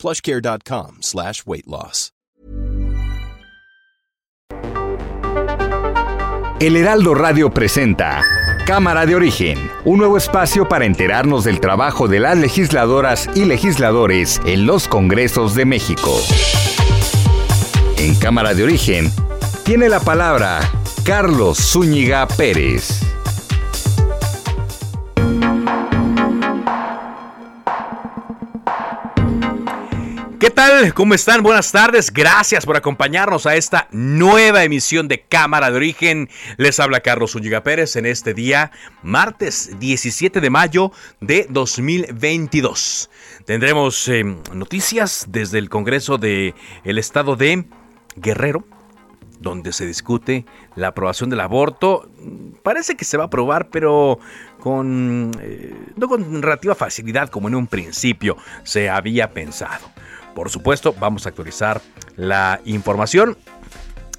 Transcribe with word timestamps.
plushcare.com 0.00 0.98
slash 1.02 1.42
weight 1.44 1.66
loss. 1.66 2.12
El 6.60 6.76
Heraldo 6.76 7.14
Radio 7.14 7.48
presenta 7.54 8.22
Cámara 8.66 9.06
de 9.06 9.14
Origen, 9.14 9.58
un 9.86 9.98
nuevo 9.98 10.18
espacio 10.18 10.68
para 10.68 10.84
enterarnos 10.84 11.44
del 11.44 11.58
trabajo 11.58 12.06
de 12.06 12.20
las 12.20 12.36
legisladoras 12.36 13.30
y 13.34 13.46
legisladores 13.46 14.42
en 14.44 14.66
los 14.66 14.86
Congresos 14.86 15.54
de 15.54 15.64
México. 15.64 16.14
En 17.96 18.14
Cámara 18.14 18.52
de 18.52 18.64
Origen 18.64 19.10
tiene 19.64 19.88
la 19.88 20.00
palabra 20.00 20.60
Carlos 21.02 21.56
Zúñiga 21.56 22.28
Pérez. 22.28 23.00
¿Qué 30.50 30.56
tal? 30.56 30.94
¿Cómo 30.94 31.14
están? 31.14 31.44
Buenas 31.44 31.70
tardes. 31.70 32.12
Gracias 32.12 32.66
por 32.66 32.76
acompañarnos 32.76 33.46
a 33.46 33.54
esta 33.54 33.86
nueva 33.92 34.64
emisión 34.64 35.06
de 35.06 35.20
Cámara 35.20 35.70
de 35.70 35.76
Origen. 35.76 36.28
Les 36.56 36.80
habla 36.80 37.02
Carlos 37.02 37.30
Zúñiga 37.30 37.62
Pérez 37.62 37.94
en 37.94 38.04
este 38.04 38.34
día, 38.34 38.72
martes 39.04 39.78
17 39.78 40.40
de 40.40 40.50
mayo 40.50 40.90
de 41.20 41.46
2022. 41.50 43.10
Tendremos 43.44 44.08
eh, 44.08 44.24
noticias 44.52 45.26
desde 45.28 45.58
el 45.58 45.68
Congreso 45.68 46.18
del 46.18 46.56
el 46.82 46.98
Estado 46.98 47.36
de 47.36 47.66
Guerrero, 48.16 48.64
donde 49.38 49.72
se 49.72 49.86
discute 49.86 50.46
la 50.74 50.88
aprobación 50.88 51.30
del 51.30 51.42
aborto. 51.42 52.10
Parece 52.64 52.96
que 52.96 53.04
se 53.04 53.16
va 53.16 53.22
a 53.22 53.26
aprobar, 53.28 53.68
pero 53.70 54.18
con 54.58 55.30
eh, 55.40 55.72
no 55.94 56.08
con 56.08 56.42
relativa 56.42 56.74
facilidad 56.74 57.28
como 57.28 57.46
en 57.46 57.54
un 57.54 57.68
principio 57.68 58.36
se 58.64 58.90
había 58.90 59.30
pensado. 59.30 59.92
Por 60.40 60.48
supuesto, 60.48 60.94
vamos 60.98 61.26
a 61.26 61.28
actualizar 61.28 61.82
la 62.16 62.62
información 62.64 63.36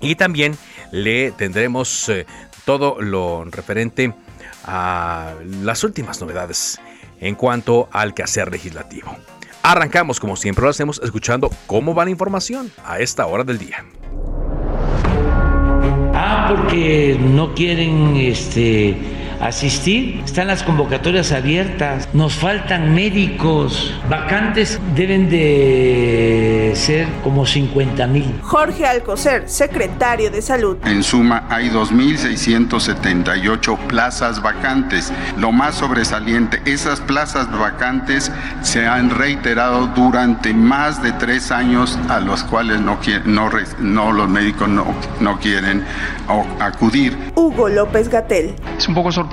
y 0.02 0.14
también 0.14 0.56
le 0.92 1.32
tendremos 1.32 2.10
eh, 2.10 2.28
todo 2.64 3.02
lo 3.02 3.44
referente 3.46 4.14
a 4.64 5.34
las 5.64 5.84
últimas 5.84 6.22
novedades 6.22 6.80
en 7.20 7.34
cuanto 7.34 7.90
al 7.92 8.14
quehacer 8.14 8.52
legislativo. 8.52 9.18
Arrancamos 9.64 10.20
como 10.20 10.36
siempre 10.36 10.64
lo 10.64 10.70
hacemos 10.70 11.02
escuchando 11.04 11.50
cómo 11.66 11.96
va 11.96 12.06
la 12.06 12.12
información 12.12 12.72
a 12.86 13.00
esta 13.00 13.26
hora 13.26 13.44
del 13.44 13.58
día. 13.58 13.84
Ah, 16.14 16.54
porque 16.56 17.18
no 17.20 17.56
quieren 17.56 18.16
este 18.16 18.96
asistir. 19.42 20.22
Están 20.24 20.48
las 20.48 20.64
convocatorias 20.64 21.32
abiertas. 21.32 22.10
Nos 22.14 22.34
faltan 22.36 22.94
médicos. 22.94 23.94
Vacantes 24.10 24.80
deben 24.96 25.30
de 25.30 26.74
ser 26.76 27.08
como 27.24 27.46
50 27.46 28.08
mil. 28.08 28.34
Jorge 28.42 28.86
Alcocer, 28.86 29.50
secretario 29.50 30.32
de 30.32 30.42
Salud. 30.42 30.78
En 30.86 31.04
suma, 31.04 31.46
hay 31.50 31.70
2.678 31.70 33.78
plazas 33.88 34.42
vacantes. 34.42 35.12
Lo 35.38 35.52
más 35.52 35.76
sobresaliente, 35.76 36.62
esas 36.66 37.02
plazas 37.02 37.52
vacantes 37.52 38.32
se 38.62 38.88
han 38.88 39.10
reiterado 39.10 39.88
durante 39.88 40.54
más 40.54 41.02
de 41.02 41.12
tres 41.14 41.52
años 41.52 41.98
a 42.10 42.20
los 42.20 42.44
cuales 42.44 42.80
no, 42.80 43.00
no, 43.26 43.50
no 43.80 44.12
los 44.12 44.30
médicos 44.30 44.70
no, 44.70 44.86
no 45.20 45.40
quieren 45.40 45.84
acudir. 46.60 47.18
Hugo 47.36 47.70
López 47.70 48.10
Gatel. 48.10 48.54
Es 48.78 48.88
un 48.88 48.94
poco 48.94 49.12
sorprendente 49.12 49.31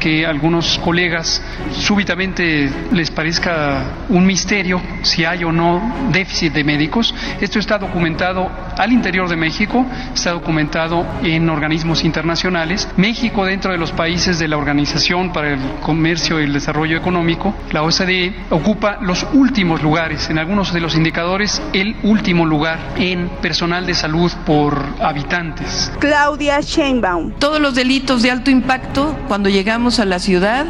que 0.00 0.24
a 0.24 0.30
algunos 0.30 0.78
colegas 0.78 1.42
súbitamente 1.72 2.70
les 2.92 3.10
parezca 3.10 3.84
un 4.08 4.24
misterio 4.24 4.80
si 5.02 5.24
hay 5.24 5.44
o 5.44 5.52
no 5.52 6.08
déficit 6.10 6.54
de 6.54 6.64
médicos. 6.64 7.14
Esto 7.40 7.58
está 7.58 7.78
documentado 7.78 8.50
al 8.78 8.92
interior 8.92 9.28
de 9.28 9.36
México, 9.36 9.84
está 10.14 10.32
documentado 10.32 11.06
en 11.22 11.50
organismos 11.50 12.02
internacionales. 12.04 12.88
México 12.96 13.44
dentro 13.44 13.72
de 13.72 13.78
los 13.78 13.92
países 13.92 14.38
de 14.38 14.48
la 14.48 14.56
Organización 14.56 15.32
para 15.32 15.52
el 15.52 15.60
Comercio 15.82 16.40
y 16.40 16.44
el 16.44 16.52
Desarrollo 16.54 16.96
Económico, 16.96 17.54
la 17.72 17.82
OCDE, 17.82 18.34
ocupa 18.50 18.98
los 19.02 19.26
últimos 19.34 19.82
lugares, 19.82 20.30
en 20.30 20.38
algunos 20.38 20.72
de 20.72 20.80
los 20.80 20.96
indicadores, 20.96 21.62
el 21.74 21.94
último 22.02 22.46
lugar 22.46 22.78
en 22.96 23.28
personal 23.42 23.86
de 23.86 23.94
salud 23.94 24.32
por 24.46 24.82
habitantes. 25.00 25.92
Claudia 25.98 26.60
Sheinbaum. 26.60 27.32
Todos 27.38 27.60
los 27.60 27.74
delitos 27.74 28.22
de 28.22 28.30
alto 28.30 28.50
impacto, 28.50 29.16
cuando 29.26 29.48
llegamos 29.48 29.98
a 29.98 30.04
la 30.04 30.18
ciudad, 30.18 30.66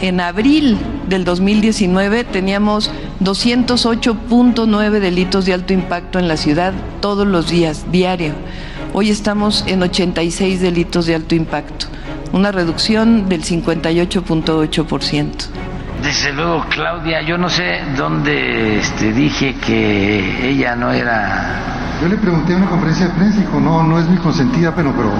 en 0.00 0.20
abril 0.20 0.78
del 1.08 1.24
2019 1.24 2.24
teníamos 2.24 2.90
208.9 3.20 4.90
delitos 5.00 5.44
de 5.44 5.54
alto 5.54 5.72
impacto 5.72 6.18
en 6.18 6.28
la 6.28 6.36
ciudad 6.36 6.72
todos 7.00 7.26
los 7.26 7.48
días, 7.50 7.86
diario. 7.90 8.34
Hoy 8.92 9.10
estamos 9.10 9.64
en 9.66 9.82
86 9.82 10.60
delitos 10.60 11.06
de 11.06 11.14
alto 11.14 11.34
impacto, 11.34 11.86
una 12.32 12.52
reducción 12.52 13.28
del 13.28 13.44
58.8%. 13.44 15.30
Desde 16.02 16.32
luego, 16.32 16.64
Claudia, 16.70 17.20
yo 17.22 17.36
no 17.36 17.50
sé 17.50 17.80
dónde 17.96 18.78
este, 18.78 19.12
dije 19.12 19.54
que 19.56 20.48
ella 20.50 20.74
no 20.74 20.90
era... 20.90 21.98
Yo 22.00 22.08
le 22.08 22.16
pregunté 22.16 22.54
en 22.54 22.62
una 22.62 22.70
conferencia 22.70 23.08
de 23.08 23.12
prensa 23.12 23.36
y 23.38 23.42
dijo, 23.42 23.60
no, 23.60 23.82
no 23.82 23.98
es 23.98 24.08
mi 24.08 24.16
consentida, 24.16 24.74
pero... 24.74 24.94
pero... 24.96 25.12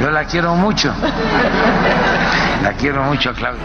Yo 0.00 0.10
la 0.10 0.24
quiero 0.26 0.54
mucho. 0.54 0.92
La 2.62 2.72
quiero 2.74 3.04
mucho 3.04 3.30
a 3.30 3.34
Claudia. 3.34 3.64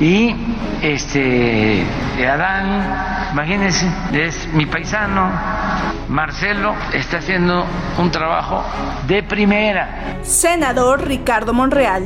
Y 0.00 0.34
este 0.82 1.84
Adán, 2.26 3.32
imagínense, 3.32 3.86
es 4.12 4.48
mi 4.54 4.66
paisano, 4.66 5.30
Marcelo, 6.08 6.74
está 6.94 7.18
haciendo 7.18 7.64
un 7.98 8.10
trabajo 8.10 8.62
de 9.08 9.22
primera. 9.22 10.20
Senador 10.22 11.06
Ricardo 11.06 11.52
Monreal. 11.52 12.04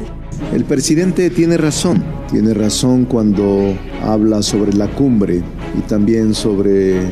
El 0.53 0.65
presidente 0.65 1.29
tiene 1.31 1.57
razón, 1.57 2.03
tiene 2.31 2.55
razón 2.55 3.05
cuando 3.05 3.77
habla 4.07 4.43
sobre 4.43 4.73
la 4.73 4.87
cumbre 4.89 5.43
y 5.77 5.81
también 5.83 6.35
sobre 6.35 7.03
eh, 7.03 7.11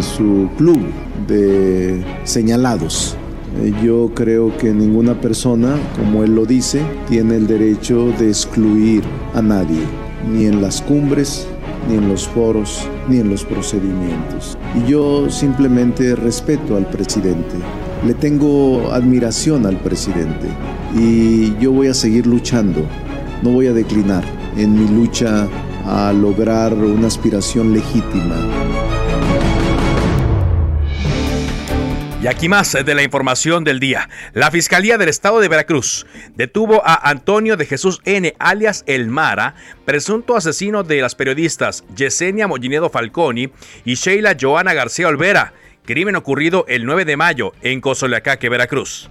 su 0.00 0.50
club 0.58 0.80
de 1.26 2.04
señalados. 2.24 3.16
Eh, 3.60 3.72
yo 3.82 4.10
creo 4.14 4.56
que 4.56 4.72
ninguna 4.72 5.20
persona, 5.20 5.76
como 5.96 6.24
él 6.24 6.34
lo 6.34 6.46
dice, 6.46 6.82
tiene 7.08 7.36
el 7.36 7.46
derecho 7.46 8.12
de 8.18 8.28
excluir 8.28 9.02
a 9.34 9.42
nadie, 9.42 9.80
ni 10.30 10.46
en 10.46 10.62
las 10.62 10.80
cumbres, 10.80 11.46
ni 11.88 11.96
en 11.96 12.08
los 12.08 12.26
foros, 12.28 12.86
ni 13.08 13.18
en 13.18 13.28
los 13.28 13.44
procedimientos. 13.44 14.56
Y 14.74 14.90
yo 14.90 15.28
simplemente 15.30 16.14
respeto 16.16 16.76
al 16.76 16.86
presidente, 16.86 17.56
le 18.06 18.14
tengo 18.14 18.90
admiración 18.90 19.66
al 19.66 19.76
presidente 19.76 20.48
y 20.96 21.56
yo 21.58 21.72
voy 21.72 21.88
a 21.88 21.94
seguir 21.94 22.26
luchando, 22.26 22.84
no 23.42 23.50
voy 23.50 23.66
a 23.66 23.72
declinar 23.72 24.24
en 24.56 24.74
mi 24.74 24.88
lucha 24.88 25.48
a 25.86 26.12
lograr 26.12 26.74
una 26.74 27.06
aspiración 27.06 27.72
legítima. 27.72 28.36
Y 32.22 32.28
aquí 32.28 32.48
más 32.48 32.72
de 32.72 32.94
la 32.94 33.02
información 33.02 33.64
del 33.64 33.80
día. 33.80 34.08
La 34.32 34.52
Fiscalía 34.52 34.96
del 34.96 35.08
Estado 35.08 35.40
de 35.40 35.48
Veracruz 35.48 36.06
detuvo 36.36 36.80
a 36.86 37.10
Antonio 37.10 37.56
de 37.56 37.66
Jesús 37.66 38.00
N., 38.04 38.32
alias 38.38 38.84
El 38.86 39.08
Mara, 39.08 39.56
presunto 39.84 40.36
asesino 40.36 40.84
de 40.84 41.00
las 41.00 41.16
periodistas 41.16 41.82
Yesenia 41.96 42.46
Mollinedo 42.46 42.90
Falconi 42.90 43.50
y 43.84 43.94
Sheila 43.94 44.36
Joana 44.40 44.72
García 44.72 45.08
Olvera, 45.08 45.52
crimen 45.84 46.14
ocurrido 46.14 46.64
el 46.68 46.86
9 46.86 47.06
de 47.06 47.16
mayo 47.16 47.54
en 47.60 47.80
Cozoleacaque, 47.80 48.48
Veracruz. 48.48 49.10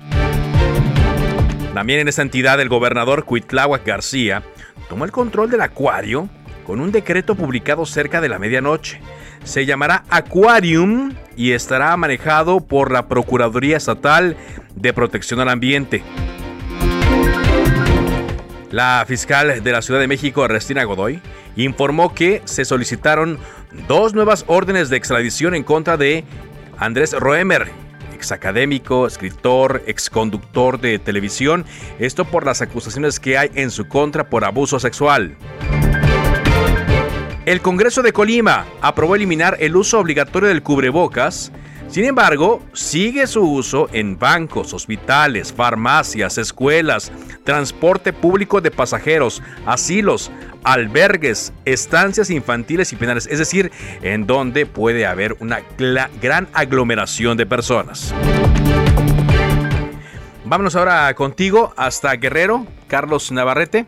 También 1.74 2.00
en 2.00 2.08
esta 2.08 2.22
entidad 2.22 2.62
el 2.62 2.69
gobernador 2.69 3.25
Cuitláhuac 3.25 3.86
García 3.86 4.42
tomó 4.88 5.04
el 5.04 5.12
control 5.12 5.52
del 5.52 5.60
acuario 5.60 6.30
con 6.66 6.80
un 6.80 6.94
decreto 6.94 7.36
publicado 7.36 7.86
cerca 7.86 8.22
de 8.22 8.30
la 8.30 8.40
medianoche. 8.40 9.02
Se 9.44 9.66
llamará 9.66 10.04
Aquarium 10.10 11.14
y 11.36 11.52
estará 11.52 11.96
manejado 11.98 12.62
por 12.62 12.92
la 12.92 13.08
Procuraduría 13.08 13.78
Estatal 13.78 14.38
de 14.76 14.94
Protección 14.94 15.40
al 15.40 15.50
Ambiente. 15.50 16.04
La 18.70 19.04
fiscal 19.06 19.64
de 19.64 19.72
la 19.72 19.82
Ciudad 19.82 20.00
de 20.00 20.08
México, 20.08 20.46
Ernestina 20.46 20.84
Godoy, 20.86 21.22
informó 21.58 22.14
que 22.14 22.42
se 22.46 22.64
solicitaron 22.64 23.38
dos 23.88 24.14
nuevas 24.14 24.46
órdenes 24.48 24.90
de 24.90 24.98
extradición 24.98 25.56
en 25.56 25.64
contra 25.64 25.98
de 25.98 26.24
Andrés 26.78 27.12
Roemer, 27.12 27.70
exacadémico, 28.14 29.08
escritor, 29.08 29.84
exconductor 29.88 30.80
de 30.80 31.00
televisión, 31.00 31.66
esto 32.00 32.24
por 32.24 32.46
las 32.46 32.62
acusaciones 32.62 33.20
que 33.20 33.38
hay 33.38 33.52
en 33.56 33.72
su 33.72 33.88
contra 33.88 34.30
por 34.30 34.46
abuso 34.46 34.80
sexual. 34.80 35.36
El 37.51 37.62
Congreso 37.62 38.01
de 38.01 38.13
Colima 38.13 38.65
aprobó 38.80 39.13
eliminar 39.13 39.57
el 39.59 39.75
uso 39.75 40.00
obligatorio 40.00 40.48
del 40.48 40.63
cubrebocas 40.63 41.51
sin 41.89 42.06
embargo, 42.06 42.63
sigue 42.71 43.27
su 43.27 43.42
uso 43.42 43.89
en 43.92 44.18
bancos, 44.18 44.74
hospitales, 44.74 45.51
farmacias, 45.51 46.38
escuelas, 46.38 47.12
transporte 47.44 48.13
público 48.13 48.62
de 48.62 48.71
pasajeros, 48.71 49.44
asilos, 49.65 50.31
albergues, 50.63 51.51
estancias 51.65 52.30
infantiles 52.30 52.94
y 52.94 52.95
penales, 52.95 53.27
es 53.30 53.39
decir, 53.39 53.69
en 54.01 54.25
donde 54.25 54.65
puede 54.65 55.06
haber 55.06 55.36
una 55.42 55.59
gran 56.21 56.48
aglomeración 56.53 57.36
de 57.36 57.45
personas. 57.45 58.15
Vámonos 60.45 60.77
ahora 60.77 61.13
contigo 61.15 61.74
hasta 61.75 62.13
Guerrero, 62.13 62.65
Carlos 62.88 63.30
Navarrete. 63.33 63.88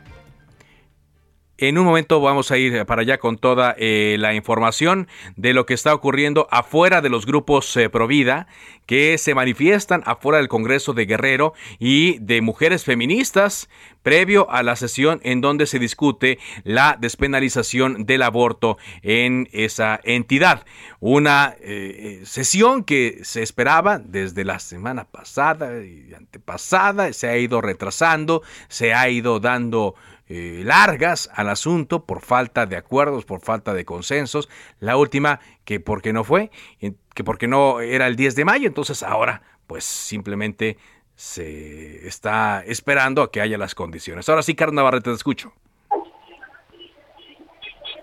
En 1.65 1.77
un 1.77 1.85
momento 1.85 2.19
vamos 2.19 2.51
a 2.51 2.57
ir 2.57 2.85
para 2.85 3.03
allá 3.03 3.19
con 3.19 3.37
toda 3.37 3.73
eh, 3.77 4.17
la 4.19 4.33
información 4.33 5.07
de 5.37 5.53
lo 5.53 5.65
que 5.65 5.73
está 5.73 5.93
ocurriendo 5.93 6.45
afuera 6.51 6.99
de 6.99 7.07
los 7.07 7.25
grupos 7.25 7.77
eh, 7.77 7.89
Provida 7.89 8.47
que 8.85 9.17
se 9.17 9.33
manifiestan 9.33 10.03
afuera 10.05 10.39
del 10.39 10.49
Congreso 10.49 10.91
de 10.91 11.05
Guerrero 11.05 11.53
y 11.79 12.19
de 12.19 12.41
mujeres 12.41 12.83
feministas 12.83 13.69
previo 14.01 14.51
a 14.51 14.61
la 14.61 14.75
sesión 14.75 15.21
en 15.23 15.39
donde 15.39 15.65
se 15.65 15.79
discute 15.79 16.37
la 16.65 16.97
despenalización 16.99 18.05
del 18.05 18.23
aborto 18.23 18.77
en 19.01 19.47
esa 19.53 20.01
entidad. 20.03 20.65
Una 20.99 21.55
eh, 21.61 22.23
sesión 22.25 22.83
que 22.83 23.19
se 23.23 23.41
esperaba 23.41 23.99
desde 23.99 24.43
la 24.43 24.59
semana 24.59 25.05
pasada 25.05 25.81
y 25.81 26.13
antepasada, 26.13 27.13
se 27.13 27.29
ha 27.29 27.37
ido 27.37 27.61
retrasando, 27.61 28.41
se 28.67 28.93
ha 28.93 29.09
ido 29.09 29.39
dando 29.39 29.95
eh, 30.35 30.63
largas 30.63 31.29
al 31.35 31.47
asunto 31.47 32.05
por 32.05 32.21
falta 32.21 32.65
de 32.65 32.75
acuerdos, 32.75 33.23
por 33.23 33.39
falta 33.39 33.75
de 33.75 33.85
consensos. 33.85 34.49
La 34.79 34.97
última, 34.97 35.39
que 35.63 35.79
porque 35.79 36.11
no 36.11 36.23
fue, 36.23 36.49
que 36.79 37.23
porque 37.23 37.47
no 37.47 37.81
era 37.81 38.07
el 38.07 38.15
10 38.15 38.35
de 38.35 38.43
mayo, 38.43 38.67
entonces 38.67 39.03
ahora 39.03 39.43
pues 39.67 39.83
simplemente 39.83 40.77
se 41.15 42.07
está 42.07 42.63
esperando 42.65 43.21
a 43.21 43.31
que 43.31 43.41
haya 43.41 43.59
las 43.59 43.75
condiciones. 43.75 44.27
Ahora 44.27 44.41
sí, 44.41 44.55
Carlos 44.55 44.73
Navarrete, 44.73 45.11
te 45.11 45.15
escucho. 45.15 45.53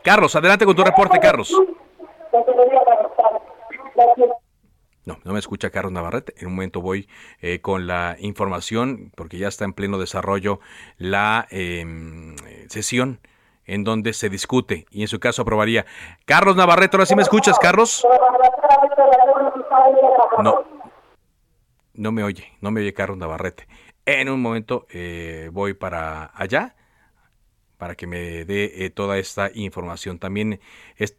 Carlos, 0.04 0.36
adelante 0.36 0.64
con 0.64 0.76
tu 0.76 0.84
reporte, 0.84 1.18
Carlos. 1.18 1.52
No, 5.24 5.32
me 5.32 5.38
escucha 5.38 5.70
Carlos 5.70 5.92
Navarrete. 5.92 6.34
En 6.38 6.48
un 6.48 6.54
momento 6.54 6.80
voy 6.80 7.08
eh, 7.40 7.60
con 7.60 7.86
la 7.86 8.16
información 8.20 9.12
porque 9.16 9.38
ya 9.38 9.48
está 9.48 9.64
en 9.64 9.72
pleno 9.72 9.98
desarrollo 9.98 10.60
la 10.98 11.46
em, 11.50 12.36
sesión 12.68 13.20
en 13.66 13.84
donde 13.84 14.12
se 14.12 14.28
discute 14.28 14.86
y 14.90 15.02
en 15.02 15.08
su 15.08 15.20
caso 15.20 15.42
aprobaría. 15.42 15.86
Carlos 16.24 16.56
Navarrete, 16.56 16.96
ahora 16.96 17.06
sí 17.06 17.14
me 17.14 17.22
escuchas, 17.22 17.58
Carlos. 17.58 18.04
No, 20.42 20.64
no 21.94 22.12
me 22.12 22.24
oye, 22.24 22.52
no 22.60 22.70
me 22.70 22.80
oye 22.80 22.92
Carlos 22.92 23.18
Navarrete. 23.18 23.68
En 24.06 24.28
un 24.28 24.42
momento 24.42 24.86
eh, 24.90 25.50
voy 25.52 25.74
para 25.74 26.30
allá 26.34 26.74
para 27.80 27.96
que 27.96 28.06
me 28.06 28.44
dé 28.44 28.84
eh, 28.84 28.90
toda 28.90 29.18
esta 29.18 29.50
información. 29.54 30.18
También 30.18 30.60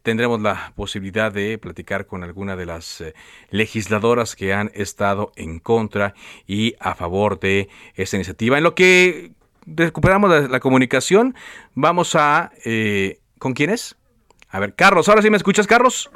tendremos 0.02 0.40
la 0.40 0.72
posibilidad 0.76 1.32
de 1.32 1.58
platicar 1.58 2.06
con 2.06 2.22
alguna 2.22 2.54
de 2.54 2.64
las 2.64 3.00
eh, 3.00 3.14
legisladoras 3.50 4.36
que 4.36 4.54
han 4.54 4.70
estado 4.72 5.32
en 5.34 5.58
contra 5.58 6.14
y 6.46 6.76
a 6.78 6.94
favor 6.94 7.40
de 7.40 7.68
esta 7.96 8.16
iniciativa. 8.16 8.56
En 8.56 8.64
lo 8.64 8.76
que 8.76 9.32
recuperamos 9.66 10.48
la, 10.48 10.60
comunicación, 10.60 11.34
vamos 11.74 12.14
a... 12.14 12.52
Eh, 12.64 13.18
¿Con 13.38 13.54
quién 13.54 13.70
es? 13.70 13.96
A 14.48 14.60
ver, 14.60 14.76
Carlos, 14.76 15.08
¿ahora 15.08 15.20
sí 15.20 15.30
me 15.30 15.36
escuchas, 15.36 15.66
Carlos? 15.66 16.08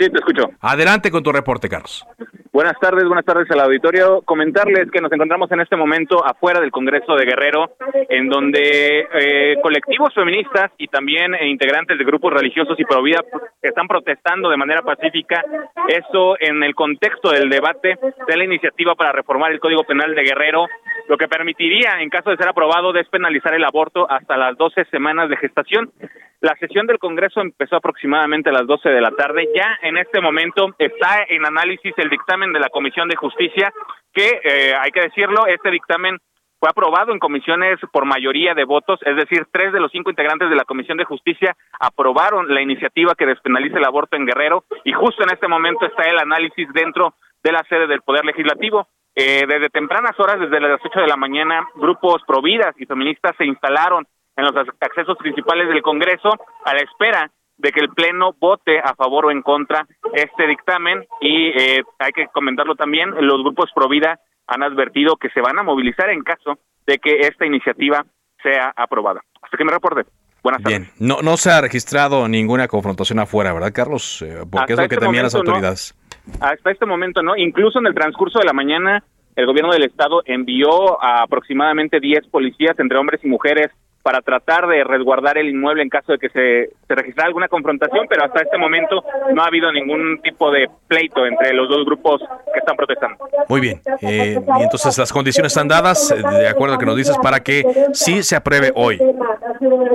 Sí, 0.00 0.08
te 0.08 0.16
escucho. 0.16 0.44
Adelante 0.62 1.10
con 1.10 1.22
tu 1.22 1.30
reporte, 1.30 1.68
Carlos. 1.68 2.06
Buenas 2.52 2.80
tardes, 2.80 3.04
buenas 3.04 3.26
tardes 3.26 3.50
al 3.50 3.60
auditorio. 3.60 4.22
Comentarles 4.22 4.90
que 4.90 5.02
nos 5.02 5.12
encontramos 5.12 5.52
en 5.52 5.60
este 5.60 5.76
momento 5.76 6.24
afuera 6.24 6.58
del 6.58 6.70
Congreso 6.70 7.14
de 7.14 7.26
Guerrero, 7.26 7.76
en 8.08 8.30
donde 8.30 9.06
eh, 9.12 9.56
colectivos 9.62 10.14
feministas 10.14 10.72
y 10.78 10.88
también 10.88 11.34
eh, 11.34 11.48
integrantes 11.48 11.98
de 11.98 12.04
grupos 12.04 12.32
religiosos 12.32 12.80
y 12.80 12.84
pro 12.84 13.02
vida 13.02 13.22
están 13.60 13.86
protestando 13.86 14.48
de 14.48 14.56
manera 14.56 14.80
pacífica. 14.80 15.44
Eso 15.86 16.36
en 16.40 16.62
el 16.62 16.74
contexto 16.74 17.30
del 17.30 17.50
debate 17.50 17.98
de 18.26 18.36
la 18.36 18.44
iniciativa 18.44 18.94
para 18.94 19.12
reformar 19.12 19.52
el 19.52 19.60
Código 19.60 19.84
Penal 19.84 20.14
de 20.14 20.22
Guerrero, 20.22 20.66
lo 21.08 21.18
que 21.18 21.28
permitiría, 21.28 22.00
en 22.00 22.08
caso 22.08 22.30
de 22.30 22.36
ser 22.36 22.48
aprobado, 22.48 22.92
despenalizar 22.92 23.54
el 23.54 23.64
aborto 23.64 24.10
hasta 24.10 24.38
las 24.38 24.56
12 24.56 24.86
semanas 24.86 25.28
de 25.28 25.36
gestación. 25.36 25.92
La 26.40 26.56
sesión 26.56 26.86
del 26.86 26.98
Congreso 26.98 27.42
empezó 27.42 27.76
aproximadamente 27.76 28.48
a 28.48 28.52
las 28.52 28.66
12 28.66 28.88
de 28.88 29.00
la 29.02 29.10
tarde. 29.10 29.48
Ya 29.54 29.78
en 29.82 29.89
este 29.96 30.20
momento 30.20 30.74
está 30.78 31.24
en 31.28 31.46
análisis 31.46 31.92
el 31.96 32.10
dictamen 32.10 32.52
de 32.52 32.60
la 32.60 32.68
Comisión 32.68 33.08
de 33.08 33.16
Justicia, 33.16 33.72
que 34.12 34.40
eh, 34.42 34.74
hay 34.78 34.90
que 34.90 35.02
decirlo, 35.02 35.46
este 35.46 35.70
dictamen 35.70 36.18
fue 36.60 36.68
aprobado 36.68 37.12
en 37.12 37.18
comisiones 37.18 37.78
por 37.90 38.04
mayoría 38.04 38.52
de 38.52 38.64
votos, 38.64 39.00
es 39.06 39.16
decir, 39.16 39.46
tres 39.50 39.72
de 39.72 39.80
los 39.80 39.90
cinco 39.90 40.10
integrantes 40.10 40.50
de 40.50 40.56
la 40.56 40.64
Comisión 40.64 40.98
de 40.98 41.06
Justicia 41.06 41.56
aprobaron 41.80 42.52
la 42.52 42.60
iniciativa 42.60 43.14
que 43.14 43.24
despenalice 43.24 43.78
el 43.78 43.86
aborto 43.86 44.16
en 44.16 44.26
Guerrero 44.26 44.64
y 44.84 44.92
justo 44.92 45.22
en 45.22 45.30
este 45.32 45.48
momento 45.48 45.86
está 45.86 46.02
el 46.02 46.18
análisis 46.18 46.68
dentro 46.74 47.14
de 47.42 47.52
la 47.52 47.64
sede 47.68 47.86
del 47.86 48.02
Poder 48.02 48.26
Legislativo. 48.26 48.88
Eh, 49.14 49.44
desde 49.48 49.70
tempranas 49.70 50.18
horas, 50.20 50.38
desde 50.38 50.60
las 50.60 50.80
8 50.84 51.00
de 51.00 51.06
la 51.06 51.16
mañana, 51.16 51.66
grupos 51.74 52.22
providas 52.26 52.74
y 52.78 52.84
feministas 52.84 53.34
se 53.38 53.46
instalaron 53.46 54.06
en 54.36 54.44
los 54.44 54.54
accesos 54.80 55.16
principales 55.16 55.68
del 55.68 55.82
Congreso 55.82 56.30
a 56.64 56.74
la 56.74 56.80
espera 56.80 57.30
de 57.60 57.72
que 57.72 57.80
el 57.80 57.90
Pleno 57.90 58.34
vote 58.38 58.78
a 58.80 58.94
favor 58.94 59.26
o 59.26 59.30
en 59.30 59.42
contra 59.42 59.86
este 60.14 60.46
dictamen 60.46 61.04
y 61.20 61.48
eh, 61.48 61.82
hay 61.98 62.12
que 62.12 62.26
comentarlo 62.28 62.74
también, 62.74 63.10
los 63.20 63.42
grupos 63.42 63.70
Provida 63.74 64.18
han 64.46 64.62
advertido 64.62 65.16
que 65.16 65.30
se 65.30 65.40
van 65.40 65.58
a 65.58 65.62
movilizar 65.62 66.10
en 66.10 66.22
caso 66.22 66.58
de 66.86 66.98
que 66.98 67.20
esta 67.20 67.46
iniciativa 67.46 68.04
sea 68.42 68.72
aprobada. 68.74 69.20
Hasta 69.42 69.56
que 69.56 69.64
me 69.64 69.72
reporte. 69.72 70.10
Buenas 70.42 70.62
tardes. 70.62 70.80
Bien, 70.80 70.90
no, 70.98 71.22
no 71.22 71.36
se 71.36 71.50
ha 71.50 71.60
registrado 71.60 72.26
ninguna 72.26 72.66
confrontación 72.66 73.18
afuera, 73.18 73.52
¿verdad, 73.52 73.72
Carlos? 73.74 74.22
Eh, 74.22 74.44
porque 74.50 74.72
es 74.72 74.78
lo 74.78 74.88
que 74.88 74.94
este 74.94 75.06
temían 75.06 75.24
las 75.24 75.34
autoridades. 75.34 75.94
Hasta 76.40 76.70
este 76.70 76.86
momento 76.86 77.22
no, 77.22 77.36
incluso 77.36 77.78
en 77.78 77.86
el 77.86 77.94
transcurso 77.94 78.38
de 78.38 78.46
la 78.46 78.52
mañana 78.52 79.04
el 79.36 79.46
gobierno 79.46 79.72
del 79.72 79.84
estado 79.84 80.22
envió 80.24 81.02
a 81.02 81.22
aproximadamente 81.22 82.00
10 82.00 82.28
policías 82.28 82.78
entre 82.78 82.98
hombres 82.98 83.20
y 83.22 83.28
mujeres 83.28 83.70
para 84.02 84.20
tratar 84.22 84.66
de 84.66 84.82
resguardar 84.84 85.36
el 85.38 85.48
inmueble 85.48 85.82
en 85.82 85.88
caso 85.88 86.12
de 86.12 86.18
que 86.18 86.28
se, 86.30 86.70
se 86.86 86.94
registrara 86.94 87.28
alguna 87.28 87.48
confrontación, 87.48 88.06
pero 88.08 88.24
hasta 88.24 88.42
este 88.42 88.56
momento 88.56 89.04
no 89.34 89.42
ha 89.42 89.46
habido 89.46 89.70
ningún 89.72 90.20
tipo 90.22 90.50
de 90.50 90.68
pleito 90.88 91.26
entre 91.26 91.52
los 91.52 91.68
dos 91.68 91.84
grupos 91.84 92.22
que 92.52 92.58
están 92.58 92.76
protestando. 92.76 93.18
Muy 93.48 93.60
bien, 93.60 93.80
eh, 94.00 94.38
y 94.58 94.62
entonces 94.62 94.96
las 94.96 95.12
condiciones 95.12 95.52
están 95.52 95.68
dadas, 95.68 96.10
eh, 96.10 96.16
de 96.16 96.48
acuerdo 96.48 96.74
a 96.74 96.76
lo 96.76 96.80
que 96.80 96.86
nos 96.86 96.96
dices, 96.96 97.18
para 97.18 97.40
que 97.40 97.62
sí 97.92 98.22
se 98.22 98.36
apruebe 98.36 98.72
hoy. 98.74 98.98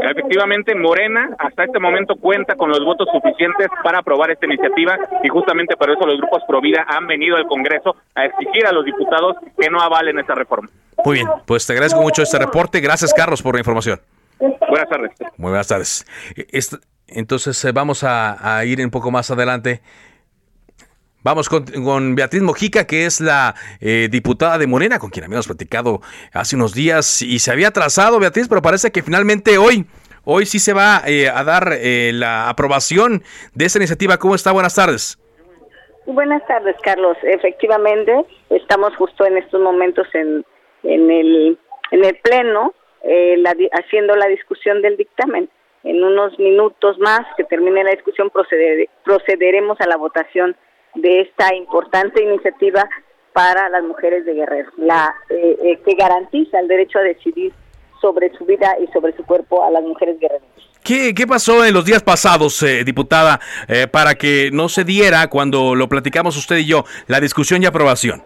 Efectivamente, 0.01 0.75
Morena 0.75 1.29
hasta 1.39 1.63
este 1.63 1.79
momento 1.79 2.15
cuenta 2.15 2.55
con 2.55 2.69
los 2.69 2.83
votos 2.83 3.07
suficientes 3.11 3.67
para 3.83 3.99
aprobar 3.99 4.31
esta 4.31 4.45
iniciativa 4.45 4.97
y 5.23 5.29
justamente 5.29 5.75
por 5.75 5.89
eso 5.89 6.05
los 6.05 6.17
grupos 6.17 6.43
Provida 6.47 6.85
han 6.87 7.07
venido 7.07 7.37
al 7.37 7.47
Congreso 7.47 7.95
a 8.13 8.25
exigir 8.25 8.67
a 8.67 8.71
los 8.71 8.85
diputados 8.85 9.35
que 9.57 9.69
no 9.69 9.79
avalen 9.79 10.19
esta 10.19 10.35
reforma. 10.35 10.69
Muy 11.05 11.17
bien, 11.17 11.27
pues 11.45 11.67
te 11.67 11.73
agradezco 11.73 12.01
mucho 12.01 12.23
este 12.23 12.39
reporte. 12.39 12.81
Gracias, 12.81 13.13
Carlos, 13.13 13.43
por 13.43 13.53
la 13.53 13.59
información. 13.59 14.01
Buenas 14.39 14.89
tardes. 14.89 15.11
Muy 15.37 15.49
buenas 15.49 15.67
tardes. 15.67 16.05
Entonces 17.07 17.63
eh, 17.63 17.71
vamos 17.71 18.03
a, 18.03 18.65
ir 18.65 18.83
un 18.83 18.89
poco 18.89 19.11
más 19.11 19.29
adelante. 19.29 19.81
Vamos 21.21 21.47
con, 21.47 22.15
Beatriz 22.15 22.41
Mojica, 22.41 22.85
que 22.85 23.05
es 23.05 23.21
la 23.21 23.53
eh, 23.81 24.09
diputada 24.11 24.57
de 24.57 24.65
Morena, 24.65 24.97
con 24.97 25.11
quien 25.11 25.25
habíamos 25.25 25.45
platicado 25.45 26.01
hace 26.33 26.55
unos 26.55 26.73
días 26.73 27.21
y 27.21 27.37
se 27.37 27.51
había 27.51 27.69
trazado, 27.69 28.19
Beatriz, 28.19 28.47
pero 28.47 28.63
parece 28.63 28.91
que 28.91 29.03
finalmente 29.03 29.59
hoy, 29.59 29.85
hoy 30.23 30.47
sí 30.47 30.57
se 30.57 30.73
va 30.73 31.01
eh, 31.05 31.29
a 31.29 31.43
dar 31.43 31.77
la 31.81 32.49
aprobación 32.49 33.23
de 33.53 33.65
esta 33.65 33.77
iniciativa. 33.77 34.17
¿Cómo 34.17 34.33
está? 34.33 34.51
Buenas 34.51 34.73
tardes. 34.73 35.19
Buenas 36.07 36.45
tardes, 36.47 36.75
Carlos. 36.83 37.17
Efectivamente, 37.23 38.25
estamos 38.49 38.95
justo 38.95 39.25
en 39.25 39.37
estos 39.37 39.61
momentos 39.61 40.07
en 40.13 40.43
en 40.85 41.11
el, 41.11 41.57
en 41.91 42.05
el 42.05 42.15
Pleno 42.17 42.73
eh, 43.03 43.41
haciendo 43.73 44.15
la 44.15 44.27
discusión 44.27 44.81
del 44.81 44.97
dictamen. 44.97 45.49
En 45.83 46.03
unos 46.03 46.39
minutos 46.39 46.97
más 46.97 47.21
que 47.37 47.43
termine 47.43 47.83
la 47.83 47.91
discusión 47.91 48.31
procederemos 49.03 49.79
a 49.81 49.87
la 49.87 49.97
votación 49.97 50.55
de 50.95 51.21
esta 51.21 51.53
importante 51.53 52.23
iniciativa 52.23 52.89
para 53.33 53.69
las 53.69 53.83
mujeres 53.83 54.25
de 54.25 54.33
Guerrero, 54.33 54.71
la 54.77 55.13
eh, 55.29 55.57
eh, 55.61 55.79
que 55.85 55.93
garantiza 55.95 56.59
el 56.59 56.67
derecho 56.67 56.99
a 56.99 57.03
decidir 57.03 57.53
sobre 58.01 58.31
su 58.37 58.45
vida 58.45 58.75
y 58.81 58.87
sobre 58.93 59.15
su 59.15 59.23
cuerpo 59.25 59.63
a 59.63 59.71
las 59.71 59.83
mujeres 59.83 60.19
guerreras. 60.19 60.47
¿Qué, 60.83 61.15
¿Qué, 61.15 61.25
pasó 61.25 61.65
en 61.65 61.73
los 61.73 61.83
días 61.83 62.03
pasados, 62.03 62.61
eh, 62.61 62.83
diputada, 62.83 63.39
eh, 63.67 63.87
para 63.87 64.13
que 64.13 64.51
no 64.53 64.69
se 64.69 64.83
diera 64.83 65.27
cuando 65.27 65.73
lo 65.73 65.89
platicamos 65.89 66.37
usted 66.37 66.57
y 66.57 66.67
yo, 66.67 66.85
la 67.07 67.19
discusión 67.19 67.63
y 67.63 67.65
aprobación? 67.65 68.23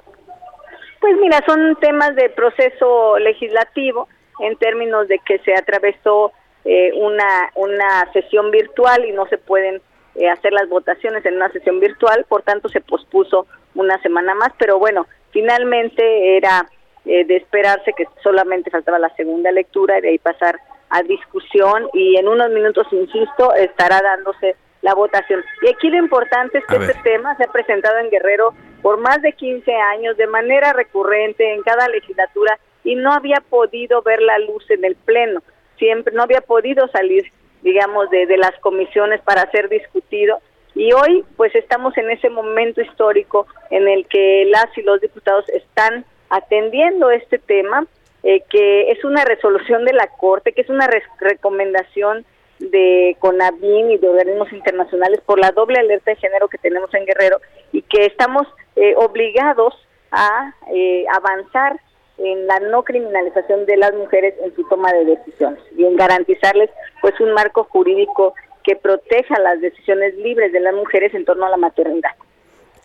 Pues 1.00 1.16
mira, 1.18 1.42
son 1.46 1.76
temas 1.78 2.16
de 2.16 2.30
proceso 2.30 3.18
legislativo 3.20 4.08
en 4.40 4.58
términos 4.58 5.08
de 5.08 5.20
que 5.20 5.40
se 5.40 5.54
atravesó 5.54 6.32
eh, 6.66 6.92
una, 6.96 7.52
una 7.56 8.12
sesión 8.12 8.52
virtual 8.52 9.06
y 9.06 9.12
no 9.12 9.26
se 9.28 9.38
pueden 9.38 9.82
eh, 10.16 10.30
hacer 10.30 10.52
las 10.52 10.68
votaciones 10.68 11.26
en 11.26 11.36
una 11.36 11.52
sesión 11.52 11.80
virtual, 11.80 12.26
por 12.28 12.42
tanto 12.44 12.68
se 12.68 12.82
pospuso 12.82 13.48
una 13.76 14.02
semana 14.02 14.36
más, 14.36 14.50
pero 14.58 14.78
bueno, 14.78 15.08
finalmente 15.32 16.36
era 16.38 16.68
eh, 17.06 17.24
de 17.26 17.38
esperarse 17.38 17.94
que 17.96 18.06
solamente 18.22 18.72
faltaba 18.72 19.00
la 19.00 19.16
segunda 19.16 19.52
lectura 19.52 19.98
y 19.98 20.02
de 20.02 20.10
ahí 20.10 20.18
pasar 20.18 20.60
a 20.90 21.02
discusión 21.04 21.88
y 21.94 22.18
en 22.18 22.28
unos 22.28 22.50
minutos, 22.50 22.88
insisto, 22.92 23.54
estará 23.54 24.02
dándose 24.02 24.56
la 24.82 24.94
votación. 24.96 25.44
Y 25.62 25.70
aquí 25.70 25.90
lo 25.90 25.98
importante 25.98 26.58
es 26.58 26.66
que 26.66 26.78
este 26.78 27.00
tema 27.04 27.36
se 27.38 27.44
ha 27.44 27.52
presentado 27.52 28.00
en 28.00 28.10
Guerrero 28.10 28.54
por 28.82 29.00
más 29.00 29.22
de 29.22 29.34
15 29.34 29.74
años 29.74 30.18
de 30.18 30.28
manera 30.28 30.74
recurrente 30.74 31.54
en 31.54 31.62
cada 31.64 31.88
legislatura 31.88 32.60
y 32.84 32.96
no 32.96 33.12
había 33.12 33.42
podido 33.50 34.02
ver 34.02 34.22
la 34.22 34.40
luz 34.40 34.70
en 34.70 34.86
el 34.86 34.96
Pleno, 34.96 35.42
siempre 35.78 36.14
no 36.14 36.24
había 36.24 36.42
podido 36.42 36.88
salir, 36.90 37.32
digamos, 37.62 38.10
de, 38.10 38.26
las 38.38 38.58
comisiones 38.60 39.22
para 39.22 39.50
ser 39.52 39.70
discutido. 39.70 40.40
Y 40.76 40.94
hoy 40.94 41.26
pues 41.36 41.54
estamos 41.56 41.98
en 41.98 42.10
ese 42.10 42.30
momento 42.30 42.82
histórico 42.82 43.48
en 43.70 43.88
el 43.88 44.06
que 44.08 44.46
las 44.46 44.78
y 44.78 44.82
los 44.82 45.02
diputados 45.02 45.48
están 45.50 46.06
atendiendo 46.30 47.12
este 47.12 47.40
tema, 47.40 47.86
eh, 48.24 48.44
que 48.50 48.92
es 48.92 49.04
una 49.04 49.26
resolución 49.26 49.84
de 49.84 49.94
la 49.94 50.08
Corte, 50.08 50.54
que 50.54 50.62
es 50.62 50.70
una 50.70 50.88
recomendación 51.20 52.26
de 52.70 53.16
CONAVIN 53.20 53.92
y 53.92 53.98
de 53.98 54.10
organismos 54.10 54.52
internacionales 54.54 55.22
por 55.26 55.40
la 55.40 55.52
doble 55.52 55.80
alerta 55.80 56.12
de 56.12 56.18
género 56.18 56.48
que 56.48 56.58
tenemos 56.58 56.94
en 56.94 57.06
Guerrero 57.06 57.40
y 57.72 57.82
que 57.84 58.06
estamos 58.06 58.48
eh, 58.76 58.94
obligados 58.98 59.74
a 60.12 60.54
eh, 60.74 61.06
avanzar 61.14 61.80
en 62.18 62.48
la 62.48 62.60
no 62.60 62.84
criminalización 62.84 63.66
de 63.66 63.78
las 63.78 63.94
mujeres 63.94 64.36
en 64.44 64.54
su 64.56 64.68
toma 64.68 64.92
de 64.92 65.06
decisiones 65.06 65.62
y 65.78 65.86
en 65.86 65.96
garantizarles 65.96 66.70
pues 67.02 67.20
un 67.20 67.34
marco 67.34 67.64
jurídico 67.66 68.34
que 68.64 68.76
proteja 68.76 69.40
las 69.40 69.62
decisiones 69.62 70.16
libres 70.16 70.52
de 70.52 70.60
las 70.60 70.74
mujeres 70.74 71.14
en 71.14 71.26
torno 71.26 71.46
a 71.46 71.50
la 71.50 71.58
maternidad. 71.58 72.12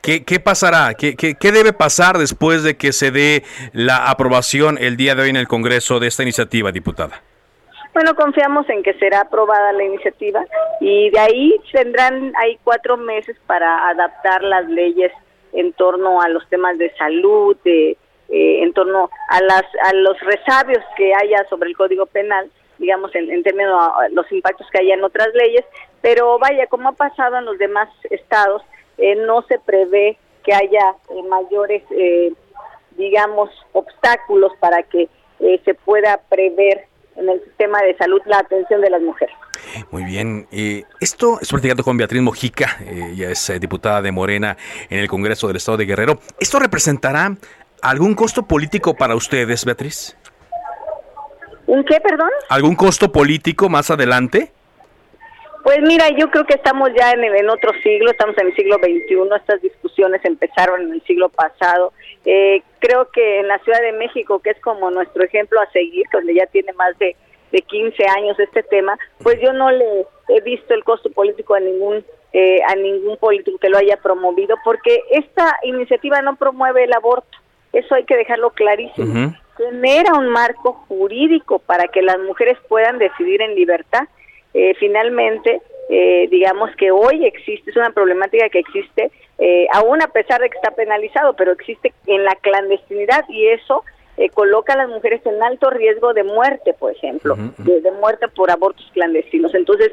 ¿Qué, 0.00 0.24
qué 0.24 0.38
pasará? 0.38 0.94
¿Qué, 0.94 1.16
¿Qué, 1.16 1.34
qué, 1.34 1.50
debe 1.50 1.72
pasar 1.72 2.18
después 2.18 2.62
de 2.62 2.76
que 2.76 2.92
se 2.92 3.10
dé 3.10 3.42
la 3.72 4.10
aprobación 4.10 4.76
el 4.78 4.96
día 4.96 5.14
de 5.14 5.22
hoy 5.22 5.30
en 5.30 5.36
el 5.36 5.48
Congreso 5.48 5.98
de 5.98 6.08
esta 6.08 6.22
iniciativa, 6.22 6.72
diputada? 6.72 7.22
Bueno, 7.94 8.14
confiamos 8.16 8.68
en 8.68 8.82
que 8.82 8.94
será 8.94 9.20
aprobada 9.20 9.72
la 9.72 9.84
iniciativa 9.84 10.44
y 10.80 11.10
de 11.10 11.18
ahí 11.18 11.56
tendrán 11.72 12.32
ahí 12.36 12.58
cuatro 12.64 12.96
meses 12.96 13.36
para 13.46 13.88
adaptar 13.88 14.42
las 14.42 14.68
leyes 14.68 15.12
en 15.52 15.72
torno 15.74 16.20
a 16.20 16.28
los 16.28 16.46
temas 16.48 16.76
de 16.76 16.92
salud, 16.96 17.56
de, 17.64 17.92
eh, 18.28 18.62
en 18.62 18.72
torno 18.72 19.08
a, 19.28 19.40
las, 19.40 19.62
a 19.84 19.94
los 19.94 20.18
resabios 20.20 20.82
que 20.96 21.14
haya 21.14 21.46
sobre 21.48 21.70
el 21.70 21.76
Código 21.76 22.06
Penal, 22.06 22.50
digamos, 22.78 23.14
en, 23.14 23.30
en 23.30 23.44
términos 23.44 23.80
a 23.80 24.08
los 24.10 24.30
impactos 24.32 24.66
que 24.72 24.80
haya 24.80 24.94
en 24.94 25.04
otras 25.04 25.28
leyes, 25.32 25.64
pero 26.02 26.36
vaya, 26.40 26.66
como 26.66 26.88
ha 26.88 26.92
pasado 26.92 27.38
en 27.38 27.44
los 27.44 27.58
demás 27.58 27.88
estados, 28.10 28.62
eh, 28.98 29.14
no 29.14 29.42
se 29.42 29.60
prevé 29.60 30.18
que 30.44 30.52
haya 30.52 30.96
eh, 31.10 31.22
mayores, 31.28 31.82
eh, 31.90 32.32
digamos, 32.96 33.50
obstáculos 33.72 34.52
para 34.60 34.82
que 34.82 35.08
eh, 35.40 35.60
se 35.64 35.74
pueda 35.74 36.20
prever 36.28 36.86
en 37.16 37.28
el 37.28 37.42
sistema 37.44 37.80
de 37.82 37.96
salud 37.96 38.20
la 38.26 38.38
atención 38.38 38.80
de 38.80 38.90
las 38.90 39.02
mujeres. 39.02 39.34
Muy 39.90 40.04
bien. 40.04 40.46
Eh, 40.52 40.84
esto 41.00 41.38
es 41.40 41.48
platicando 41.48 41.82
con 41.82 41.96
Beatriz 41.96 42.22
Mojica, 42.22 42.76
eh, 42.80 43.10
ella 43.12 43.30
es 43.30 43.50
eh, 43.50 43.58
diputada 43.58 44.02
de 44.02 44.12
Morena 44.12 44.56
en 44.90 45.00
el 45.00 45.08
Congreso 45.08 45.46
del 45.46 45.56
Estado 45.56 45.78
de 45.78 45.86
Guerrero. 45.86 46.18
¿Esto 46.38 46.58
representará 46.58 47.36
algún 47.82 48.14
costo 48.14 48.46
político 48.46 48.94
para 48.94 49.14
ustedes, 49.14 49.64
Beatriz? 49.64 50.16
¿Un 51.66 51.84
qué, 51.84 52.00
perdón? 52.00 52.30
¿Algún 52.48 52.74
costo 52.76 53.10
político 53.10 53.68
más 53.68 53.90
adelante? 53.90 54.52
Pues 55.62 55.78
mira, 55.80 56.08
yo 56.10 56.30
creo 56.30 56.44
que 56.44 56.54
estamos 56.54 56.90
ya 56.94 57.12
en, 57.12 57.24
el, 57.24 57.34
en 57.36 57.48
otro 57.48 57.72
siglo, 57.82 58.10
estamos 58.10 58.36
en 58.36 58.48
el 58.48 58.54
siglo 58.54 58.76
XXI, 58.76 59.16
estas 59.34 59.62
discusiones 59.62 59.83
empezaron 60.24 60.82
en 60.82 60.92
el 60.92 61.02
siglo 61.02 61.28
pasado. 61.28 61.92
Eh, 62.24 62.62
creo 62.78 63.10
que 63.10 63.40
en 63.40 63.48
la 63.48 63.58
Ciudad 63.58 63.80
de 63.80 63.92
México, 63.92 64.40
que 64.40 64.50
es 64.50 64.60
como 64.60 64.90
nuestro 64.90 65.24
ejemplo 65.24 65.60
a 65.60 65.70
seguir, 65.70 66.06
donde 66.12 66.34
ya 66.34 66.46
tiene 66.46 66.72
más 66.72 66.96
de, 66.98 67.16
de 67.52 67.62
15 67.62 68.04
años 68.16 68.38
este 68.38 68.62
tema, 68.62 68.98
pues 69.22 69.40
yo 69.40 69.52
no 69.52 69.70
le 69.70 70.06
he 70.28 70.40
visto 70.40 70.74
el 70.74 70.84
costo 70.84 71.10
político 71.10 71.54
a 71.54 71.60
ningún 71.60 72.04
eh, 72.32 72.58
a 72.66 72.74
ningún 72.74 73.16
político 73.16 73.58
que 73.58 73.68
lo 73.68 73.78
haya 73.78 73.96
promovido, 73.96 74.56
porque 74.64 75.02
esta 75.10 75.56
iniciativa 75.62 76.20
no 76.20 76.34
promueve 76.34 76.82
el 76.82 76.92
aborto, 76.92 77.38
eso 77.72 77.94
hay 77.94 78.04
que 78.04 78.16
dejarlo 78.16 78.50
clarísimo. 78.50 79.06
Uh 79.06 79.28
-huh. 79.28 79.40
Genera 79.56 80.14
un 80.14 80.28
marco 80.30 80.72
jurídico 80.88 81.60
para 81.60 81.86
que 81.86 82.02
las 82.02 82.18
mujeres 82.18 82.58
puedan 82.68 82.98
decidir 82.98 83.40
en 83.40 83.54
libertad 83.54 84.08
eh, 84.54 84.74
finalmente, 84.78 85.60
eh, 85.90 86.28
digamos 86.30 86.70
que 86.76 86.92
hoy 86.92 87.26
existe, 87.26 87.70
es 87.70 87.76
una 87.76 87.90
problemática 87.90 88.48
que 88.48 88.60
existe, 88.60 89.10
eh, 89.38 89.66
aún 89.72 90.02
a 90.02 90.08
pesar 90.08 90.40
de 90.40 90.48
que 90.50 90.56
está 90.56 90.70
penalizado, 90.72 91.34
pero 91.34 91.52
existe 91.52 91.92
en 92.06 92.24
la 92.24 92.34
clandestinidad 92.36 93.24
y 93.28 93.48
eso 93.48 93.84
eh, 94.16 94.30
coloca 94.30 94.74
a 94.74 94.76
las 94.76 94.88
mujeres 94.88 95.26
en 95.26 95.42
alto 95.42 95.70
riesgo 95.70 96.14
de 96.14 96.22
muerte, 96.22 96.72
por 96.74 96.92
ejemplo, 96.92 97.34
uh 97.34 97.36
-huh. 97.36 97.82
de, 97.82 97.90
muerte 97.90 98.28
por 98.28 98.48
abortos 98.48 98.88
clandestinos. 98.92 99.52
Entonces, 99.54 99.92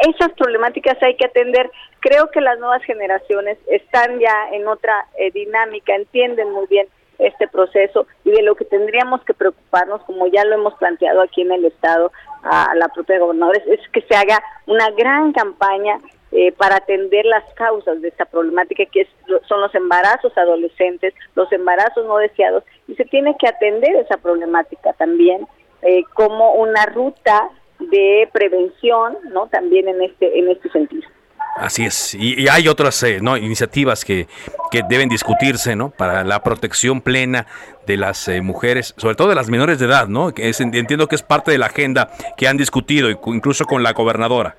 esas 0.00 0.32
problemáticas 0.32 0.96
hay 1.02 1.16
que 1.16 1.26
atender. 1.26 1.70
Creo 2.00 2.30
que 2.30 2.40
las 2.40 2.58
nuevas 2.58 2.82
generaciones 2.84 3.58
están 3.66 4.20
ya 4.20 4.48
en 4.52 4.66
otra 4.66 5.06
eh, 5.18 5.30
dinámica, 5.32 5.94
entienden 5.94 6.50
muy 6.50 6.66
bien 6.68 6.86
este 7.18 7.48
proceso 7.48 8.06
y 8.24 8.30
de 8.30 8.42
lo 8.42 8.54
que 8.54 8.64
tendríamos 8.64 9.22
que 9.24 9.34
preocuparnos, 9.34 10.02
como 10.04 10.28
ya 10.28 10.44
lo 10.44 10.54
hemos 10.54 10.74
planteado 10.74 11.20
aquí 11.20 11.42
en 11.42 11.52
el 11.52 11.64
Estado 11.66 12.10
a 12.44 12.72
la 12.76 12.88
propia 12.88 13.18
gobernadora, 13.18 13.60
es 13.66 13.80
que 13.92 14.00
se 14.02 14.14
haga 14.14 14.42
una 14.66 14.88
gran 14.92 15.32
campaña 15.32 15.98
eh, 16.32 16.52
para 16.52 16.76
atender 16.76 17.24
las 17.24 17.44
causas 17.54 18.00
de 18.02 18.08
esta 18.08 18.26
problemática 18.26 18.84
que 18.86 19.02
es, 19.02 19.08
son 19.48 19.60
los 19.60 19.74
embarazos 19.74 20.36
adolescentes, 20.36 21.14
los 21.34 21.50
embarazos 21.52 22.06
no 22.06 22.18
deseados 22.18 22.64
y 22.86 22.94
se 22.96 23.04
tiene 23.04 23.34
que 23.38 23.48
atender 23.48 23.96
esa 23.96 24.18
problemática 24.18 24.92
también 24.94 25.46
eh, 25.82 26.02
como 26.14 26.52
una 26.54 26.84
ruta 26.86 27.48
de 27.78 28.28
prevención, 28.32 29.16
¿no? 29.30 29.46
También 29.46 29.88
en 29.88 30.02
este 30.02 30.38
en 30.38 30.50
este 30.50 30.68
sentido. 30.70 31.08
Así 31.56 31.84
es, 31.84 32.14
y, 32.14 32.46
hay 32.48 32.68
otras 32.68 33.02
eh, 33.02 33.18
¿no? 33.20 33.36
iniciativas 33.36 34.04
que, 34.04 34.28
que, 34.70 34.82
deben 34.88 35.08
discutirse 35.08 35.74
¿no? 35.74 35.90
para 35.90 36.22
la 36.22 36.42
protección 36.44 37.00
plena 37.00 37.46
de 37.84 37.96
las 37.96 38.28
eh, 38.28 38.40
mujeres, 38.42 38.94
sobre 38.96 39.16
todo 39.16 39.28
de 39.28 39.34
las 39.34 39.48
menores 39.48 39.80
de 39.80 39.86
edad, 39.86 40.06
¿no? 40.06 40.32
que 40.32 40.52
entiendo 40.56 41.08
que 41.08 41.16
es 41.16 41.22
parte 41.22 41.50
de 41.50 41.58
la 41.58 41.66
agenda 41.66 42.10
que 42.36 42.46
han 42.46 42.56
discutido, 42.56 43.10
incluso 43.10 43.64
con 43.64 43.82
la 43.82 43.92
gobernadora. 43.92 44.56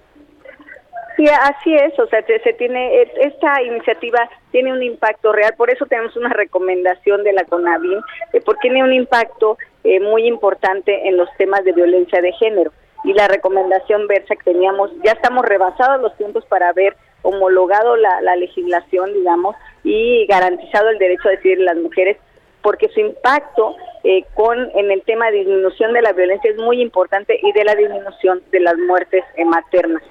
Sí, 1.20 1.26
así 1.28 1.76
es, 1.76 2.00
o 2.00 2.08
sea, 2.08 2.26
se, 2.26 2.54
tiene, 2.54 3.02
esta 3.20 3.62
iniciativa 3.62 4.30
tiene 4.54 4.72
un 4.72 4.82
impacto 4.82 5.34
real, 5.34 5.54
por 5.58 5.70
eso 5.70 5.86
tenemos 5.86 6.16
una 6.16 6.30
recomendación 6.30 7.26
de 7.26 7.34
la 7.34 7.44
CONAVIN, 7.44 8.00
eh, 8.32 8.40
porque 8.46 8.70
tiene 8.70 8.86
un 8.86 8.94
impacto 8.94 9.58
eh, 9.84 10.00
muy 10.00 10.26
importante 10.26 11.10
en 11.10 11.18
los 11.18 11.28
temas 11.38 11.66
de 11.66 11.74
violencia 11.74 12.22
de 12.22 12.32
género 12.32 12.72
y 13.04 13.12
la 13.12 13.28
recomendación 13.28 14.08
versa 14.08 14.34
que 14.38 14.54
teníamos, 14.54 14.92
ya 15.04 15.12
estamos 15.12 15.44
rebasados 15.46 16.02
los 16.02 16.16
tiempos 16.16 16.46
para 16.46 16.70
haber 16.70 16.96
homologado 17.24 17.98
la, 17.98 18.22
la 18.22 18.38
legislación, 18.38 19.12
digamos, 19.14 19.58
y 19.84 20.26
garantizado 20.26 20.88
el 20.88 21.00
derecho 21.00 21.28
a 21.28 21.32
decidir 21.32 21.60
las 21.60 21.76
mujeres, 21.76 22.16
porque 22.62 22.88
su 22.88 23.02
impacto 23.02 23.76
eh, 24.06 24.24
con 24.36 24.58
en 24.74 24.90
el 24.90 25.02
tema 25.02 25.32
de 25.32 25.40
disminución 25.40 25.92
de 25.92 26.02
la 26.02 26.14
violencia 26.14 26.50
es 26.50 26.56
muy 26.56 26.82
importante 26.82 27.38
y 27.44 27.52
de 27.52 27.66
la 27.66 27.76
disminución 27.76 28.42
de 28.52 28.62
las 28.62 28.78
muertes 28.78 29.26
eh, 29.36 29.44
maternas. 29.44 30.02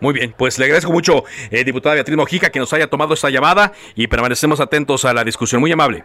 Muy 0.00 0.12
bien, 0.12 0.34
pues 0.36 0.58
le 0.58 0.66
agradezco 0.66 0.92
mucho, 0.92 1.24
eh, 1.50 1.64
diputada 1.64 1.94
Beatriz 1.94 2.16
Mojica, 2.16 2.50
que 2.50 2.58
nos 2.58 2.72
haya 2.72 2.88
tomado 2.88 3.14
esta 3.14 3.30
llamada 3.30 3.72
y 3.94 4.08
permanecemos 4.08 4.60
atentos 4.60 5.04
a 5.04 5.14
la 5.14 5.24
discusión. 5.24 5.60
Muy 5.60 5.72
amable. 5.72 6.04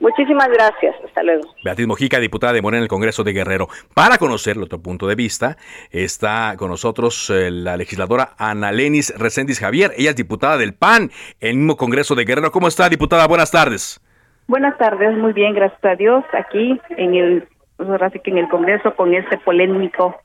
Muchísimas 0.00 0.48
gracias. 0.48 0.94
Hasta 1.04 1.22
luego. 1.22 1.42
Beatriz 1.62 1.86
Mojica, 1.86 2.18
diputada 2.18 2.54
de 2.54 2.62
Morena 2.62 2.78
en 2.78 2.82
el 2.84 2.88
Congreso 2.88 3.22
de 3.22 3.32
Guerrero. 3.32 3.68
Para 3.94 4.16
conocer 4.16 4.56
el 4.56 4.62
otro 4.62 4.80
punto 4.80 5.06
de 5.06 5.14
vista, 5.14 5.58
está 5.90 6.54
con 6.56 6.70
nosotros 6.70 7.28
eh, 7.28 7.50
la 7.50 7.76
legisladora 7.76 8.30
Ana 8.38 8.72
Lenis 8.72 9.12
Reséndiz 9.18 9.60
Javier. 9.60 9.92
Ella 9.96 10.10
es 10.10 10.16
diputada 10.16 10.56
del 10.56 10.72
PAN, 10.74 11.10
el 11.40 11.56
mismo 11.56 11.76
Congreso 11.76 12.14
de 12.14 12.24
Guerrero. 12.24 12.50
¿Cómo 12.50 12.68
está, 12.68 12.88
diputada? 12.88 13.26
Buenas 13.26 13.50
tardes. 13.50 14.00
Buenas 14.46 14.76
tardes, 14.78 15.16
muy 15.16 15.32
bien, 15.32 15.54
gracias 15.54 15.84
a 15.84 15.94
Dios. 15.94 16.24
Aquí 16.32 16.80
en 16.96 17.14
el, 17.14 17.48
pues 17.76 17.88
ahora 17.88 18.10
sí 18.10 18.20
que 18.24 18.30
en 18.30 18.38
el 18.38 18.48
Congreso 18.48 18.96
con 18.96 19.14
este 19.14 19.38
polémico, 19.38 20.18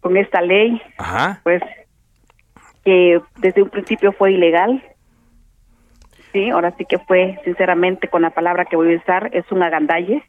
con 0.00 0.16
esta 0.16 0.42
ley, 0.42 0.82
Ajá. 0.98 1.40
pues 1.44 1.62
que 2.86 3.20
desde 3.38 3.62
un 3.62 3.68
principio 3.68 4.12
fue 4.12 4.32
ilegal, 4.32 4.80
sí, 6.32 6.50
ahora 6.50 6.72
sí 6.78 6.84
que 6.84 6.98
fue, 7.00 7.36
sinceramente, 7.42 8.06
con 8.06 8.22
la 8.22 8.30
palabra 8.30 8.64
que 8.64 8.76
voy 8.76 8.94
a 8.94 8.98
usar, 8.98 9.28
es 9.32 9.44
un 9.50 9.64
agandalle, 9.64 10.22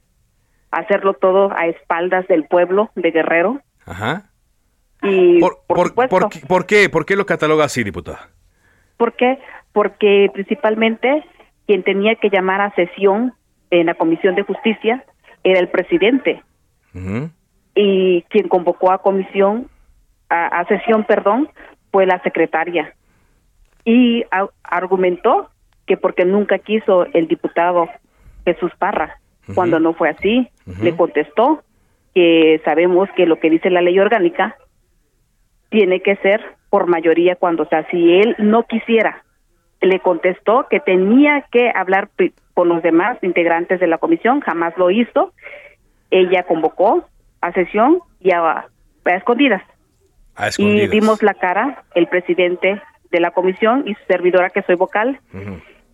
hacerlo 0.71 1.13
todo 1.13 1.51
a 1.55 1.67
espaldas 1.67 2.27
del 2.27 2.45
pueblo 2.45 2.89
de 2.95 3.11
Guerrero. 3.11 3.61
Ajá. 3.85 4.31
Y 5.03 5.39
por, 5.39 5.59
por, 5.67 5.93
por, 5.93 6.09
por, 6.09 6.29
por, 6.47 6.65
qué, 6.65 6.89
¿Por 6.89 7.05
qué 7.05 7.15
lo 7.15 7.27
cataloga 7.27 7.65
así, 7.65 7.83
diputada? 7.83 8.31
¿Por 8.97 9.13
qué? 9.13 9.37
Porque 9.71 10.31
principalmente 10.33 11.23
quien 11.67 11.83
tenía 11.83 12.15
que 12.15 12.31
llamar 12.31 12.61
a 12.61 12.73
sesión 12.73 13.35
en 13.69 13.85
la 13.85 13.93
Comisión 13.93 14.33
de 14.33 14.41
Justicia 14.41 15.05
era 15.43 15.59
el 15.59 15.69
presidente. 15.69 16.41
Y 17.75 18.23
quien 18.23 18.47
convocó 18.47 18.91
a 18.91 19.03
comisión, 19.03 19.69
a, 20.29 20.47
a, 20.47 20.65
sesión, 20.65 21.03
perdón, 21.03 21.47
fue 21.97 22.05
la 22.05 22.21
secretaria. 22.21 22.93
Y 23.83 24.23
a, 24.29 24.45
argumentó 24.61 25.49
que 25.87 25.97
porque 25.97 26.25
nunca 26.25 26.59
quiso 26.59 27.07
el 27.11 27.27
diputado 27.27 27.89
Jesús 28.45 28.71
Parra, 28.77 29.17
cuando 29.55 29.79
no 29.79 29.93
fue 29.95 30.09
así, 30.09 30.47
le 30.79 30.95
contestó 30.95 31.63
que 32.13 32.61
sabemos 32.63 33.09
que 33.15 33.25
lo 33.25 33.39
que 33.39 33.49
dice 33.49 33.71
la 33.71 33.81
ley 33.81 33.97
orgánica 33.97 34.57
tiene 35.71 36.01
que 36.01 36.17
ser 36.17 36.39
por 36.69 36.85
mayoría 36.85 37.35
cuando, 37.35 37.63
o 37.63 37.67
sea, 37.67 37.89
si 37.89 38.13
él 38.13 38.35
no 38.37 38.67
quisiera, 38.67 39.23
le 39.81 39.99
contestó 39.99 40.67
que 40.69 40.79
tenía 40.79 41.47
que 41.51 41.71
hablar 41.73 42.09
con 42.53 42.69
los 42.69 42.83
demás 42.83 43.17
integrantes 43.23 43.79
de 43.79 43.87
la 43.87 43.97
comisión, 43.97 44.41
jamás 44.41 44.77
lo 44.77 44.91
hizo. 44.91 45.33
Ella 46.11 46.43
convocó 46.43 47.07
a 47.41 47.51
sesión 47.53 48.01
y 48.19 48.33
a, 48.33 48.67
escondidas. 49.05 49.63
A. 50.37 50.49
Y 50.57 50.87
dimos 50.87 51.21
la 51.23 51.33
cara, 51.33 51.83
el 51.95 52.07
presidente 52.07 52.81
de 53.11 53.19
la 53.19 53.31
comisión 53.31 53.83
y 53.85 53.93
su 53.95 54.03
servidora, 54.07 54.49
que 54.49 54.61
soy 54.63 54.75
vocal, 54.75 55.19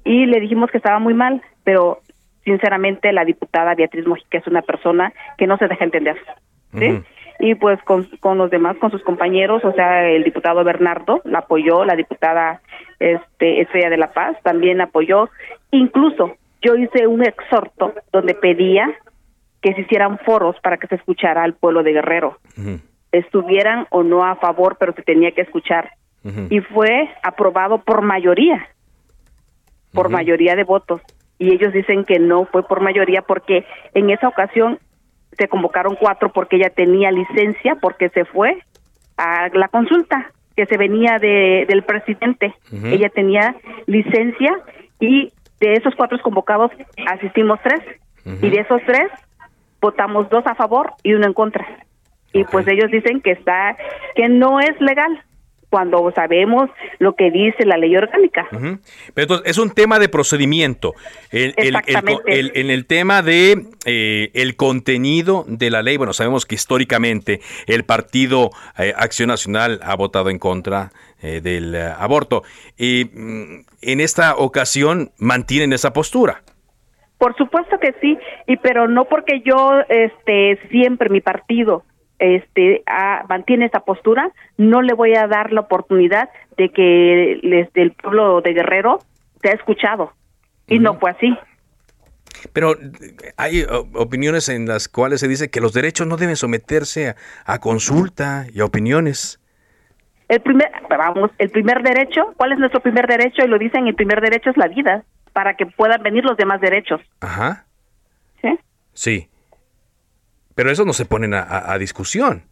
y 0.04 0.26
le 0.26 0.40
dijimos 0.40 0.70
que 0.72 0.78
estaba 0.78 1.00
muy 1.00 1.14
mal, 1.14 1.42
pero 1.64 2.02
sinceramente 2.44 3.14
la 3.14 3.26
diputada 3.26 3.76
Beatriz 3.76 4.06
Mojica 4.06 4.38
es 4.38 4.48
una 4.48 4.62
persona 4.62 5.14
que 5.38 5.48
no 5.48 5.58
se 5.58 5.68
deja 5.68 5.86
entender. 5.86 6.18
¿sí? 6.78 7.02
Y 7.40 7.56
pues 7.56 7.82
con, 7.84 8.06
con 8.20 8.38
los 8.38 8.52
demás, 8.52 8.78
con 8.78 8.92
sus 8.92 9.04
compañeros, 9.04 9.64
o 9.66 9.74
sea, 9.74 10.08
el 10.08 10.24
diputado 10.24 10.64
Bernardo 10.64 11.22
la 11.24 11.40
apoyó, 11.40 11.84
la 11.84 11.96
diputada 11.96 12.62
este, 13.00 13.62
Estrella 13.62 13.90
de 13.90 13.98
la 13.98 14.12
Paz 14.12 14.38
también 14.44 14.82
apoyó. 14.82 15.30
Incluso 15.72 16.36
yo 16.62 16.76
hice 16.76 17.08
un 17.08 17.24
exhorto 17.24 17.94
donde 18.12 18.36
pedía 18.36 18.94
que 19.62 19.74
se 19.74 19.82
hicieran 19.82 20.20
foros 20.20 20.56
para 20.62 20.78
que 20.78 20.88
se 20.88 20.96
escuchara 20.96 21.44
al 21.44 21.54
pueblo 21.54 21.84
de 21.84 21.94
Guerrero. 21.94 22.38
Estuvieran 23.14 23.88
o 23.92 24.04
no 24.04 24.26
a 24.26 24.36
favor, 24.36 24.76
pero 24.78 24.92
se 24.94 25.04
tenía 25.04 25.32
que 25.32 25.42
escuchar. 25.42 25.92
Y 26.50 26.60
fue 26.62 27.10
aprobado 27.22 27.80
por 27.80 28.02
mayoría, 28.02 28.68
por 29.94 30.10
mayoría 30.10 30.56
de 30.56 30.64
votos. 30.64 31.02
Y 31.38 31.54
ellos 31.54 31.74
dicen 31.74 32.06
que 32.06 32.18
no 32.20 32.46
fue 32.46 32.66
por 32.66 32.82
mayoría 32.82 33.22
porque 33.22 33.66
en 33.94 34.10
esa 34.10 34.28
ocasión 34.30 34.80
se 35.38 35.48
convocaron 35.48 35.96
cuatro 35.96 36.32
porque 36.32 36.56
ella 36.56 36.70
tenía 36.70 37.12
licencia, 37.12 37.76
porque 37.76 38.10
se 38.10 38.26
fue 38.26 38.58
a 39.18 39.50
la 39.54 39.68
consulta 39.68 40.32
que 40.56 40.66
se 40.66 40.78
venía 40.78 41.20
de, 41.20 41.66
del 41.68 41.84
presidente. 41.84 42.54
Ella 42.72 43.10
tenía 43.10 43.56
licencia 43.86 44.60
y 45.00 45.34
de 45.60 45.74
esos 45.74 45.96
cuatro 45.96 46.18
convocados 46.22 46.72
asistimos 47.08 47.60
tres. 47.64 47.82
Y 48.42 48.50
de 48.50 48.62
esos 48.62 48.82
tres 48.86 49.08
votamos 49.82 50.30
dos 50.30 50.46
a 50.48 50.56
favor 50.56 50.94
y 51.04 51.14
uno 51.14 51.26
en 51.28 51.34
contra. 51.34 51.66
Y 52.34 52.44
pues 52.46 52.68
ellos 52.68 52.92
dicen 52.92 53.22
que 53.22 53.32
está, 53.32 53.78
que 54.16 54.28
no 54.28 54.60
es 54.60 54.80
legal 54.82 55.24
cuando 55.74 56.12
sabemos 56.12 56.70
lo 57.00 57.16
que 57.16 57.32
dice 57.32 57.66
la 57.66 57.78
ley 57.78 57.98
orgánica. 57.98 58.48
Pero 58.52 58.78
entonces, 59.16 59.50
es 59.50 59.58
un 59.58 59.72
tema 59.72 59.98
de 59.98 60.08
procedimiento. 60.08 60.94
El, 61.32 61.56
el, 61.58 61.76
el, 62.28 62.52
en 62.54 62.70
el 62.70 62.86
tema 62.86 63.24
de 63.24 63.70
eh, 63.84 64.30
el 64.36 64.56
contenido 64.56 65.46
de 65.48 65.72
la 65.72 65.82
ley, 65.82 65.98
bueno, 65.98 66.14
sabemos 66.14 66.46
que 66.46 66.54
históricamente 66.54 67.40
el 67.66 67.86
Partido 67.86 68.52
eh, 68.78 68.94
Acción 68.96 69.30
Nacional 69.30 69.80
ha 69.82 69.96
votado 69.96 70.30
en 70.30 70.38
contra 70.38 70.92
eh, 71.24 71.42
del 71.42 71.74
eh, 71.74 71.92
aborto. 71.98 72.44
Y 72.78 73.06
mm, 73.06 73.66
en 73.82 74.00
esta 74.00 74.36
ocasión 74.36 75.10
mantienen 75.18 75.74
esa 75.74 75.92
postura. 75.92 76.44
Por 77.18 77.36
supuesto 77.36 77.80
que 77.80 77.96
sí, 78.00 78.16
y 78.46 78.58
pero 78.58 78.88
no 78.88 79.06
porque 79.06 79.42
yo 79.44 79.80
este 79.90 80.60
siempre 80.70 81.10
mi 81.10 81.22
partido 81.22 81.84
este 82.20 82.84
mantiene 83.28 83.66
esa 83.66 83.82
postura, 83.82 84.32
no 84.58 84.82
le 84.82 84.94
voy 84.94 85.16
a 85.16 85.28
dar 85.28 85.52
la 85.52 85.62
oportunidad 85.62 86.30
de 86.58 86.70
que 86.70 87.40
desde 87.44 87.82
el 87.82 87.92
pueblo 87.92 88.42
de 88.42 88.54
Guerrero 88.54 89.00
se 89.42 89.50
ha 89.50 89.54
escuchado. 89.54 90.14
Y 90.68 90.80
no 90.80 90.98
fue 91.00 91.12
así. 91.12 91.38
Pero 92.54 92.76
hay 93.38 93.66
opiniones 93.94 94.50
en 94.50 94.66
las 94.66 94.88
cuales 94.88 95.20
se 95.20 95.28
dice 95.28 95.50
que 95.50 95.62
los 95.62 95.74
derechos 95.74 96.08
no 96.08 96.18
deben 96.18 96.36
someterse 96.36 97.10
a, 97.10 97.16
a 97.46 97.60
consulta 97.60 98.46
y 98.54 98.62
a 98.62 98.66
opiniones. 98.66 99.40
El 100.28 100.42
primer, 100.42 100.72
vamos, 100.90 101.32
el 101.38 101.50
primer 101.50 101.84
derecho, 101.84 102.34
¿cuál 102.38 102.54
es 102.54 102.60
nuestro 102.60 102.80
primer 102.80 103.08
derecho? 103.08 103.44
Y 103.46 103.48
lo 103.48 103.60
dicen, 103.60 103.88
el 103.88 103.96
primer 103.96 104.22
derecho 104.22 104.50
es 104.50 104.58
la 104.58 104.68
vida, 104.68 105.04
para 105.34 105.56
que 105.56 105.66
puedan 105.66 106.02
venir 106.02 106.24
los 106.24 106.38
demás 106.38 106.62
derechos. 106.62 107.02
Ajá. 107.20 107.66
¿Sí? 108.42 108.60
Sí. 108.94 109.30
Pero 110.56 110.72
eso 110.72 110.86
no 110.86 110.94
se 110.94 111.06
ponen 111.06 111.34
a, 111.34 111.72
a, 111.72 111.78
discusión. 111.78 112.44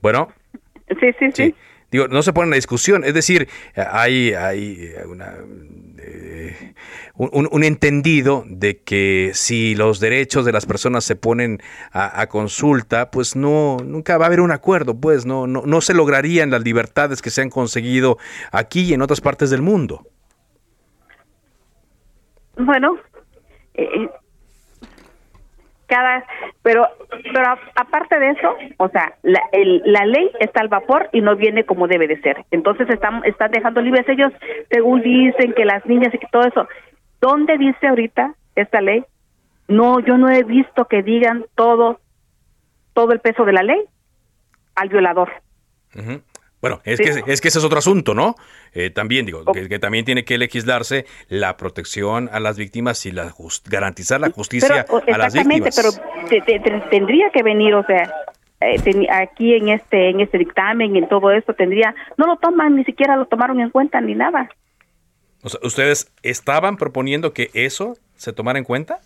Bueno. 0.00 0.28
Sí, 1.00 1.12
sí, 1.18 1.30
sí, 1.32 1.54
Digo, 1.90 2.08
no 2.08 2.22
se 2.22 2.32
ponen 2.32 2.52
a 2.52 2.56
discusión. 2.56 3.04
Es 3.04 3.14
decir, 3.14 3.48
hay, 3.76 4.34
hay 4.34 4.92
una, 5.06 5.34
eh, 5.98 6.74
un, 7.14 7.48
un, 7.50 7.64
entendido 7.64 8.44
de 8.46 8.82
que 8.82 9.30
si 9.32 9.74
los 9.76 10.00
derechos 10.00 10.44
de 10.44 10.52
las 10.52 10.66
personas 10.66 11.04
se 11.04 11.16
ponen 11.16 11.60
a, 11.92 12.20
a, 12.20 12.26
consulta, 12.28 13.10
pues 13.10 13.36
no, 13.36 13.76
nunca 13.84 14.18
va 14.18 14.24
a 14.24 14.26
haber 14.26 14.40
un 14.40 14.50
acuerdo, 14.50 14.98
pues 14.98 15.24
no, 15.24 15.46
no, 15.46 15.62
no 15.64 15.80
se 15.80 15.94
lograrían 15.94 16.50
las 16.50 16.64
libertades 16.64 17.22
que 17.22 17.30
se 17.30 17.42
han 17.42 17.50
conseguido 17.50 18.18
aquí 18.50 18.82
y 18.82 18.94
en 18.94 19.02
otras 19.02 19.20
partes 19.20 19.50
del 19.50 19.62
mundo. 19.62 20.06
Bueno, 22.56 22.98
eh, 23.74 24.08
cada 25.86 26.24
pero 26.62 26.86
pero 27.32 27.58
aparte 27.76 28.18
de 28.18 28.30
eso 28.30 28.56
o 28.78 28.88
sea 28.88 29.14
la, 29.22 29.40
el, 29.52 29.82
la 29.84 30.06
ley 30.06 30.30
está 30.40 30.60
al 30.60 30.68
vapor 30.68 31.08
y 31.12 31.20
no 31.20 31.36
viene 31.36 31.64
como 31.64 31.86
debe 31.88 32.06
de 32.08 32.20
ser. 32.20 32.44
Entonces 32.50 32.88
están 32.88 33.24
están 33.24 33.50
dejando 33.50 33.80
libres 33.80 34.08
ellos. 34.08 34.32
Según 34.70 35.02
dicen 35.02 35.52
que 35.54 35.64
las 35.64 35.84
niñas 35.86 36.14
y 36.14 36.18
que 36.18 36.26
todo 36.30 36.44
eso. 36.46 36.68
Dónde 37.20 37.58
dice 37.58 37.86
ahorita 37.86 38.34
esta 38.54 38.80
ley 38.80 39.04
no 39.68 40.00
yo 40.00 40.18
no 40.18 40.30
he 40.30 40.42
visto 40.42 40.86
que 40.86 41.02
digan 41.02 41.44
todo 41.54 42.00
todo 42.92 43.12
el 43.12 43.20
peso 43.20 43.44
de 43.44 43.52
la 43.52 43.62
ley 43.62 43.82
al 44.74 44.88
violador. 44.88 45.30
Uh. 45.94 46.18
Bueno, 46.64 46.80
es, 46.84 46.96
sí. 46.96 47.04
que, 47.04 47.30
es 47.30 47.42
que 47.42 47.48
ese 47.48 47.58
es 47.58 47.64
otro 47.66 47.76
asunto, 47.76 48.14
¿no? 48.14 48.36
Eh, 48.72 48.88
también 48.88 49.26
digo, 49.26 49.44
que, 49.52 49.68
que, 49.68 49.78
también 49.78 50.06
tiene 50.06 50.24
que 50.24 50.38
legislarse 50.38 51.04
la 51.28 51.58
protección 51.58 52.30
a 52.32 52.40
las 52.40 52.56
víctimas 52.56 53.04
y 53.04 53.12
la 53.12 53.28
just, 53.28 53.68
garantizar 53.68 54.18
la 54.18 54.30
justicia 54.30 54.86
pero, 54.88 55.14
a 55.14 55.18
las 55.18 55.34
víctimas. 55.34 55.76
pero 55.76 55.90
te, 56.26 56.40
te, 56.40 56.60
te, 56.60 56.70
tendría 56.88 57.28
que 57.28 57.42
venir, 57.42 57.74
o 57.74 57.84
sea, 57.84 58.10
eh, 58.62 58.80
ten, 58.82 59.06
aquí 59.12 59.52
en 59.52 59.68
este 59.68 60.08
en 60.08 60.20
este 60.20 60.38
dictamen, 60.38 60.96
en 60.96 61.06
todo 61.06 61.32
esto, 61.32 61.52
tendría, 61.52 61.94
no 62.16 62.24
lo 62.24 62.38
toman, 62.38 62.76
ni 62.76 62.84
siquiera 62.84 63.14
lo 63.14 63.26
tomaron 63.26 63.60
en 63.60 63.68
cuenta 63.68 64.00
ni 64.00 64.14
nada. 64.14 64.48
O 65.42 65.50
sea, 65.50 65.60
¿Ustedes 65.62 66.10
estaban 66.22 66.78
proponiendo 66.78 67.34
que 67.34 67.50
eso 67.52 67.98
se 68.16 68.32
tomara 68.32 68.58
en 68.58 68.64
cuenta? 68.64 69.00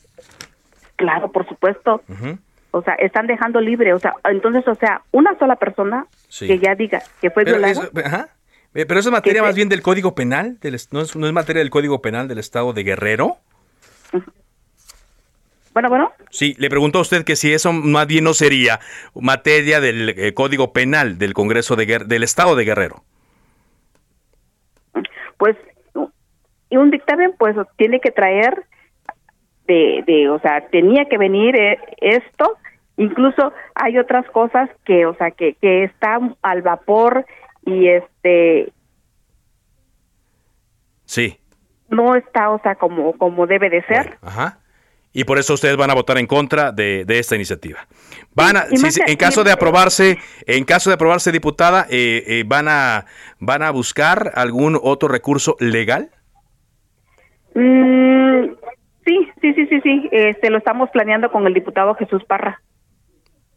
Claro, 0.94 1.33
por 1.33 1.44
supuesto. 1.49 2.03
Uh 2.07 2.14
-huh 2.14 2.38
o 2.71 2.83
sea, 2.83 2.95
están 2.95 3.27
dejando 3.27 3.61
libre, 3.61 3.93
o 3.95 3.99
sea, 3.99 4.15
entonces, 4.25 4.67
o 4.69 4.75
sea, 4.75 5.03
una 5.11 5.39
sola 5.39 5.57
persona 5.57 6.07
sí. 6.29 6.47
que 6.47 6.59
ya 6.59 6.75
diga 6.75 7.03
que 7.21 7.31
fue 7.31 7.45
pero 7.45 7.59
violada. 7.59 7.73
Eso, 7.73 7.91
ajá. 8.05 8.29
Pero 8.73 9.01
eso 9.01 9.09
es 9.09 9.13
materia 9.13 9.43
más 9.43 9.57
bien 9.57 9.69
del 9.69 9.83
Código 9.83 10.15
Penal, 10.15 10.59
del, 10.61 10.79
no, 10.91 11.01
es, 11.01 11.17
no, 11.17 11.27
es, 11.27 11.33
materia 11.33 11.61
del 11.61 11.71
Código 11.71 12.03
Penal 12.03 12.29
del 12.29 12.39
Estado 12.39 12.73
de 12.73 12.85
Guerrero. 12.85 13.39
Uh 14.13 14.19
-huh. 14.19 14.33
Bueno, 15.73 15.89
bueno. 15.89 16.13
Sí, 16.31 16.55
le 16.59 16.69
preguntó 16.69 16.99
a 16.99 17.03
usted 17.03 17.25
que 17.25 17.37
si 17.37 17.53
eso 17.53 17.73
más 17.73 18.07
bien 18.07 18.25
no 18.25 18.35
sería 18.35 18.81
materia 19.15 19.81
del 19.81 20.11
eh, 20.11 20.35
Código 20.35 20.73
Penal 20.73 21.19
del 21.19 21.35
Congreso 21.35 21.77
de 21.77 22.05
del 22.05 22.23
Estado 22.23 22.57
de 22.57 22.65
Guerrero. 22.65 23.05
Pues, 25.37 25.57
y 26.71 26.77
un 26.77 26.91
dictamen, 26.91 27.33
pues, 27.39 27.57
tiene 27.77 28.01
que 28.01 28.11
traer 28.11 28.65
de, 29.69 30.03
de, 30.07 30.29
o 30.31 30.41
sea, 30.41 30.67
tenía 30.71 31.05
que 31.05 31.19
venir 31.19 31.55
eh, 31.55 31.79
esto, 31.99 32.57
incluso 32.97 33.53
hay 33.75 33.99
otras 33.99 34.29
cosas 34.31 34.69
que, 34.85 35.07
o 35.07 35.15
sea, 35.15 35.31
que, 35.31 35.55
que 35.55 35.85
están 35.85 36.35
al 36.43 36.63
vapor 36.63 37.25
y 37.65 37.89
este... 37.89 38.73
Sí. 41.05 41.39
No 41.91 42.17
está, 42.17 42.51
o 42.51 42.61
sea, 42.61 42.75
como, 42.75 43.13
como 43.13 43.47
debe 43.47 43.71
de 43.71 43.83
ser. 43.83 44.05
Bueno, 44.05 44.19
ajá. 44.23 44.59
Y 45.13 45.25
por 45.25 45.39
eso 45.39 45.55
ustedes 45.55 45.77
van 45.77 45.91
a 45.91 45.95
votar 45.95 46.19
en 46.19 46.27
contra 46.27 46.71
de, 46.71 47.05
de 47.07 47.19
esta 47.19 47.35
iniciativa. 47.35 47.87
Van 48.35 48.57
a, 48.57 48.67
si, 48.67 49.01
en 49.07 49.17
caso 49.17 49.43
de 49.43 49.51
aprobarse, 49.51 50.19
en 50.47 50.65
caso 50.65 50.91
de 50.91 50.95
aprobarse 50.95 51.33
diputada, 51.33 51.87
eh, 51.91 52.25
eh, 52.27 52.45
van 52.47 52.69
a 52.69 53.07
van 53.41 53.63
a 53.63 53.71
buscar 53.71 54.33
algún 54.35 54.79
otro 54.81 55.09
recurso 55.09 55.57
legal. 55.61 56.11
Mm, 57.55 58.53
Sí, 59.09 59.31
sí, 59.40 59.55
sí, 59.55 59.66
sí, 59.68 59.81
sí. 59.81 60.09
Este, 60.12 60.51
lo 60.51 60.59
estamos 60.59 60.90
planeando 60.90 61.31
con 61.33 61.47
el 61.47 61.55
diputado 61.55 61.94
Jesús 61.94 62.23
Parra. 62.25 62.61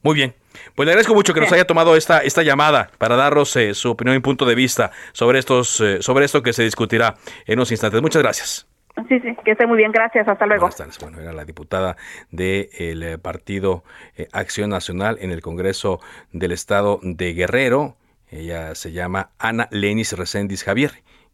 Muy 0.01 0.15
bien. 0.15 0.33
Pues 0.75 0.85
le 0.85 0.91
agradezco 0.93 1.13
mucho 1.13 1.33
que 1.33 1.41
nos 1.41 1.51
haya 1.51 1.65
tomado 1.65 1.97
esta, 1.97 2.19
esta 2.19 2.41
llamada 2.41 2.89
para 2.97 3.17
darnos 3.17 3.53
eh, 3.57 3.73
su 3.73 3.91
opinión 3.91 4.15
y 4.15 4.19
punto 4.19 4.45
de 4.45 4.55
vista 4.55 4.91
sobre, 5.11 5.39
estos, 5.39 5.81
eh, 5.81 6.01
sobre 6.01 6.23
esto 6.23 6.41
que 6.41 6.53
se 6.53 6.63
discutirá 6.63 7.15
en 7.45 7.59
unos 7.59 7.71
instantes. 7.71 8.01
Muchas 8.01 8.21
gracias. 8.21 8.67
Sí, 9.09 9.19
sí, 9.19 9.35
que 9.43 9.51
esté 9.51 9.67
muy 9.67 9.77
bien, 9.77 9.91
gracias, 9.91 10.27
hasta 10.27 10.45
luego. 10.45 10.61
Buenas 10.61 10.77
tardes. 10.77 10.99
Bueno, 10.99 11.19
era 11.19 11.33
la 11.33 11.43
diputada 11.43 11.97
del 12.29 13.03
eh, 13.03 13.17
Partido 13.17 13.83
Acción 14.31 14.69
Nacional 14.69 15.17
en 15.19 15.31
el 15.31 15.41
Congreso 15.41 15.99
del 16.31 16.53
Estado 16.53 16.99
de 17.01 17.33
Guerrero. 17.33 17.97
Ella 18.29 18.73
se 18.75 18.93
llama 18.93 19.31
Ana 19.37 19.67
Lenis 19.71 20.13
Reséndiz 20.17 20.63
Javier 20.63 20.91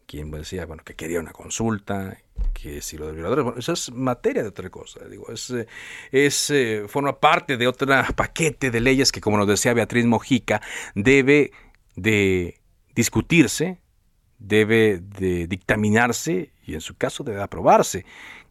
quien 0.08 0.32
decía 0.32 0.65
bueno 0.65 0.84
que 0.84 0.96
quería 0.96 1.20
una 1.20 1.34
consulta 1.34 2.17
que 2.54 2.82
si 2.82 2.98
lo 2.98 3.08
de 3.08 3.13
violadores 3.13 3.43
bueno 3.43 3.60
eso 3.60 3.74
es 3.74 3.91
materia 3.91 4.41
de 4.41 4.50
otra 4.50 4.70
cosa 4.70 5.06
digo 5.06 5.32
es 5.32 5.50
eh, 5.52 5.67
es 6.12 6.50
eh, 6.50 6.86
forma 6.88 7.20
parte 7.20 7.58
de 7.58 7.67
otro 7.67 7.88
paquete 8.15 8.72
de 8.72 8.80
leyes 8.80 9.12
que 9.12 9.22
como 9.22 9.38
nos 9.38 9.48
decía 9.48 9.74
Beatriz 9.74 10.06
Mojica 10.06 10.62
debe 10.96 11.52
de 11.96 12.60
discutirse 12.96 13.80
debe 14.39 15.00
de 15.00 15.48
dictaminarse 15.48 16.54
y 16.63 16.74
en 16.74 16.82
su 16.82 16.96
caso 16.96 17.24
debe 17.24 17.41
aprobarse 17.41 18.06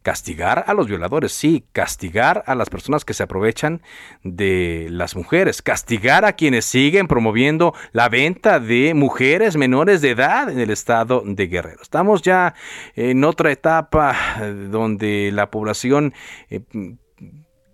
castigar 0.06 0.62
a 0.68 0.72
los 0.72 0.86
violadores, 0.86 1.32
sí, 1.32 1.64
castigar 1.72 2.44
a 2.46 2.54
las 2.54 2.70
personas 2.70 3.04
que 3.04 3.12
se 3.12 3.24
aprovechan 3.24 3.82
de 4.22 4.86
las 4.88 5.16
mujeres, 5.16 5.62
castigar 5.62 6.24
a 6.24 6.34
quienes 6.34 6.64
siguen 6.64 7.08
promoviendo 7.08 7.74
la 7.90 8.08
venta 8.08 8.60
de 8.60 8.94
mujeres 8.94 9.56
menores 9.56 10.02
de 10.02 10.10
edad 10.10 10.48
en 10.48 10.60
el 10.60 10.70
estado 10.70 11.24
de 11.26 11.48
Guerrero. 11.48 11.82
Estamos 11.82 12.22
ya 12.22 12.54
en 12.94 13.24
otra 13.24 13.50
etapa 13.50 14.14
eh, 14.40 14.68
donde 14.70 15.32
la 15.32 15.50
población 15.50 16.14
eh, 16.50 16.60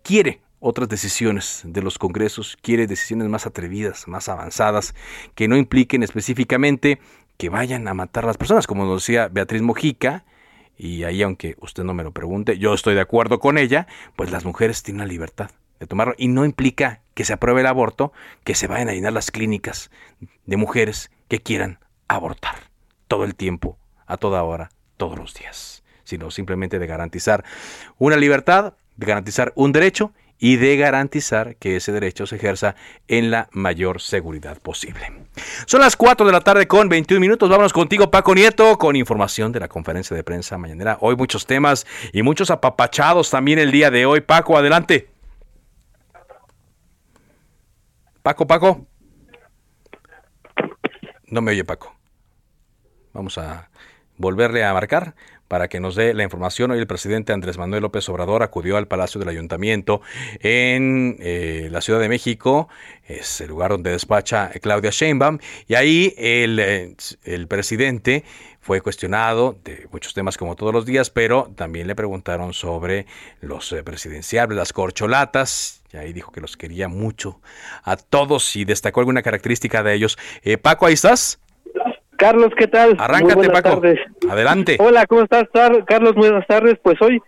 quiere 0.03 0.41
otras 0.59 0.89
decisiones 0.89 1.61
de 1.67 1.83
los 1.83 1.99
congresos, 1.99 2.57
quiere 2.63 2.87
decisiones 2.87 3.29
más 3.29 3.45
atrevidas, 3.45 4.09
más 4.09 4.31
avanzadas, 4.31 4.95
que 5.35 5.49
no 5.49 5.59
impliquen 5.59 6.03
específicamente 6.03 6.99
que 7.37 7.51
vayan 7.51 7.87
a 7.89 7.93
matar 7.93 8.25
a 8.25 8.29
las 8.29 8.39
personas, 8.39 8.67
como 8.67 8.87
nos 8.87 9.03
decía 9.03 9.29
Beatriz 9.29 9.61
Mojica, 9.61 10.25
y 10.77 11.05
ahí 11.05 11.23
aunque 11.23 11.57
usted 11.61 11.85
no 11.85 11.95
me 11.95 12.05
lo 12.05 12.13
pregunte, 12.13 12.59
yo 12.59 12.75
estoy 12.75 12.95
de 12.95 13.01
acuerdo 13.01 13.39
con 13.39 13.59
ella, 13.59 13.87
pues 14.17 14.31
las 14.31 14.45
mujeres 14.45 14.83
tienen 14.83 15.01
la 15.01 15.07
libertad 15.07 15.51
de 15.79 15.87
tomarlo. 15.87 16.15
Y 16.17 16.29
no 16.29 16.45
implica 16.45 17.01
que 17.15 17.25
se 17.25 17.33
apruebe 17.33 17.61
el 17.61 17.67
aborto, 17.67 18.13
que 18.45 18.55
se 18.55 18.67
vayan 18.67 18.89
a 18.89 18.93
llenar 18.93 19.13
las 19.13 19.31
clínicas 19.31 19.91
de 20.47 20.57
mujeres 20.57 21.11
que 21.29 21.41
quieran 21.41 21.79
abortar 22.09 22.55
todo 23.09 23.25
el 23.25 23.35
tiempo, 23.35 23.79
a 24.07 24.17
toda 24.17 24.43
hora, 24.43 24.71
todos 24.97 25.19
los 25.19 25.35
días, 25.35 25.83
sino 26.05 26.31
simplemente 26.31 26.79
de 26.79 26.87
garantizar 26.87 27.45
una 27.99 28.17
libertad, 28.17 28.75
de 28.97 29.07
garantizar 29.07 29.53
un 29.57 29.73
derecho 29.73 30.13
y 30.43 30.57
de 30.57 30.77
garantizar 30.77 31.55
que 31.55 31.77
ese 31.77 31.93
derecho 31.93 32.27
se 32.27 32.35
ejerza 32.35 32.75
en 33.07 33.31
la 33.31 33.49
mayor 33.53 34.01
seguridad 34.01 34.59
posible. 34.59 35.13
Son 35.67 35.81
las 35.81 35.95
4 35.95 36.27
de 36.27 36.33
la 36.33 36.41
tarde 36.41 36.67
con 36.67 36.89
21 36.89 37.21
minutos. 37.21 37.49
Vámonos 37.49 37.73
contigo, 37.73 38.11
Paco 38.11 38.35
Nieto, 38.35 38.77
con 38.77 38.97
información 38.97 39.53
de 39.53 39.61
la 39.61 39.69
conferencia 39.69 40.17
de 40.17 40.25
prensa 40.25 40.59
mañanera. 40.59 40.99
Hoy 41.01 41.15
muchos 41.15 41.47
temas 41.47 41.87
y 42.13 42.23
muchos 42.23 42.51
apapachados 42.51 43.31
también 43.31 43.61
el 43.61 43.71
día 43.71 43.93
de 43.93 44.05
hoy. 44.05 44.21
Paco, 44.21 44.59
adelante. 44.59 45.11
Paco, 48.25 48.45
Paco. 48.45 48.85
No 51.29 51.41
me 51.41 51.53
oye, 51.53 51.65
Paco. 51.65 51.95
Vamos 53.13 53.39
a 53.39 53.71
volverle 54.17 54.65
a 54.65 54.73
marcar 54.73 55.15
para 55.53 55.69
que 55.69 55.81
nos 55.81 55.97
dé 55.97 56.15
la 56.15 56.23
información. 56.23 56.71
Hoy 56.71 56.79
el 56.79 56.87
presidente 56.87 57.35
Andrés 57.35 57.59
Manuel 57.59 57.83
López 57.83 58.09
Obrador 58.09 58.43
acudió 58.43 58.79
al 58.79 58.89
Palacio 58.89 59.19
del 59.19 59.29
Ayuntamiento 59.29 60.01
en 60.41 61.19
eh, 61.21 61.69
la 61.71 61.83
Ciudad 61.83 62.01
de 62.01 62.09
México, 62.09 62.71
es 63.05 63.43
el 63.43 63.49
lugar 63.49 63.71
donde 63.71 63.91
despacha 63.91 64.51
Claudia 64.63 64.89
Sheinbaum, 64.91 65.41
y 65.69 65.75
ahí 65.75 66.15
el, 66.17 66.59
eh, 66.59 66.97
el 67.25 67.49
presidente 67.49 68.25
fue 68.63 68.81
cuestionado 68.81 69.59
de 69.63 69.89
muchos 69.93 70.15
temas 70.15 70.39
como 70.39 70.57
todos 70.57 70.73
los 70.73 70.87
días, 70.87 71.11
pero 71.11 71.53
también 71.55 71.87
le 71.87 71.95
preguntaron 71.95 72.55
sobre 72.55 73.05
los 73.43 73.71
eh, 73.73 73.83
presidenciables, 73.83 74.57
las 74.57 74.73
corcholatas, 74.73 75.83
y 75.93 75.99
ahí 75.99 76.15
dijo 76.15 76.33
que 76.33 76.41
los 76.41 76.57
quería 76.57 76.89
mucho 76.89 77.43
a 77.85 77.99
todos 77.99 78.57
y 78.57 78.65
destacó 78.65 79.01
alguna 79.01 79.21
característica 79.21 79.83
de 79.83 79.93
ellos. 79.93 80.17
Paco, 80.63 80.87
¿ahí 80.87 80.95
estás? 80.95 81.39
Carlos, 82.23 82.51
¿qué 82.57 82.69
tal? 82.69 82.95
Arráncate, 83.01 83.51
Paco. 83.51 83.83
Adelante. 84.31 84.77
Hola, 84.79 85.07
¿cómo 85.07 85.23
estás, 85.23 85.49
Carlos? 85.87 86.15
Buenas 86.15 86.47
tardes. 86.47 86.79
Pues 86.81 86.95
hoy 87.03 87.21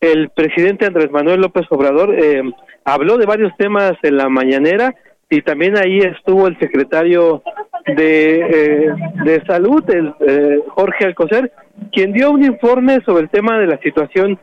el 0.00 0.30
presidente 0.30 0.86
Andrés 0.86 1.10
Manuel 1.10 1.42
López 1.42 1.66
Obrador 1.68 2.14
eh, 2.14 2.42
habló 2.86 3.18
de 3.18 3.26
varios 3.26 3.54
temas 3.58 3.92
en 4.02 4.16
la 4.16 4.30
mañanera 4.30 4.94
y 5.28 5.42
también 5.42 5.76
ahí 5.76 5.98
estuvo 5.98 6.46
el 6.46 6.58
secretario 6.58 7.42
de, 7.84 8.40
eh, 8.40 8.94
de 9.24 9.44
Salud, 9.44 9.84
el, 9.90 10.14
eh, 10.20 10.60
Jorge 10.68 11.04
Alcocer, 11.04 11.52
quien 11.92 12.14
dio 12.14 12.30
un 12.30 12.42
informe 12.42 13.00
sobre 13.04 13.24
el 13.24 13.28
tema 13.28 13.58
de 13.58 13.66
la 13.66 13.78
situación 13.80 14.40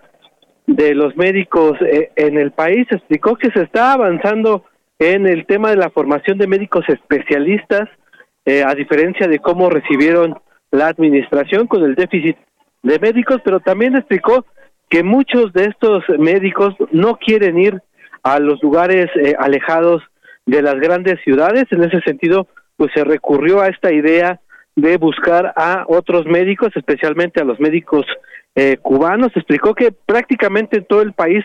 de 0.67 0.93
los 0.93 1.17
médicos 1.17 1.75
en 1.81 2.38
el 2.38 2.51
país. 2.51 2.86
Explicó 2.91 3.36
que 3.36 3.49
se 3.49 3.63
está 3.63 3.93
avanzando 3.93 4.63
en 4.99 5.25
el 5.25 5.47
tema 5.47 5.71
de 5.71 5.77
la 5.77 5.89
formación 5.89 6.38
de 6.38 6.45
médicos 6.45 6.86
especialistas, 6.88 7.89
eh, 8.47 8.63
a 8.63 8.73
diferencia 8.73 9.27
de 9.27 9.39
cómo 9.39 9.69
recibieron 9.69 10.39
la 10.71 10.88
administración 10.88 11.67
con 11.67 11.83
el 11.83 11.95
déficit 11.95 12.38
de 12.81 12.97
médicos, 12.97 13.41
pero 13.43 13.60
también 13.60 13.97
explicó 13.97 14.45
que 14.89 15.03
muchos 15.03 15.51
de 15.51 15.65
estos 15.65 16.05
médicos 16.17 16.73
no 16.91 17.17
quieren 17.17 17.60
ir 17.60 17.81
a 18.23 18.39
los 18.39 18.63
lugares 18.63 19.07
eh, 19.17 19.36
alejados 19.38 20.01
de 20.45 20.62
las 20.62 20.75
grandes 20.75 21.19
ciudades. 21.25 21.65
En 21.71 21.83
ese 21.83 21.99
sentido, 21.99 22.47
pues 22.77 22.89
se 22.95 23.03
recurrió 23.03 23.60
a 23.60 23.67
esta 23.67 23.91
idea 23.91 24.39
de 24.77 24.95
buscar 24.95 25.51
a 25.57 25.83
otros 25.89 26.25
médicos, 26.25 26.69
especialmente 26.73 27.41
a 27.41 27.45
los 27.45 27.60
médicos 27.60 28.05
eh, 28.55 28.77
cubanos. 28.81 29.36
Explicó 29.36 29.75
que 29.75 29.91
prácticamente 29.91 30.77
en 30.77 30.86
todo 30.86 31.01
el 31.01 31.12
país 31.12 31.43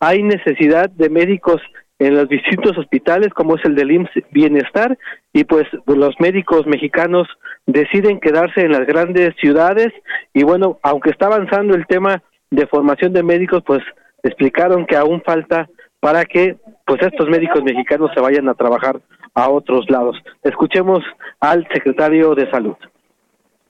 hay 0.00 0.22
necesidad 0.22 0.90
de 0.90 1.08
médicos 1.08 1.62
en 1.98 2.14
los 2.14 2.28
distintos 2.28 2.76
hospitales 2.76 3.28
como 3.34 3.56
es 3.56 3.64
el 3.64 3.74
del 3.74 3.92
IMSS 3.92 4.24
Bienestar 4.30 4.98
y 5.32 5.44
pues 5.44 5.66
los 5.86 6.18
médicos 6.18 6.66
mexicanos 6.66 7.28
deciden 7.66 8.20
quedarse 8.20 8.62
en 8.62 8.72
las 8.72 8.86
grandes 8.86 9.34
ciudades 9.40 9.92
y 10.34 10.42
bueno, 10.42 10.78
aunque 10.82 11.10
está 11.10 11.26
avanzando 11.26 11.74
el 11.74 11.86
tema 11.86 12.22
de 12.50 12.66
formación 12.66 13.12
de 13.12 13.22
médicos, 13.22 13.62
pues 13.64 13.82
explicaron 14.22 14.86
que 14.86 14.96
aún 14.96 15.22
falta 15.22 15.68
para 16.00 16.24
que 16.24 16.56
pues 16.86 17.00
estos 17.02 17.28
médicos 17.28 17.62
mexicanos 17.62 18.10
se 18.14 18.20
vayan 18.20 18.48
a 18.48 18.54
trabajar 18.54 19.00
a 19.34 19.48
otros 19.48 19.88
lados. 19.88 20.16
Escuchemos 20.42 21.02
al 21.40 21.66
secretario 21.72 22.34
de 22.34 22.50
Salud 22.50 22.76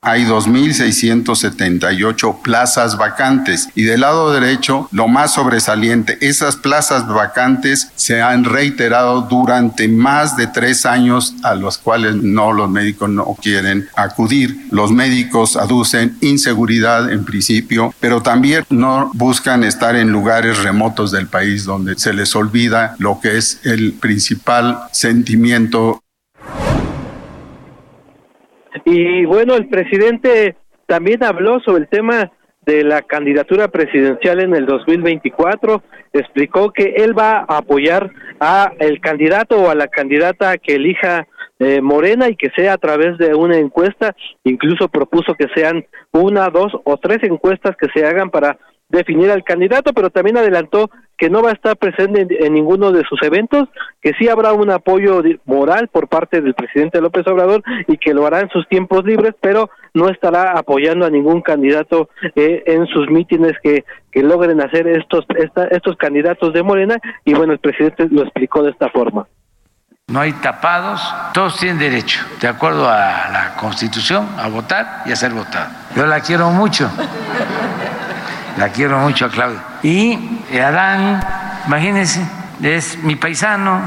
hay 0.04 0.24
2.678 0.24 2.42
plazas 2.42 2.98
vacantes. 2.98 3.68
Y 3.76 3.84
del 3.84 4.00
lado 4.00 4.32
derecho, 4.32 4.88
lo 4.90 5.06
más 5.06 5.34
sobresaliente, 5.34 6.18
esas 6.20 6.56
plazas 6.56 7.06
vacantes 7.06 7.92
se 7.94 8.20
han 8.20 8.42
reiterado 8.42 9.20
durante 9.22 9.86
más 9.86 10.36
de 10.36 10.48
tres 10.48 10.86
años 10.86 11.36
a 11.44 11.54
los 11.54 11.78
cuales 11.78 12.16
no 12.16 12.52
los 12.52 12.68
médicos 12.68 13.10
no 13.10 13.24
quieren 13.40 13.88
acudir. 13.94 14.66
Los 14.72 14.90
médicos 14.90 15.56
aducen 15.56 16.16
inseguridad 16.20 17.12
en 17.12 17.24
principio, 17.24 17.94
pero 18.00 18.20
también 18.20 18.64
no 18.70 19.12
buscan 19.14 19.62
estar 19.62 19.94
en 19.94 20.10
lugares 20.10 20.64
remotos 20.64 21.12
del 21.12 21.28
país 21.28 21.64
donde 21.64 21.96
se 21.96 22.12
les 22.12 22.34
olvida 22.34 22.96
lo 22.98 23.20
que 23.20 23.38
es 23.38 23.60
el 23.62 23.92
principal 23.92 24.80
sentimiento 24.90 26.02
y 28.84 29.24
bueno, 29.24 29.54
el 29.54 29.68
presidente 29.68 30.56
también 30.86 31.22
habló 31.24 31.60
sobre 31.60 31.82
el 31.82 31.88
tema 31.88 32.30
de 32.64 32.84
la 32.84 33.02
candidatura 33.02 33.68
presidencial 33.68 34.40
en 34.40 34.54
el 34.54 34.66
2024, 34.66 35.82
explicó 36.12 36.72
que 36.72 36.94
él 36.96 37.16
va 37.18 37.44
a 37.48 37.58
apoyar 37.58 38.10
a 38.40 38.72
el 38.78 39.00
candidato 39.00 39.56
o 39.56 39.70
a 39.70 39.74
la 39.74 39.88
candidata 39.88 40.56
que 40.58 40.76
elija 40.76 41.26
eh, 41.58 41.80
Morena 41.80 42.28
y 42.28 42.36
que 42.36 42.50
sea 42.56 42.74
a 42.74 42.78
través 42.78 43.18
de 43.18 43.34
una 43.34 43.56
encuesta, 43.56 44.14
incluso 44.44 44.88
propuso 44.88 45.34
que 45.34 45.46
sean 45.54 45.84
una, 46.12 46.48
dos 46.48 46.72
o 46.84 46.96
tres 46.98 47.18
encuestas 47.22 47.76
que 47.76 47.88
se 47.94 48.04
hagan 48.06 48.30
para 48.30 48.58
definir 48.92 49.30
al 49.30 49.42
candidato, 49.42 49.92
pero 49.92 50.10
también 50.10 50.36
adelantó 50.36 50.90
que 51.16 51.30
no 51.30 51.42
va 51.42 51.50
a 51.50 51.54
estar 51.54 51.76
presente 51.76 52.26
en, 52.44 52.52
ninguno 52.52 52.92
de 52.92 53.04
sus 53.04 53.20
eventos, 53.22 53.68
que 54.00 54.12
sí 54.18 54.28
habrá 54.28 54.52
un 54.52 54.70
apoyo 54.70 55.22
moral 55.46 55.88
por 55.88 56.08
parte 56.08 56.40
del 56.40 56.54
presidente 56.54 57.00
López 57.00 57.26
Obrador 57.26 57.62
y 57.88 57.96
que 57.96 58.12
lo 58.12 58.26
hará 58.26 58.40
en 58.40 58.50
sus 58.50 58.68
tiempos 58.68 59.04
libres, 59.04 59.34
pero 59.40 59.70
no 59.94 60.08
estará 60.08 60.52
apoyando 60.52 61.06
a 61.06 61.10
ningún 61.10 61.40
candidato 61.40 62.10
eh, 62.36 62.64
en 62.66 62.86
sus 62.86 63.08
mítines 63.08 63.52
que, 63.62 63.84
logren 64.14 64.60
hacer 64.60 64.86
estos, 64.86 65.24
estos 65.70 65.96
candidatos 65.96 66.52
de 66.52 66.62
Morena 66.62 66.96
y 67.24 67.32
bueno, 67.32 67.54
el 67.54 67.58
presidente 67.58 68.06
lo 68.10 68.22
explicó 68.22 68.62
de 68.62 68.70
esta 68.70 68.90
forma. 68.90 69.26
No 70.08 70.20
hay 70.20 70.32
tapados, 70.34 71.00
todos 71.32 71.56
tienen 71.56 71.78
derecho, 71.78 72.20
de 72.40 72.48
acuerdo 72.48 72.86
a 72.86 73.30
la 73.32 73.54
Constitución, 73.58 74.28
a 74.36 74.48
votar 74.48 75.02
y 75.06 75.12
a 75.12 75.16
ser 75.16 75.32
votado. 75.32 75.70
Yo 75.96 76.06
la 76.06 76.20
quiero 76.20 76.50
mucho 76.50 76.90
la 78.58 78.68
quiero 78.70 78.98
mucho 78.98 79.26
a 79.26 79.30
Claudia. 79.30 79.62
Y 79.82 80.18
Adán, 80.58 81.20
imagínense, 81.66 82.20
es 82.62 83.02
mi 83.02 83.16
paisano, 83.16 83.80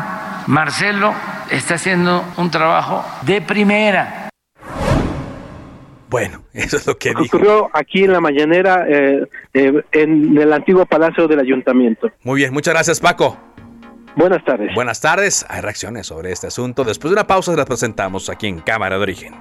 Marcelo, 0.47 1.13
está 1.49 1.75
haciendo 1.75 2.23
un 2.37 2.51
trabajo 2.51 3.03
de 3.23 3.41
primera. 3.41 4.29
Bueno, 6.09 6.43
eso 6.53 6.77
es 6.77 6.87
lo 6.87 6.97
que 6.97 7.09
dijo. 7.09 7.37
Ocurrió 7.37 7.69
aquí 7.73 8.03
en 8.03 8.13
la 8.13 8.21
mañanera 8.21 8.85
eh, 8.87 9.27
eh, 9.53 9.83
en 9.91 10.37
el 10.37 10.53
antiguo 10.53 10.85
palacio 10.85 11.27
del 11.27 11.39
ayuntamiento. 11.39 12.09
Muy 12.23 12.41
bien, 12.41 12.53
muchas 12.53 12.73
gracias 12.73 12.99
Paco. 12.99 13.37
Buenas 14.15 14.45
tardes. 14.45 14.73
Buenas 14.73 15.01
tardes. 15.01 15.45
Hay 15.49 15.59
reacciones 15.59 16.07
sobre 16.07 16.31
este 16.31 16.47
asunto. 16.47 16.85
Después 16.85 17.11
de 17.11 17.15
una 17.15 17.27
pausa 17.27 17.53
las 17.53 17.65
presentamos 17.65 18.29
aquí 18.29 18.47
en 18.47 18.59
Cámara 18.59 18.95
de 18.95 19.03
Origen. 19.03 19.33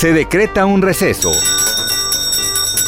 Se 0.00 0.14
decreta 0.14 0.64
un 0.64 0.80
receso. 0.80 1.30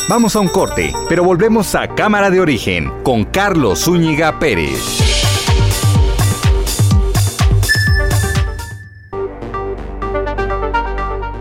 Vamos 0.09 0.35
a 0.35 0.41
un 0.41 0.49
corte, 0.49 0.95
pero 1.11 1.23
volvemos 1.23 1.75
a 1.75 1.95
Cámara 1.95 2.31
de 2.31 2.41
Origen 2.41 2.91
con 3.05 3.27
Carlos 3.27 3.81
Zúñiga 3.81 4.39
Pérez. 4.39 4.81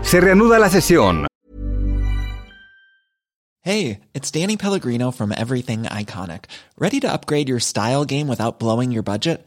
Se 0.02 0.20
reanuda 0.20 0.58
la 0.58 0.68
sesión. 0.68 1.26
Hey, 3.62 4.00
it's 4.12 4.30
Danny 4.30 4.58
Pellegrino 4.58 5.10
from 5.10 5.32
Everything 5.32 5.84
Iconic. 5.84 6.50
¿Ready 6.76 7.00
to 7.00 7.10
upgrade 7.10 7.48
your 7.48 7.60
style 7.60 8.04
game 8.04 8.28
without 8.28 8.58
blowing 8.58 8.92
your 8.92 9.02
budget? 9.02 9.46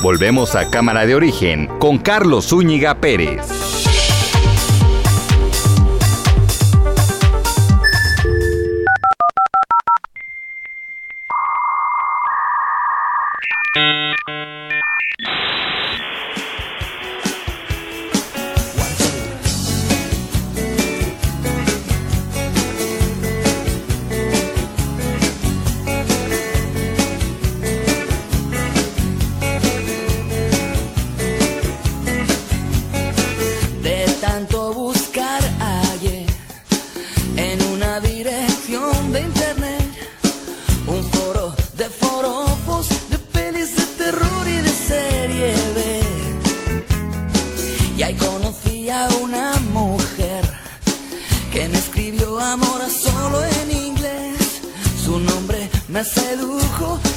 Volvemos 0.00 0.54
a 0.54 0.70
Cámara 0.70 1.06
de 1.06 1.16
Origen 1.16 1.66
con 1.80 1.98
Carlos 1.98 2.50
Zúñiga 2.50 3.00
Pérez. 3.00 3.68
Me 55.98 56.04
sedujo 56.04 57.07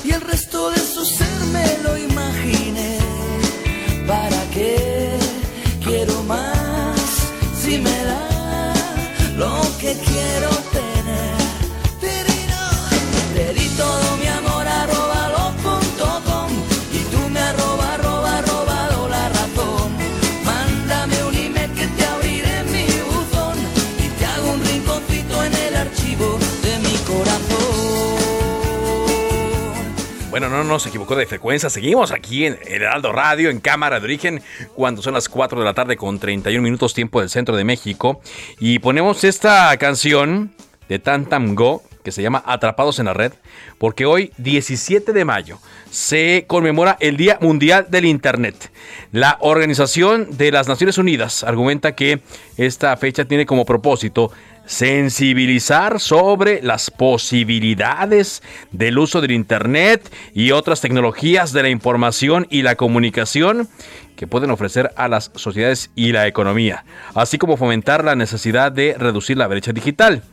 Bueno, 30.42 30.58
no 30.58 30.64
nos 30.64 30.88
equivocó 30.88 31.16
de 31.16 31.28
frecuencia. 31.28 31.70
Seguimos 31.70 32.12
aquí 32.12 32.48
en 32.48 32.58
Heraldo 32.66 33.12
Radio, 33.12 33.52
en 33.52 33.60
Cámara 33.60 34.00
de 34.00 34.06
Origen, 34.06 34.42
cuando 34.74 35.04
son 35.04 35.14
las 35.14 35.30
4 35.30 35.60
de 35.60 35.66
la 35.66 35.76
tarde 35.76 35.98
con 35.98 36.18
31 36.18 36.64
minutos 36.64 36.96
tiempo 36.96 37.20
del 37.20 37.30
centro 37.30 37.56
de 37.56 37.64
México. 37.64 38.22
Y 38.60 38.80
ponemos 38.80 39.24
esta 39.24 39.78
canción 39.78 40.52
de 40.90 40.98
Tantam 40.98 41.54
Go, 41.54 41.84
que 42.04 42.12
se 42.12 42.24
llama 42.24 42.42
Atrapados 42.48 42.98
en 42.98 43.06
la 43.06 43.14
Red, 43.14 43.34
porque 43.78 44.08
hoy, 44.08 44.32
17 44.40 45.14
de 45.14 45.26
mayo, 45.26 45.60
se 45.92 46.46
conmemora 46.48 46.98
el 47.00 47.18
Día 47.18 47.38
Mundial 47.40 47.86
del 47.92 48.06
Internet. 48.06 48.72
La 49.12 49.38
Organización 49.42 50.38
de 50.38 50.52
las 50.52 50.68
Naciones 50.68 50.98
Unidas 50.98 51.44
argumenta 51.44 51.94
que 51.94 52.22
esta 52.58 52.98
fecha 52.98 53.26
tiene 53.26 53.46
como 53.46 53.64
propósito 53.64 54.32
sensibilizar 54.66 56.00
sobre 56.00 56.62
las 56.62 56.92
posibilidades 56.92 58.42
del 58.72 59.00
uso 59.00 59.22
del 59.22 59.32
Internet 59.32 60.14
y 60.34 60.52
otras 60.52 60.82
tecnologías 60.82 61.54
de 61.54 61.64
la 61.64 61.70
información 61.70 62.48
y 62.50 62.62
la 62.62 62.76
comunicación 62.76 63.68
que 64.16 64.28
pueden 64.28 64.52
ofrecer 64.52 64.92
a 64.96 65.08
las 65.08 65.32
sociedades 65.36 65.90
y 65.96 66.12
la 66.12 66.28
economía, 66.28 66.86
así 67.16 67.38
como 67.38 67.58
fomentar 67.58 68.04
la 68.04 68.16
necesidad 68.16 68.72
de 68.72 68.96
reducir 68.98 69.38
la 69.38 69.48
brecha 69.48 69.74
digital. 69.74 70.24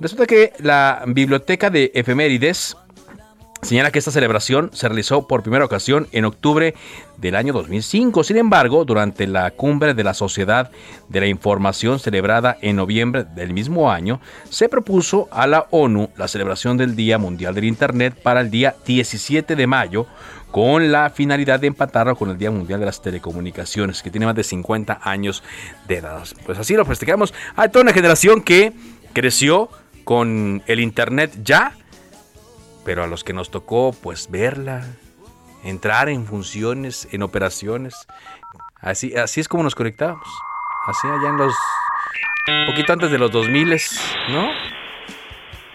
Resulta 0.00 0.26
que 0.26 0.52
la 0.58 1.02
biblioteca 1.06 1.70
de 1.70 1.90
efemérides 1.94 2.76
señala 3.62 3.90
que 3.90 3.98
esta 3.98 4.10
celebración 4.10 4.70
se 4.72 4.88
realizó 4.88 5.26
por 5.26 5.42
primera 5.42 5.64
ocasión 5.64 6.08
en 6.12 6.24
octubre 6.24 6.74
del 7.16 7.34
año 7.34 7.52
2005. 7.52 8.24
Sin 8.24 8.36
embargo, 8.36 8.84
durante 8.84 9.26
la 9.26 9.50
cumbre 9.50 9.94
de 9.94 10.04
la 10.04 10.14
Sociedad 10.14 10.70
de 11.08 11.20
la 11.20 11.26
Información 11.26 11.98
celebrada 11.98 12.56
en 12.62 12.76
noviembre 12.76 13.24
del 13.24 13.52
mismo 13.52 13.90
año, 13.90 14.20
se 14.48 14.68
propuso 14.68 15.28
a 15.30 15.46
la 15.46 15.66
ONU 15.70 16.10
la 16.16 16.28
celebración 16.28 16.76
del 16.76 16.96
Día 16.96 17.18
Mundial 17.18 17.54
del 17.54 17.64
Internet 17.64 18.14
para 18.22 18.40
el 18.40 18.50
día 18.50 18.76
17 18.86 19.56
de 19.56 19.66
mayo 19.66 20.06
con 20.50 20.90
la 20.90 21.10
finalidad 21.10 21.60
de 21.60 21.66
empatarlo 21.66 22.16
con 22.16 22.30
el 22.30 22.38
Día 22.38 22.50
Mundial 22.50 22.80
de 22.80 22.86
las 22.86 23.02
Telecomunicaciones, 23.02 24.02
que 24.02 24.10
tiene 24.10 24.26
más 24.26 24.34
de 24.34 24.44
50 24.44 25.00
años 25.02 25.42
de 25.86 25.96
edad. 25.96 26.24
Pues 26.46 26.58
así 26.58 26.74
lo 26.74 26.84
festejamos. 26.84 27.34
Hay 27.56 27.68
toda 27.68 27.82
una 27.82 27.92
generación 27.92 28.40
que 28.40 28.72
creció 29.12 29.68
con 30.04 30.62
el 30.66 30.80
Internet 30.80 31.32
ya, 31.44 31.74
pero 32.88 33.04
a 33.04 33.06
los 33.06 33.22
que 33.22 33.34
nos 33.34 33.50
tocó 33.50 33.92
pues 33.92 34.30
verla, 34.30 34.82
entrar 35.62 36.08
en 36.08 36.24
funciones, 36.24 37.06
en 37.12 37.22
operaciones, 37.22 37.94
así, 38.80 39.14
así 39.14 39.42
es 39.42 39.48
como 39.48 39.62
nos 39.62 39.74
conectábamos. 39.74 40.26
Así 40.86 41.06
allá 41.06 41.28
en 41.28 41.36
los... 41.36 41.54
Un 42.48 42.64
poquito 42.64 42.94
antes 42.94 43.10
de 43.10 43.18
los 43.18 43.30
2000, 43.30 43.78
¿no? 44.30 44.48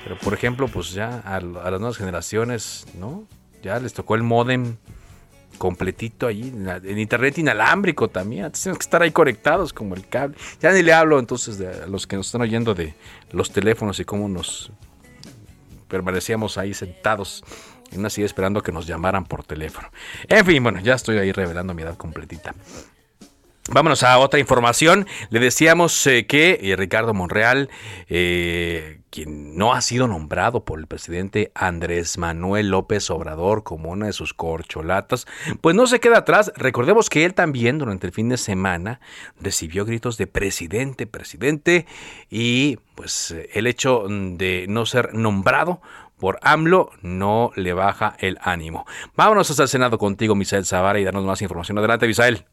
Pero 0.03 0.17
por 0.17 0.33
ejemplo, 0.33 0.67
pues 0.67 0.89
ya 0.89 1.21
a, 1.23 1.35
a 1.35 1.39
las 1.39 1.79
nuevas 1.79 1.97
generaciones, 1.97 2.87
¿no? 2.95 3.27
Ya 3.61 3.77
les 3.77 3.93
tocó 3.93 4.15
el 4.15 4.23
modem 4.23 4.77
completito 5.59 6.25
ahí, 6.25 6.51
en, 6.51 6.97
internet 6.97 7.37
inalámbrico 7.37 8.07
también. 8.07 8.51
Tienen 8.53 8.75
que 8.75 8.81
estar 8.81 9.03
ahí 9.03 9.11
conectados 9.11 9.71
como 9.71 9.93
el 9.93 10.07
cable. 10.07 10.35
Ya 10.59 10.71
ni 10.71 10.81
le 10.81 10.93
hablo 10.93 11.19
entonces 11.19 11.59
de 11.59 11.83
a 11.83 11.85
los 11.85 12.07
que 12.07 12.15
nos 12.15 12.25
están 12.25 12.41
oyendo 12.41 12.73
de 12.73 12.95
los 13.31 13.51
teléfonos 13.51 13.99
y 13.99 14.03
cómo 14.03 14.27
nos 14.27 14.71
permanecíamos 15.93 16.57
ahí 16.57 16.73
sentados 16.73 17.43
en 17.91 17.99
una 17.99 18.09
silla 18.09 18.25
esperando 18.25 18.63
que 18.63 18.71
nos 18.71 18.87
llamaran 18.87 19.25
por 19.25 19.43
teléfono. 19.43 19.89
En 20.27 20.43
fin, 20.43 20.63
bueno, 20.63 20.79
ya 20.79 20.95
estoy 20.95 21.19
ahí 21.19 21.31
revelando 21.31 21.75
mi 21.75 21.83
edad 21.83 21.97
completita. 21.97 22.55
Vámonos 23.71 24.03
a 24.03 24.19
otra 24.19 24.41
información. 24.41 25.07
Le 25.29 25.39
decíamos 25.39 26.05
eh, 26.05 26.25
que 26.27 26.59
eh, 26.61 26.75
Ricardo 26.75 27.13
Monreal, 27.13 27.69
eh, 28.09 28.99
quien 29.09 29.55
no 29.55 29.73
ha 29.73 29.79
sido 29.79 30.05
nombrado 30.05 30.65
por 30.65 30.79
el 30.79 30.87
presidente 30.87 31.49
Andrés 31.55 32.17
Manuel 32.17 32.67
López 32.67 33.09
Obrador 33.09 33.63
como 33.63 33.91
una 33.91 34.07
de 34.07 34.13
sus 34.13 34.33
corcholatas, 34.33 35.27
pues 35.61 35.77
no 35.77 35.87
se 35.87 36.01
queda 36.01 36.17
atrás. 36.17 36.51
Recordemos 36.57 37.09
que 37.09 37.23
él 37.23 37.35
también 37.35 37.77
durante 37.77 38.05
el 38.05 38.11
fin 38.11 38.27
de 38.27 38.37
semana 38.37 38.99
recibió 39.39 39.85
gritos 39.85 40.17
de 40.17 40.27
presidente, 40.27 41.07
presidente, 41.07 41.85
y 42.29 42.79
pues 42.95 43.33
el 43.53 43.67
hecho 43.67 44.07
de 44.09 44.65
no 44.67 44.85
ser 44.85 45.13
nombrado 45.13 45.81
por 46.19 46.37
AMLO 46.41 46.91
no 47.01 47.51
le 47.55 47.71
baja 47.71 48.17
el 48.19 48.37
ánimo. 48.41 48.85
Vámonos 49.15 49.49
hasta 49.49 49.63
el 49.63 49.69
Senado 49.69 49.97
contigo, 49.97 50.35
Misael 50.35 50.65
Zavara, 50.65 50.99
y 50.99 51.05
darnos 51.05 51.23
más 51.23 51.41
información. 51.41 51.77
Adelante, 51.77 52.07
Misael. 52.07 52.45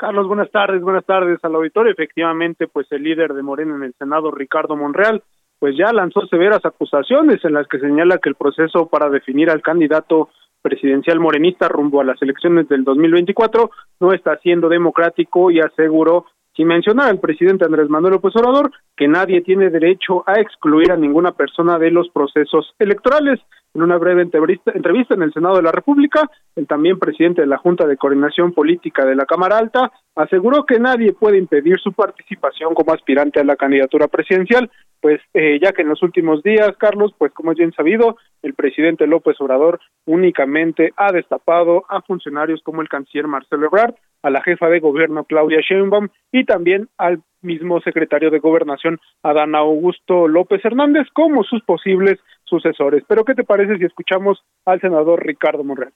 Carlos, 0.00 0.26
buenas 0.28 0.50
tardes, 0.50 0.80
buenas 0.80 1.04
tardes 1.04 1.38
al 1.42 1.54
auditorio. 1.56 1.92
Efectivamente, 1.92 2.66
pues 2.66 2.90
el 2.90 3.02
líder 3.02 3.34
de 3.34 3.42
Morena 3.42 3.76
en 3.76 3.82
el 3.82 3.92
Senado, 3.98 4.30
Ricardo 4.30 4.74
Monreal, 4.74 5.22
pues 5.58 5.76
ya 5.76 5.92
lanzó 5.92 6.26
severas 6.26 6.64
acusaciones 6.64 7.44
en 7.44 7.52
las 7.52 7.68
que 7.68 7.78
señala 7.78 8.16
que 8.16 8.30
el 8.30 8.34
proceso 8.34 8.86
para 8.86 9.10
definir 9.10 9.50
al 9.50 9.60
candidato 9.60 10.30
presidencial 10.62 11.20
morenista 11.20 11.68
rumbo 11.68 12.00
a 12.00 12.04
las 12.04 12.22
elecciones 12.22 12.66
del 12.70 12.82
2024 12.82 13.70
no 14.00 14.14
está 14.14 14.38
siendo 14.38 14.70
democrático 14.70 15.50
y 15.50 15.60
aseguró 15.60 16.24
sin 16.60 16.68
mencionar 16.68 17.08
al 17.08 17.20
presidente 17.20 17.64
Andrés 17.64 17.88
Manuel 17.88 18.12
López 18.12 18.36
Obrador 18.36 18.70
que 18.94 19.08
nadie 19.08 19.40
tiene 19.40 19.70
derecho 19.70 20.22
a 20.26 20.38
excluir 20.38 20.92
a 20.92 20.96
ninguna 20.96 21.32
persona 21.32 21.78
de 21.78 21.90
los 21.90 22.10
procesos 22.10 22.74
electorales. 22.78 23.40
En 23.72 23.82
una 23.82 23.96
breve 23.96 24.22
entrevista, 24.22 25.14
en 25.14 25.22
el 25.22 25.32
Senado 25.32 25.56
de 25.56 25.62
la 25.62 25.72
República, 25.72 26.28
el 26.56 26.66
también 26.66 26.98
presidente 26.98 27.40
de 27.40 27.46
la 27.46 27.56
Junta 27.56 27.86
de 27.86 27.96
Coordinación 27.96 28.52
Política 28.52 29.06
de 29.06 29.14
la 29.14 29.24
Cámara 29.24 29.56
Alta 29.56 29.90
aseguró 30.16 30.66
que 30.66 30.78
nadie 30.78 31.14
puede 31.14 31.38
impedir 31.38 31.78
su 31.80 31.94
participación 31.94 32.74
como 32.74 32.92
aspirante 32.92 33.40
a 33.40 33.44
la 33.44 33.56
candidatura 33.56 34.08
presidencial, 34.08 34.70
pues 35.00 35.20
eh, 35.32 35.58
ya 35.62 35.72
que 35.72 35.80
en 35.80 35.88
los 35.88 36.02
últimos 36.02 36.42
días, 36.42 36.72
Carlos, 36.78 37.14
pues 37.16 37.32
como 37.32 37.52
es 37.52 37.58
bien 37.58 37.72
sabido, 37.72 38.18
el 38.42 38.52
presidente 38.52 39.06
López 39.06 39.40
Obrador 39.40 39.80
únicamente 40.04 40.92
ha 40.96 41.10
destapado 41.10 41.84
a 41.88 42.02
funcionarios 42.02 42.60
como 42.62 42.82
el 42.82 42.88
canciller 42.90 43.28
Marcelo 43.28 43.66
Ebrard, 43.66 43.94
a 44.22 44.30
la 44.30 44.42
jefa 44.42 44.68
de 44.68 44.80
gobierno 44.80 45.24
Claudia 45.24 45.60
Sheinbaum 45.60 46.08
y 46.32 46.44
también 46.44 46.88
al 46.98 47.22
mismo 47.42 47.80
secretario 47.80 48.30
de 48.30 48.38
Gobernación 48.38 48.98
Adán 49.22 49.54
Augusto 49.54 50.28
López 50.28 50.64
Hernández 50.64 51.06
como 51.14 51.42
sus 51.42 51.62
posibles 51.62 52.18
sucesores. 52.44 53.02
Pero 53.08 53.24
¿qué 53.24 53.34
te 53.34 53.44
parece 53.44 53.78
si 53.78 53.84
escuchamos 53.84 54.42
al 54.64 54.80
senador 54.80 55.24
Ricardo 55.24 55.64
Monreal? 55.64 55.92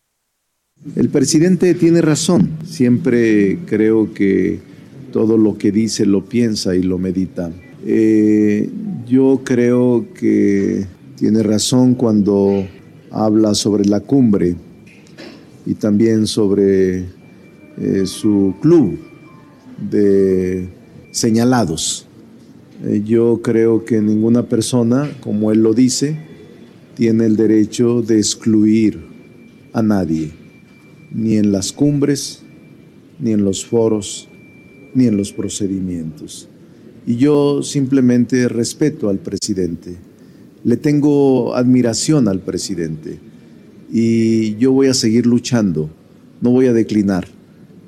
El 0.97 1.11
presidente 1.11 1.75
tiene 1.75 2.01
razón. 2.01 2.59
Siempre 2.65 3.59
creo 3.67 4.13
que 4.13 4.61
todo 5.13 5.39
lo 5.39 5.57
que 5.57 5.71
dice 5.71 6.07
lo 6.07 6.25
piensa 6.25 6.75
y 6.75 6.83
lo 6.83 6.99
medita. 6.99 7.51
Eh, 7.87 8.69
yo 9.07 9.43
creo 9.45 10.07
que 10.19 10.85
tiene 11.17 11.43
razón 11.43 11.95
cuando 11.95 12.67
habla 13.11 13.55
sobre 13.55 13.85
la 13.85 14.01
cumbre 14.01 14.57
y 15.67 15.75
también 15.75 16.27
sobre 16.27 17.05
eh, 17.77 18.07
su 18.07 18.55
club 18.61 18.99
de 19.91 20.69
señalados. 21.11 22.07
Eh, 22.85 23.03
yo 23.05 23.41
creo 23.43 23.85
que 23.85 24.01
ninguna 24.01 24.45
persona, 24.45 25.11
como 25.21 25.51
él 25.51 25.63
lo 25.63 25.75
dice, 25.75 26.17
tiene 26.95 27.27
el 27.27 27.37
derecho 27.37 28.03
de 28.03 28.19
excluir 28.19 29.01
a 29.73 29.83
nadie, 29.83 30.31
ni 31.13 31.37
en 31.37 31.51
las 31.51 31.73
cumbres, 31.73 32.43
ni 33.19 33.33
en 33.33 33.45
los 33.45 33.65
foros, 33.65 34.29
ni 34.95 35.07
en 35.07 35.17
los 35.17 35.33
procedimientos. 35.33 36.49
Y 37.07 37.17
yo 37.17 37.63
simplemente 37.63 38.49
respeto 38.49 39.09
al 39.09 39.19
presidente, 39.19 39.97
le 40.63 40.77
tengo 40.77 41.55
admiración 41.55 42.29
al 42.29 42.41
presidente 42.41 43.19
y 43.93 44.55
yo 44.57 44.73
voy 44.73 44.87
a 44.87 44.95
seguir 44.95 45.27
luchando, 45.27 45.91
no 46.41 46.51
voy 46.51 46.67
a 46.67 46.73
declinar 46.73 47.34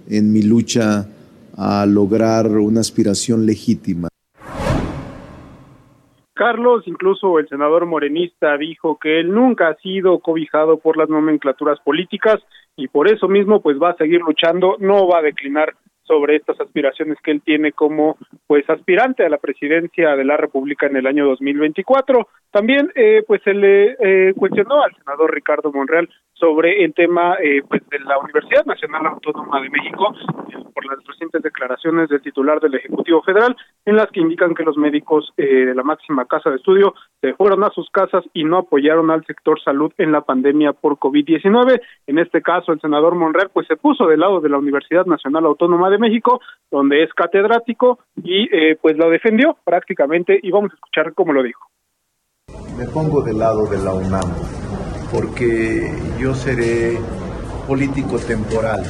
en 0.08 0.32
mi 0.32 0.42
lucha 0.42 1.06
a 1.56 1.86
lograr 1.86 2.46
una 2.48 2.80
aspiración 2.80 3.46
legítima. 3.46 4.08
Carlos, 6.34 6.82
incluso 6.86 7.38
el 7.38 7.48
senador 7.48 7.86
morenista 7.86 8.58
dijo 8.58 8.98
que 8.98 9.20
él 9.20 9.32
nunca 9.32 9.68
ha 9.68 9.76
sido 9.76 10.18
cobijado 10.18 10.78
por 10.78 10.98
las 10.98 11.08
nomenclaturas 11.08 11.80
políticas 11.80 12.36
y 12.76 12.88
por 12.88 13.10
eso 13.10 13.26
mismo 13.26 13.62
pues 13.62 13.78
va 13.80 13.90
a 13.90 13.96
seguir 13.96 14.20
luchando, 14.20 14.76
no 14.78 15.08
va 15.08 15.20
a 15.20 15.22
declinar 15.22 15.74
sobre 16.06 16.36
estas 16.36 16.60
aspiraciones 16.60 17.18
que 17.22 17.30
él 17.32 17.42
tiene 17.44 17.72
como 17.72 18.16
pues 18.46 18.68
aspirante 18.70 19.24
a 19.24 19.28
la 19.28 19.38
presidencia 19.38 20.14
de 20.14 20.24
la 20.24 20.36
República 20.36 20.86
en 20.86 20.96
el 20.96 21.06
año 21.06 21.26
2024. 21.26 22.28
También 22.50 22.92
eh, 22.94 23.24
pues 23.26 23.42
se 23.42 23.54
le 23.54 23.96
eh, 23.98 24.34
cuestionó 24.34 24.82
al 24.82 24.94
senador 24.94 25.34
Ricardo 25.34 25.72
Monreal 25.72 26.08
sobre 26.38 26.84
el 26.84 26.92
tema 26.94 27.36
eh, 27.42 27.62
pues 27.66 27.82
de 27.88 27.98
la 28.00 28.18
Universidad 28.18 28.64
Nacional 28.66 29.06
Autónoma 29.06 29.60
de 29.60 29.70
México 29.70 30.14
por 30.74 30.84
las 30.84 31.02
recientes 31.06 31.42
declaraciones 31.42 32.10
del 32.10 32.20
titular 32.20 32.60
del 32.60 32.74
Ejecutivo 32.74 33.22
Federal 33.22 33.56
en 33.86 33.96
las 33.96 34.10
que 34.10 34.20
indican 34.20 34.54
que 34.54 34.62
los 34.62 34.76
médicos 34.76 35.32
de 35.36 35.74
la 35.74 35.82
máxima 35.82 36.26
casa 36.26 36.50
de 36.50 36.56
estudio 36.56 36.94
se 37.22 37.32
fueron 37.34 37.64
a 37.64 37.70
sus 37.70 37.88
casas 37.90 38.24
y 38.34 38.44
no 38.44 38.58
apoyaron 38.58 39.10
al 39.10 39.24
sector 39.24 39.58
salud 39.62 39.90
en 39.96 40.12
la 40.12 40.20
pandemia 40.20 40.74
por 40.74 40.98
COVID-19. 40.98 41.80
En 42.06 42.18
este 42.18 42.42
caso 42.42 42.72
el 42.72 42.80
senador 42.80 43.14
Monreal 43.14 43.50
pues 43.52 43.66
se 43.66 43.76
puso 43.76 44.06
del 44.06 44.20
lado 44.20 44.40
de 44.40 44.50
la 44.50 44.58
Universidad 44.58 45.06
Nacional 45.06 45.46
Autónoma 45.46 45.88
de 45.88 45.98
México 45.98 46.40
donde 46.70 47.02
es 47.02 47.12
catedrático 47.14 48.00
y 48.22 48.48
pues 48.82 48.98
lo 48.98 49.08
defendió 49.08 49.56
prácticamente 49.64 50.38
y 50.42 50.50
vamos 50.50 50.72
a 50.72 50.74
escuchar 50.74 51.14
cómo 51.14 51.32
lo 51.32 51.42
dijo. 51.42 51.66
Me 52.78 52.84
pongo 52.92 53.22
del 53.22 53.38
lado 53.38 53.66
de 53.70 53.78
la 53.78 53.94
UNAM 53.94 54.65
porque 55.12 55.92
yo 56.18 56.34
seré 56.34 56.98
político 57.66 58.18
temporal, 58.18 58.82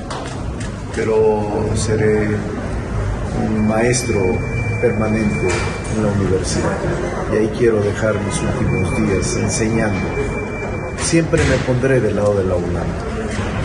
pero 0.95 1.71
seré 1.75 2.29
un 3.45 3.69
maestro 3.69 4.21
permanente 4.81 5.49
en 5.97 6.03
la 6.03 6.13
universidad 6.13 6.77
y 7.33 7.37
ahí 7.37 7.51
quiero 7.59 7.81
dejar 7.83 8.15
mis 8.21 8.41
últimos 8.41 8.97
días 8.97 9.37
enseñando. 9.37 10.07
Siempre 11.03 11.43
me 11.45 11.57
pondré 11.67 12.01
del 12.01 12.17
lado 12.17 12.37
de 12.37 12.45
la 12.45 12.57
UNAM. 12.57 12.87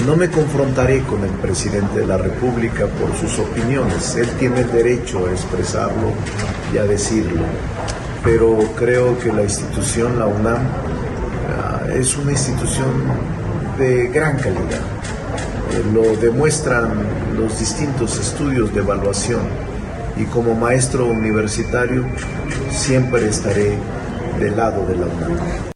No 0.06 0.16
me 0.16 0.30
confrontaré 0.30 1.04
con 1.04 1.24
el 1.24 1.32
presidente 1.32 2.00
de 2.00 2.08
la 2.08 2.18
República 2.18 2.88
por 2.88 3.16
sus 3.16 3.40
opiniones. 3.40 4.16
Él 4.16 4.28
tiene 4.40 4.64
derecho 4.64 5.28
a 5.28 5.32
expresarlo 5.32 6.12
y 6.74 6.78
a 6.78 6.84
decirlo. 6.84 7.44
Pero 8.24 8.58
creo 8.76 9.18
que 9.20 9.32
la 9.32 9.44
institución, 9.44 10.18
la 10.18 10.26
UNAM, 10.28 10.62
es 11.94 12.18
una 12.18 12.32
institución 12.32 12.90
de 13.78 14.08
gran 14.08 14.38
calidad. 14.38 14.82
Eh, 15.72 15.84
lo 15.94 16.16
demuestran 16.18 16.92
los 17.38 17.60
distintos 17.60 18.20
estudios 18.20 18.74
de 18.74 18.82
evaluación 18.82 19.42
y 20.18 20.26
como 20.26 20.54
maestro 20.56 21.06
universitario 21.06 22.04
siempre 22.70 23.26
estaré 23.28 23.78
del 24.40 24.58
lado 24.58 24.86
de 24.86 24.96
la 24.98 25.06
UNAM. 25.06 25.72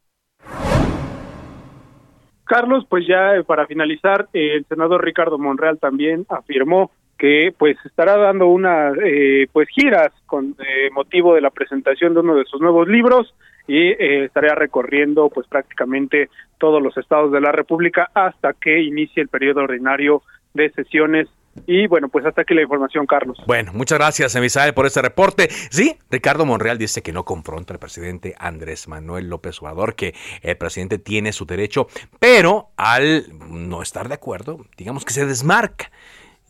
Carlos, 2.45 2.85
pues 2.88 3.05
ya 3.07 3.35
eh, 3.35 3.43
para 3.43 3.65
finalizar, 3.65 4.27
eh, 4.33 4.55
el 4.55 4.65
senador 4.65 5.03
Ricardo 5.03 5.38
Monreal 5.38 5.79
también 5.79 6.25
afirmó 6.29 6.91
que 7.17 7.53
pues 7.57 7.77
estará 7.85 8.17
dando 8.17 8.47
unas 8.47 8.95
eh, 9.03 9.47
pues 9.51 9.67
giras 9.69 10.11
con 10.25 10.55
motivo 10.91 11.33
de 11.33 11.41
la 11.41 11.49
presentación 11.49 12.13
de 12.13 12.19
uno 12.19 12.35
de 12.35 12.45
sus 12.45 12.61
nuevos 12.61 12.88
libros 12.88 13.33
y 13.67 13.91
eh, 13.91 14.30
recorriendo 14.34 15.30
pues 15.30 15.47
prácticamente 15.47 16.30
todos 16.58 16.82
los 16.82 16.95
estados 16.97 17.32
de 17.32 17.41
la 17.41 17.51
República 17.51 18.10
hasta 18.13 18.54
que 18.54 18.82
inicie 18.82 19.21
el 19.21 19.30
periodo 19.30 19.62
ordinario 19.62 20.21
de 20.54 20.69
sesiones 20.71 21.28
y 21.67 21.88
bueno, 21.88 22.10
pues 22.10 22.25
hasta 22.25 22.41
aquí 22.41 22.54
la 22.54 22.63
información, 22.63 23.06
Carlos. 23.06 23.38
Bueno, 23.47 23.71
muchas 23.73 23.97
gracias, 23.97 24.36
Emisael, 24.36 24.73
por 24.73 24.86
este 24.86 25.01
reporte. 25.01 25.49
Sí, 25.69 25.97
Ricardo 26.12 26.45
Monreal 26.45 26.78
dice 26.78 27.01
que 27.01 27.13
no 27.13 27.23
confronta 27.23 27.73
al 27.73 27.80
presidente 27.80 28.36
Andrés 28.38 28.88
Manuel 28.88 29.30
López 29.30 29.62
Obrador, 29.62 29.95
que 29.95 30.13
el 30.41 30.58
presidente 30.58 30.99
tiene 30.99 31.32
su 31.32 31.45
derecho, 31.45 31.88
pero 32.19 32.69
al 32.75 33.25
no 33.49 33.82
estar 33.82 34.10
de 34.10 34.15
acuerdo, 34.15 34.65
digamos 34.78 35.06
que 35.06 35.13
se 35.13 35.25
desmarca. 35.25 35.91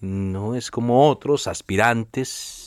No 0.02 0.56
es 0.56 0.72
como 0.72 1.08
otros 1.08 1.48
aspirantes 1.48 2.65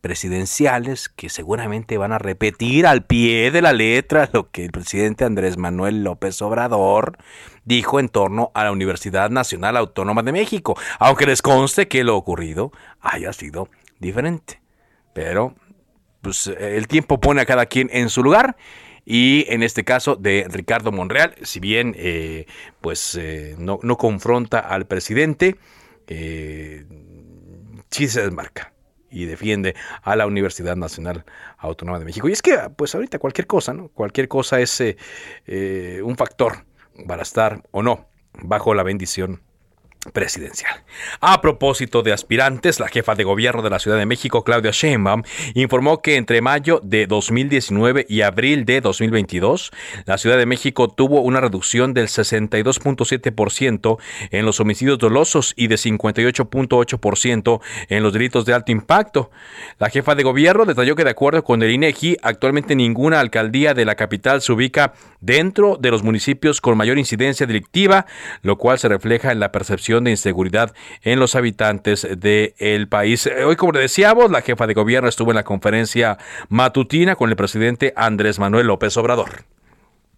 presidenciales 0.00 1.08
que 1.08 1.28
seguramente 1.28 1.98
van 1.98 2.12
a 2.12 2.18
repetir 2.18 2.86
al 2.86 3.04
pie 3.04 3.50
de 3.50 3.62
la 3.62 3.72
letra 3.72 4.28
lo 4.32 4.50
que 4.50 4.64
el 4.64 4.72
presidente 4.72 5.24
Andrés 5.24 5.56
Manuel 5.56 6.02
López 6.02 6.40
Obrador 6.42 7.18
dijo 7.64 8.00
en 8.00 8.08
torno 8.08 8.50
a 8.54 8.64
la 8.64 8.72
Universidad 8.72 9.30
Nacional 9.30 9.76
Autónoma 9.76 10.22
de 10.22 10.32
México, 10.32 10.76
aunque 10.98 11.26
les 11.26 11.42
conste 11.42 11.88
que 11.88 12.04
lo 12.04 12.16
ocurrido 12.16 12.72
haya 13.00 13.32
sido 13.32 13.68
diferente. 13.98 14.60
Pero 15.12 15.54
pues, 16.22 16.46
el 16.46 16.88
tiempo 16.88 17.20
pone 17.20 17.40
a 17.42 17.46
cada 17.46 17.66
quien 17.66 17.90
en 17.92 18.08
su 18.08 18.22
lugar 18.22 18.56
y 19.04 19.44
en 19.48 19.62
este 19.62 19.84
caso 19.84 20.16
de 20.16 20.46
Ricardo 20.48 20.92
Monreal, 20.92 21.34
si 21.42 21.58
bien 21.60 21.94
eh, 21.96 22.46
pues 22.80 23.16
eh, 23.20 23.56
no, 23.58 23.78
confronta 23.96 24.60
al 24.60 24.86
presidente, 24.86 25.56
eh, 26.06 26.84
sí 27.90 28.08
se 28.08 28.22
desmarca 28.22 28.72
y 29.10 29.24
defiende 29.24 29.74
a 30.02 30.16
la 30.16 30.26
Universidad 30.26 30.76
Nacional 30.76 31.24
Autónoma 31.58 31.98
de 31.98 32.04
México. 32.04 32.28
Y 32.28 32.32
es 32.32 32.42
que, 32.42 32.56
pues 32.76 32.94
ahorita 32.94 33.18
cualquier 33.18 33.46
cosa, 33.46 33.74
¿no? 33.74 33.88
Cualquier 33.88 34.28
cosa 34.28 34.60
es 34.60 34.80
eh, 34.80 34.96
eh, 35.46 36.00
un 36.04 36.16
factor 36.16 36.64
para 37.06 37.22
estar 37.22 37.62
o 37.70 37.82
no 37.82 38.08
bajo 38.42 38.74
la 38.74 38.82
bendición 38.82 39.42
presidencial. 40.12 40.82
A 41.20 41.40
propósito 41.42 42.02
de 42.02 42.12
aspirantes, 42.12 42.80
la 42.80 42.88
jefa 42.88 43.14
de 43.14 43.24
gobierno 43.24 43.62
de 43.62 43.68
la 43.70 43.78
Ciudad 43.78 43.98
de 43.98 44.06
México, 44.06 44.44
Claudia 44.44 44.70
Sheinbaum, 44.70 45.22
informó 45.54 46.00
que 46.00 46.16
entre 46.16 46.40
mayo 46.40 46.80
de 46.82 47.06
2019 47.06 48.06
y 48.08 48.22
abril 48.22 48.64
de 48.64 48.80
2022, 48.80 49.70
la 50.06 50.16
Ciudad 50.16 50.38
de 50.38 50.46
México 50.46 50.88
tuvo 50.88 51.20
una 51.20 51.40
reducción 51.40 51.92
del 51.92 52.06
62.7% 52.08 53.98
en 54.30 54.46
los 54.46 54.58
homicidios 54.60 54.98
dolosos 54.98 55.52
y 55.54 55.66
de 55.66 55.74
58.8% 55.76 57.60
en 57.88 58.02
los 58.02 58.12
delitos 58.14 58.46
de 58.46 58.54
alto 58.54 58.72
impacto. 58.72 59.30
La 59.78 59.90
jefa 59.90 60.14
de 60.14 60.22
gobierno 60.22 60.64
detalló 60.64 60.96
que 60.96 61.04
de 61.04 61.10
acuerdo 61.10 61.44
con 61.44 61.62
el 61.62 61.70
INEGI, 61.72 62.16
actualmente 62.22 62.74
ninguna 62.74 63.20
alcaldía 63.20 63.74
de 63.74 63.84
la 63.84 63.96
capital 63.96 64.40
se 64.40 64.52
ubica 64.52 64.94
dentro 65.20 65.76
de 65.76 65.90
los 65.90 66.02
municipios 66.02 66.62
con 66.62 66.78
mayor 66.78 66.98
incidencia 66.98 67.46
delictiva, 67.46 68.06
lo 68.42 68.56
cual 68.56 68.78
se 68.78 68.88
refleja 68.88 69.30
en 69.32 69.40
la 69.40 69.52
percepción 69.52 69.89
de 69.98 70.12
inseguridad 70.12 70.72
en 71.02 71.18
los 71.18 71.34
habitantes 71.34 72.06
del 72.16 72.88
país. 72.88 73.26
Eh, 73.26 73.44
hoy, 73.44 73.56
como 73.56 73.72
decíamos, 73.72 74.30
la 74.30 74.42
jefa 74.42 74.68
de 74.68 74.74
gobierno 74.74 75.08
estuvo 75.08 75.32
en 75.32 75.36
la 75.36 75.42
conferencia 75.42 76.18
matutina 76.48 77.16
con 77.16 77.30
el 77.30 77.36
presidente 77.36 77.92
Andrés 77.96 78.38
Manuel 78.38 78.68
López 78.68 78.96
Obrador. 78.96 79.44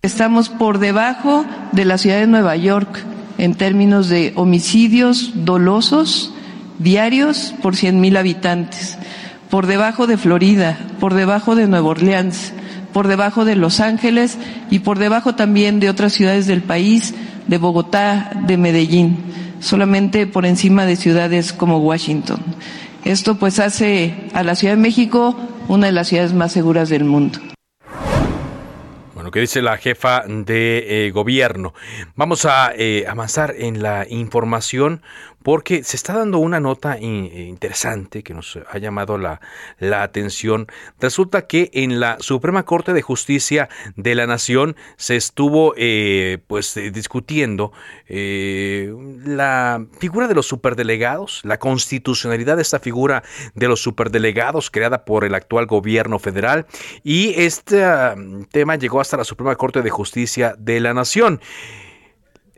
Estamos 0.03 0.49
por 0.51 0.79
debajo 0.79 1.47
de 1.73 1.85
la 1.85 1.97
ciudad 1.97 2.19
de 2.19 2.27
Nueva 2.27 2.57
York 2.57 3.03
en 3.39 3.55
términos 3.55 4.09
de 4.09 4.33
homicidios 4.37 5.45
dolosos 5.45 6.35
diarios 6.79 7.55
por 7.63 7.77
100 7.77 8.01
mil 8.01 8.17
habitantes, 8.17 8.99
por 9.49 9.67
debajo 9.67 10.07
de 10.07 10.17
Florida, 10.17 10.77
por 11.01 11.15
debajo 11.15 11.55
de 11.55 11.69
Nueva 11.69 11.89
Orleans, 11.89 12.53
por 12.93 13.09
debajo 13.09 13.45
de 13.45 13.57
Los 13.57 13.81
Ángeles 13.81 14.39
y 14.71 14.81
por 14.81 14.99
debajo 14.99 15.35
también 15.35 15.81
de 15.81 15.89
otras 15.89 16.13
ciudades 16.13 16.47
del 16.47 16.63
país, 16.63 17.15
de 17.47 17.59
Bogotá, 17.59 18.33
de 18.47 18.57
Medellín 18.57 19.19
solamente 19.63 20.27
por 20.27 20.45
encima 20.45 20.85
de 20.85 20.97
ciudades 20.97 21.53
como 21.53 21.79
Washington. 21.79 22.41
Esto 23.05 23.37
pues 23.37 23.59
hace 23.59 24.15
a 24.35 24.43
la 24.43 24.55
Ciudad 24.55 24.75
de 24.75 24.81
México 24.81 25.37
una 25.69 25.87
de 25.87 25.93
las 25.93 26.09
ciudades 26.09 26.35
más 26.35 26.53
seguras 26.53 26.89
del 26.89 27.05
mundo. 27.05 27.39
Bueno, 29.15 29.31
¿qué 29.31 29.41
dice 29.41 29.63
la 29.63 29.77
jefa 29.77 30.25
de 30.27 31.07
eh, 31.07 31.11
gobierno? 31.13 31.75
Vamos 32.17 32.45
a 32.45 32.73
eh, 32.77 33.05
avanzar 33.09 33.55
en 33.57 33.83
la 33.83 34.05
información 34.09 35.03
porque 35.43 35.85
se 35.85 35.97
está 35.97 36.15
dando 36.15 36.39
una 36.39 36.61
nota 36.61 36.99
interesante 36.99 38.23
que 38.23 38.35
nos 38.35 38.59
ha 38.71 38.79
llamado 38.79 39.19
la, 39.19 39.41
atención. 40.03 40.67
Resulta 41.01 41.47
que 41.47 41.71
en 41.73 42.01
la 42.01 42.17
Suprema 42.21 42.65
Corte 42.65 42.93
de 42.93 43.03
Justicia 43.03 43.69
de 43.97 44.15
la 44.15 44.27
Nación 44.27 44.77
se 44.97 45.17
estuvo 45.17 45.75
eh, 45.77 46.39
pues 46.47 46.77
eh, 46.77 46.91
discutiendo 46.91 47.73
eh, 48.09 48.93
la 49.25 49.85
figura 49.99 50.29
de 50.29 50.35
los 50.35 50.47
superdelegados, 50.47 51.41
la 51.45 51.59
constitucionalidad 51.59 52.57
de 52.57 52.63
esta 52.63 52.79
figura 52.79 53.23
de 53.55 53.69
los 53.69 53.81
superdelegados 53.81 54.71
creada 54.71 55.05
por 55.05 55.25
el 55.25 55.35
actual 55.35 55.67
gobierno 55.67 56.19
federal 56.19 56.67
y 57.03 57.35
este 57.41 57.85
mm, 57.85 58.45
tema 58.45 58.77
llegó 58.77 59.01
hasta 59.01 59.17
la 59.17 59.25
Suprema 59.25 59.57
Corte 59.57 59.83
de 59.83 59.91
Justicia 59.91 60.55
de 60.59 60.81
la 60.81 60.95
Nación. 60.95 61.41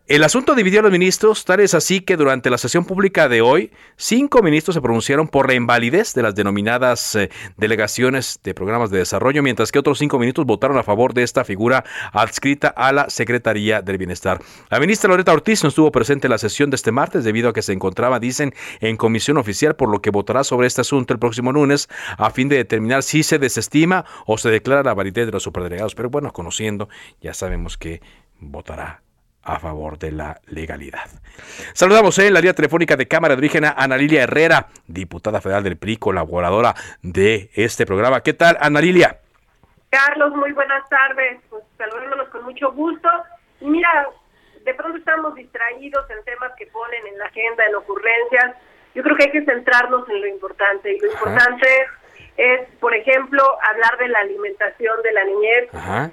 El 0.06 0.22
asunto 0.22 0.54
dividió 0.54 0.80
a 0.80 0.82
los 0.82 0.92
ministros, 0.92 1.46
tal 1.46 1.60
es 1.60 1.72
así 1.72 2.02
que 2.02 2.18
durante 2.18 2.50
la 2.50 2.58
sesión 2.58 2.84
pública 2.84 3.26
de 3.26 3.40
hoy, 3.40 3.72
cinco 3.96 4.42
ministros 4.42 4.74
se 4.74 4.82
pronunciaron 4.82 5.28
por 5.28 5.48
la 5.48 5.54
invalidez 5.54 6.12
de 6.12 6.20
las 6.20 6.34
denominadas 6.34 7.14
eh, 7.14 7.30
delegaciones 7.56 8.38
de 8.44 8.52
programas 8.52 8.90
de 8.90 8.98
desarrollo, 8.98 9.42
mientras 9.42 9.72
que 9.72 9.78
otros 9.78 9.98
cinco 9.98 10.18
ministros 10.18 10.46
votaron 10.46 10.76
a 10.76 10.82
favor 10.82 11.14
de 11.14 11.22
esta 11.22 11.42
figura 11.42 11.86
adscrita 12.12 12.68
a 12.68 12.92
la 12.92 13.08
Secretaría 13.08 13.80
del 13.80 13.96
Bienestar. 13.96 14.42
La 14.68 14.78
ministra 14.78 15.08
Loreta 15.08 15.32
Ortiz 15.32 15.62
no 15.62 15.70
estuvo 15.70 15.90
presente 15.90 16.26
en 16.26 16.32
la 16.32 16.38
sesión 16.38 16.68
de 16.68 16.76
este 16.76 16.92
martes 16.92 17.24
debido 17.24 17.48
a 17.48 17.54
que 17.54 17.62
se 17.62 17.72
encontraba, 17.72 18.20
dicen, 18.20 18.52
en 18.80 18.98
comisión 18.98 19.38
oficial, 19.38 19.74
por 19.74 19.88
lo 19.88 20.02
que 20.02 20.10
votará 20.10 20.44
sobre 20.44 20.66
este 20.66 20.82
asunto 20.82 21.14
el 21.14 21.18
próximo 21.18 21.50
lunes 21.50 21.88
a 22.18 22.28
fin 22.28 22.50
de 22.50 22.56
determinar 22.56 23.04
si 23.04 23.22
se 23.22 23.38
desestima 23.38 24.04
o 24.26 24.36
se 24.36 24.50
declara 24.50 24.82
la 24.82 24.92
validez 24.92 25.24
de 25.24 25.32
los 25.32 25.44
superdelegados. 25.44 25.94
Pero 25.94 26.10
bueno, 26.10 26.30
conociendo, 26.30 26.90
ya 27.22 27.32
sabemos 27.32 27.78
que 27.78 28.02
votará 28.38 29.03
a 29.44 29.58
favor 29.58 29.98
de 29.98 30.12
la 30.12 30.40
legalidad. 30.46 31.08
Saludamos 31.72 32.18
en 32.18 32.32
la 32.32 32.40
línea 32.40 32.54
telefónica 32.54 32.96
de 32.96 33.06
Cámara 33.06 33.34
de 33.34 33.40
Origen 33.40 33.64
a 33.64 33.74
Ana 33.76 33.96
Herrera, 33.96 34.68
diputada 34.86 35.40
federal 35.40 35.62
del 35.62 35.76
PRI, 35.76 35.96
colaboradora 35.96 36.74
de 37.02 37.50
este 37.54 37.86
programa. 37.86 38.22
¿Qué 38.22 38.32
tal, 38.32 38.56
Ana 38.60 38.80
Lilia? 38.80 39.18
Carlos, 39.90 40.34
muy 40.34 40.52
buenas 40.52 40.88
tardes. 40.88 41.40
Pues 41.48 41.62
saludándonos 41.78 42.28
con 42.28 42.44
mucho 42.44 42.72
gusto. 42.72 43.08
Mira, 43.60 44.08
de 44.64 44.74
pronto 44.74 44.98
estamos 44.98 45.34
distraídos 45.34 46.08
en 46.10 46.24
temas 46.24 46.52
que 46.56 46.66
ponen 46.66 47.06
en 47.06 47.18
la 47.18 47.26
agenda, 47.26 47.64
en 47.66 47.74
ocurrencias. 47.76 48.56
Yo 48.94 49.02
creo 49.02 49.16
que 49.16 49.24
hay 49.24 49.30
que 49.32 49.44
centrarnos 49.44 50.08
en 50.08 50.20
lo 50.20 50.26
importante. 50.26 50.92
Y 50.92 51.00
lo 51.00 51.10
importante 51.10 51.66
es, 52.36 52.68
por 52.80 52.94
ejemplo, 52.94 53.42
hablar 53.62 53.98
de 53.98 54.08
la 54.08 54.20
alimentación 54.20 55.02
de 55.02 55.12
la 55.12 55.24
niñez. 55.24 55.68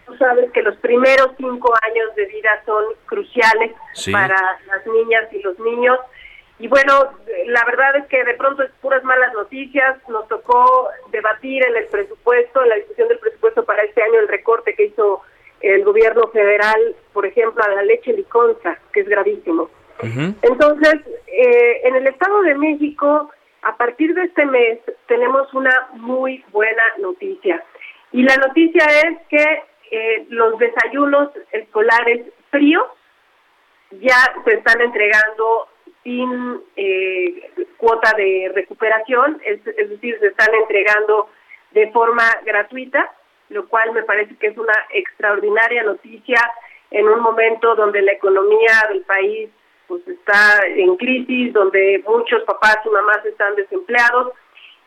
Tú 0.06 0.16
sabes 0.18 0.52
que 0.52 0.62
los 0.62 0.76
primeros 0.78 1.32
cinco 1.38 1.74
años 1.82 2.16
de 2.16 2.26
vida 2.26 2.62
son 2.66 2.86
cruciales 3.06 3.72
para 4.12 4.60
las 4.68 4.86
niñas 4.88 5.32
y 5.32 5.42
los 5.42 5.58
niños. 5.60 6.00
Y 6.60 6.68
bueno, 6.68 6.94
la 7.48 7.66
verdad 7.66 7.96
es 7.96 8.06
que 8.06 8.24
de 8.24 8.36
pronto 8.36 8.62
es 8.62 8.72
puras 8.82 9.04
malas 9.04 9.34
noticias. 9.34 9.98
Nos 10.08 10.28
tocó 10.28 10.90
debatir 11.12 11.66
en 11.66 11.76
el 11.76 11.86
presupuesto, 11.86 12.62
en 12.62 12.70
la 12.70 12.76
discusión 12.76 13.08
del 13.08 13.20
presupuesto 13.20 13.66
para 13.66 13.82
este 13.84 14.04
año, 14.04 14.20
el 14.20 14.28
recorte 14.28 14.76
que 14.76 14.86
hizo 14.86 15.22
el 15.62 15.84
gobierno 15.84 16.28
federal, 16.30 16.96
por 17.14 17.26
ejemplo, 17.26 17.64
a 17.64 17.70
la 17.70 17.84
leche 17.84 18.14
liconza, 18.14 18.78
que 18.94 19.02
es 19.02 19.08
gravísimo. 19.08 19.70
Entonces, 20.04 20.96
eh, 21.28 21.82
en 21.84 21.96
el 21.96 22.08
Estado 22.08 22.42
de 22.42 22.56
México 22.56 23.32
a 23.62 23.78
partir 23.78 24.14
de 24.14 24.24
este 24.24 24.46
mes 24.46 24.80
tenemos 25.08 25.54
una 25.54 25.90
muy 25.94 26.44
buena 26.52 26.84
noticia. 27.00 27.64
Y 28.12 28.24
la 28.24 28.36
noticia 28.38 28.86
es 29.06 29.20
que 29.30 29.64
eh, 29.92 30.26
los 30.30 30.58
desayunos 30.58 31.30
escolares 31.52 32.26
fríos 32.50 32.88
ya 33.92 34.34
se 34.46 34.54
están 34.54 34.82
entregando 34.82 35.68
sin 36.04 36.62
eh, 36.76 37.52
cuota 37.78 38.14
de 38.18 38.52
recuperación, 38.54 39.40
es, 39.46 39.64
decir, 39.64 40.18
se 40.20 40.28
están 40.28 40.54
entregando 40.56 41.30
de 41.72 41.92
forma 41.92 42.24
gratuita, 42.44 43.12
lo 43.50 43.68
cual 43.68 43.92
me 43.92 44.04
parece 44.04 44.36
que 44.38 44.48
es 44.48 44.58
una 44.58 44.74
extraordinaria 44.92 45.84
noticia 45.84 46.40
en 46.90 47.08
un 47.08 47.20
momento 47.20 47.76
donde 47.76 48.02
la 48.02 48.14
economía 48.14 48.88
del 48.90 49.02
país 49.02 49.50
pues 49.92 50.08
está 50.08 50.66
en 50.68 50.96
crisis, 50.96 51.52
donde 51.52 52.02
muchos 52.08 52.44
papás 52.44 52.78
y 52.86 52.90
mamás 52.90 53.26
están 53.26 53.54
desempleados 53.56 54.32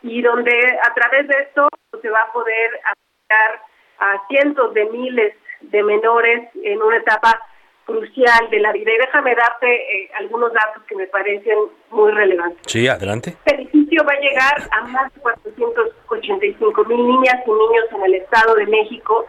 y 0.01 0.19
donde 0.23 0.51
a 0.81 0.93
través 0.95 1.27
de 1.27 1.35
esto 1.43 1.67
pues, 1.91 2.01
se 2.01 2.09
va 2.09 2.21
a 2.21 2.33
poder 2.33 2.71
apoyar 2.89 3.61
a 3.99 4.27
cientos 4.27 4.73
de 4.73 4.85
miles 4.85 5.35
de 5.61 5.83
menores 5.83 6.49
en 6.63 6.81
una 6.81 6.97
etapa 6.97 7.39
crucial 7.85 8.49
de 8.49 8.59
la 8.61 8.71
vida. 8.71 8.91
Y 8.91 8.97
déjame 8.97 9.35
darte 9.35 9.75
eh, 9.75 10.09
algunos 10.17 10.51
datos 10.51 10.81
que 10.87 10.95
me 10.95 11.05
parecen 11.05 11.55
muy 11.91 12.11
relevantes. 12.11 12.61
Sí, 12.65 12.87
adelante. 12.87 13.37
El 13.45 13.57
beneficio 13.57 14.03
va 14.09 14.13
a 14.13 14.19
llegar 14.19 14.69
a 14.71 14.87
más 14.87 15.13
de 15.13 15.21
485 15.21 16.83
mil 16.85 17.07
niñas 17.07 17.43
y 17.45 17.51
niños 17.51 17.85
en 17.91 18.03
el 18.05 18.15
Estado 18.15 18.55
de 18.55 18.65
México 18.65 19.27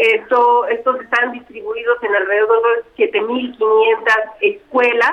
esto, 0.00 0.66
estos 0.68 0.98
están 1.00 1.32
distribuidos 1.32 2.02
en 2.02 2.16
alrededor 2.16 2.62
de 2.96 3.10
7.500 3.12 4.04
escuelas 4.40 5.12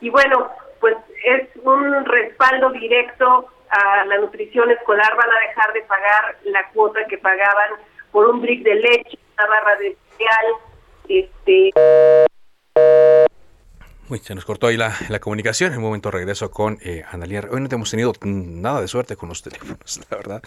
y 0.00 0.10
bueno, 0.10 0.48
pues 0.80 0.96
es 1.24 1.48
un 1.64 2.04
respaldo 2.04 2.70
directo 2.70 3.48
a 3.68 4.04
la 4.04 4.18
nutrición 4.18 4.70
escolar. 4.70 5.16
Van 5.16 5.30
a 5.30 5.48
dejar 5.48 5.72
de 5.72 5.80
pagar 5.82 6.36
la 6.44 6.68
cuota 6.70 7.04
que 7.08 7.18
pagaban 7.18 7.70
por 8.12 8.28
un 8.28 8.40
brick 8.42 8.62
de 8.62 8.76
leche, 8.76 9.18
una 9.36 9.48
barra 9.48 9.76
de 9.76 9.96
cereal, 10.16 10.46
este 11.08 11.72
Uy, 14.08 14.20
se 14.20 14.36
nos 14.36 14.44
cortó 14.44 14.68
ahí 14.68 14.76
la, 14.76 15.18
comunicación. 15.20 15.72
En 15.72 15.78
un 15.78 15.84
momento 15.84 16.12
regreso 16.12 16.52
con 16.52 16.78
eh. 16.80 17.02
Hoy 17.50 17.60
no 17.60 17.68
hemos 17.68 17.90
tenido 17.90 18.12
nada 18.22 18.80
de 18.80 18.86
suerte 18.86 19.16
con 19.16 19.28
los 19.28 19.42
teléfonos, 19.42 20.00
la 20.10 20.16
verdad. 20.16 20.42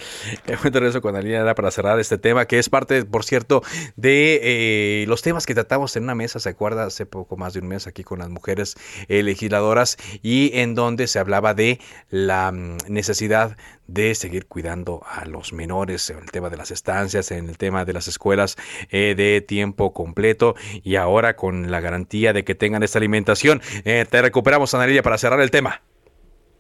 En 0.46 0.54
un 0.54 0.60
momento 0.60 0.80
regreso 0.80 1.02
con 1.02 1.16
Analia 1.18 1.54
para 1.56 1.70
cerrar 1.70 2.00
este 2.00 2.18
tema, 2.18 2.46
que 2.46 2.58
es 2.58 2.70
parte, 2.70 3.04
por 3.04 3.26
cierto, 3.26 3.62
de 3.98 4.40
eh, 4.44 5.06
los 5.08 5.22
temas 5.22 5.46
que 5.46 5.54
tratamos 5.54 5.94
en 5.98 6.04
una 6.04 6.16
mesa, 6.16 6.40
¿se 6.40 6.48
acuerda? 6.48 6.86
Hace 6.86 7.06
poco 7.06 7.36
más 7.36 7.54
de 7.54 7.60
un 7.60 7.68
mes 7.68 7.86
aquí 7.86 8.02
con 8.06 8.20
las 8.20 8.30
mujeres 8.30 8.78
eh, 9.10 9.24
legisladoras 9.24 9.98
y 10.22 10.52
en 10.58 10.74
donde 10.74 11.08
se 11.08 11.20
hablaba 11.20 11.54
de 11.54 11.82
la 12.10 12.54
mm, 12.54 12.78
necesidad 12.88 13.58
de 13.94 14.16
seguir 14.16 14.48
cuidando 14.48 15.02
a 15.06 15.26
los 15.26 15.54
menores 15.54 16.10
en 16.10 16.20
el 16.20 16.32
tema 16.32 16.50
de 16.50 16.58
las 16.58 16.72
estancias, 16.72 17.32
en 17.32 17.50
el 17.50 17.58
tema 17.58 17.86
de 17.86 17.94
las 17.94 18.08
escuelas 18.08 18.56
eh, 18.92 19.16
de 19.16 19.42
tiempo 19.42 19.94
completo 19.94 20.56
y 20.84 20.96
ahora 20.96 21.36
con 21.36 21.72
la 21.72 21.80
garantía 21.80 22.34
de 22.34 22.44
que 22.44 22.56
tengan 22.56 22.84
esta 22.84 23.00
alimentación. 23.00 23.62
Eh, 23.86 24.06
te 24.10 24.22
recuperamos, 24.22 24.74
Ana 24.74 24.90
para 25.04 25.18
cerrar 25.18 25.40
el 25.40 25.52
tema. 25.52 25.82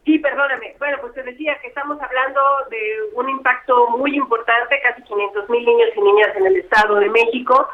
Sí, 0.05 0.17
perdóname. 0.19 0.75
Bueno, 0.79 0.97
pues 1.01 1.13
te 1.13 1.23
decía 1.23 1.57
que 1.61 1.67
estamos 1.67 1.99
hablando 2.01 2.39
de 2.69 2.79
un 3.15 3.29
impacto 3.29 3.89
muy 3.97 4.15
importante, 4.15 4.79
casi 4.81 5.01
500 5.03 5.49
mil 5.49 5.65
niños 5.65 5.89
y 5.95 6.01
niñas 6.01 6.29
en 6.35 6.45
el 6.47 6.55
Estado 6.57 6.95
de 6.95 7.09
México. 7.09 7.67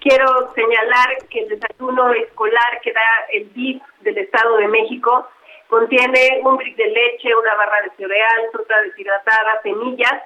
Quiero 0.00 0.52
señalar 0.54 1.18
que 1.30 1.40
el 1.40 1.48
desayuno 1.48 2.12
escolar 2.12 2.80
que 2.82 2.92
da 2.92 3.00
el 3.32 3.52
DIF 3.52 3.82
del 4.00 4.18
Estado 4.18 4.56
de 4.56 4.68
México 4.68 5.28
contiene 5.72 6.42
un 6.44 6.58
brick 6.58 6.76
de 6.76 6.86
leche, 6.86 7.34
una 7.34 7.54
barra 7.54 7.80
de 7.80 7.90
cereal, 7.96 8.42
fruta 8.52 8.78
deshidratada, 8.82 9.62
semillas, 9.62 10.22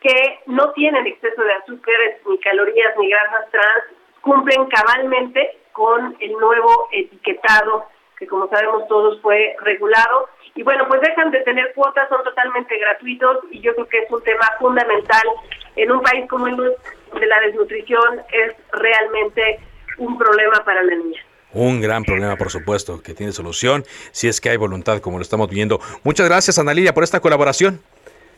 que 0.00 0.38
no 0.46 0.70
tienen 0.70 1.04
exceso 1.04 1.42
de 1.42 1.52
azúcares, 1.54 2.20
ni 2.24 2.38
calorías, 2.38 2.96
ni 2.96 3.10
grasas 3.10 3.50
trans, 3.50 3.84
cumplen 4.20 4.66
cabalmente 4.66 5.58
con 5.72 6.16
el 6.20 6.30
nuevo 6.34 6.88
etiquetado 6.92 7.88
que 8.20 8.28
como 8.28 8.48
sabemos 8.48 8.86
todos 8.86 9.20
fue 9.20 9.56
regulado. 9.62 10.28
Y 10.54 10.62
bueno, 10.62 10.86
pues 10.86 11.00
dejan 11.00 11.32
de 11.32 11.40
tener 11.40 11.74
cuotas, 11.74 12.08
son 12.08 12.22
totalmente 12.22 12.78
gratuitos 12.78 13.38
y 13.50 13.60
yo 13.60 13.74
creo 13.74 13.88
que 13.88 13.98
es 13.98 14.10
un 14.12 14.22
tema 14.22 14.46
fundamental 14.60 15.26
en 15.74 15.90
un 15.90 16.02
país 16.02 16.28
como 16.30 16.46
el 16.46 16.56
de 16.56 17.26
la 17.26 17.40
desnutrición 17.40 18.22
es 18.30 18.54
realmente 18.70 19.58
un 19.98 20.16
problema 20.16 20.64
para 20.64 20.82
la 20.84 20.94
niña. 20.94 21.20
Un 21.52 21.80
gran 21.80 22.04
problema, 22.04 22.36
por 22.36 22.50
supuesto, 22.50 23.00
que 23.02 23.14
tiene 23.14 23.32
solución 23.32 23.84
si 24.12 24.28
es 24.28 24.40
que 24.40 24.50
hay 24.50 24.56
voluntad, 24.56 25.00
como 25.00 25.18
lo 25.18 25.22
estamos 25.22 25.48
viendo. 25.48 25.80
Muchas 26.04 26.28
gracias, 26.28 26.58
Ana 26.58 26.74
Lilia, 26.74 26.92
por 26.92 27.04
esta 27.04 27.20
colaboración. 27.20 27.80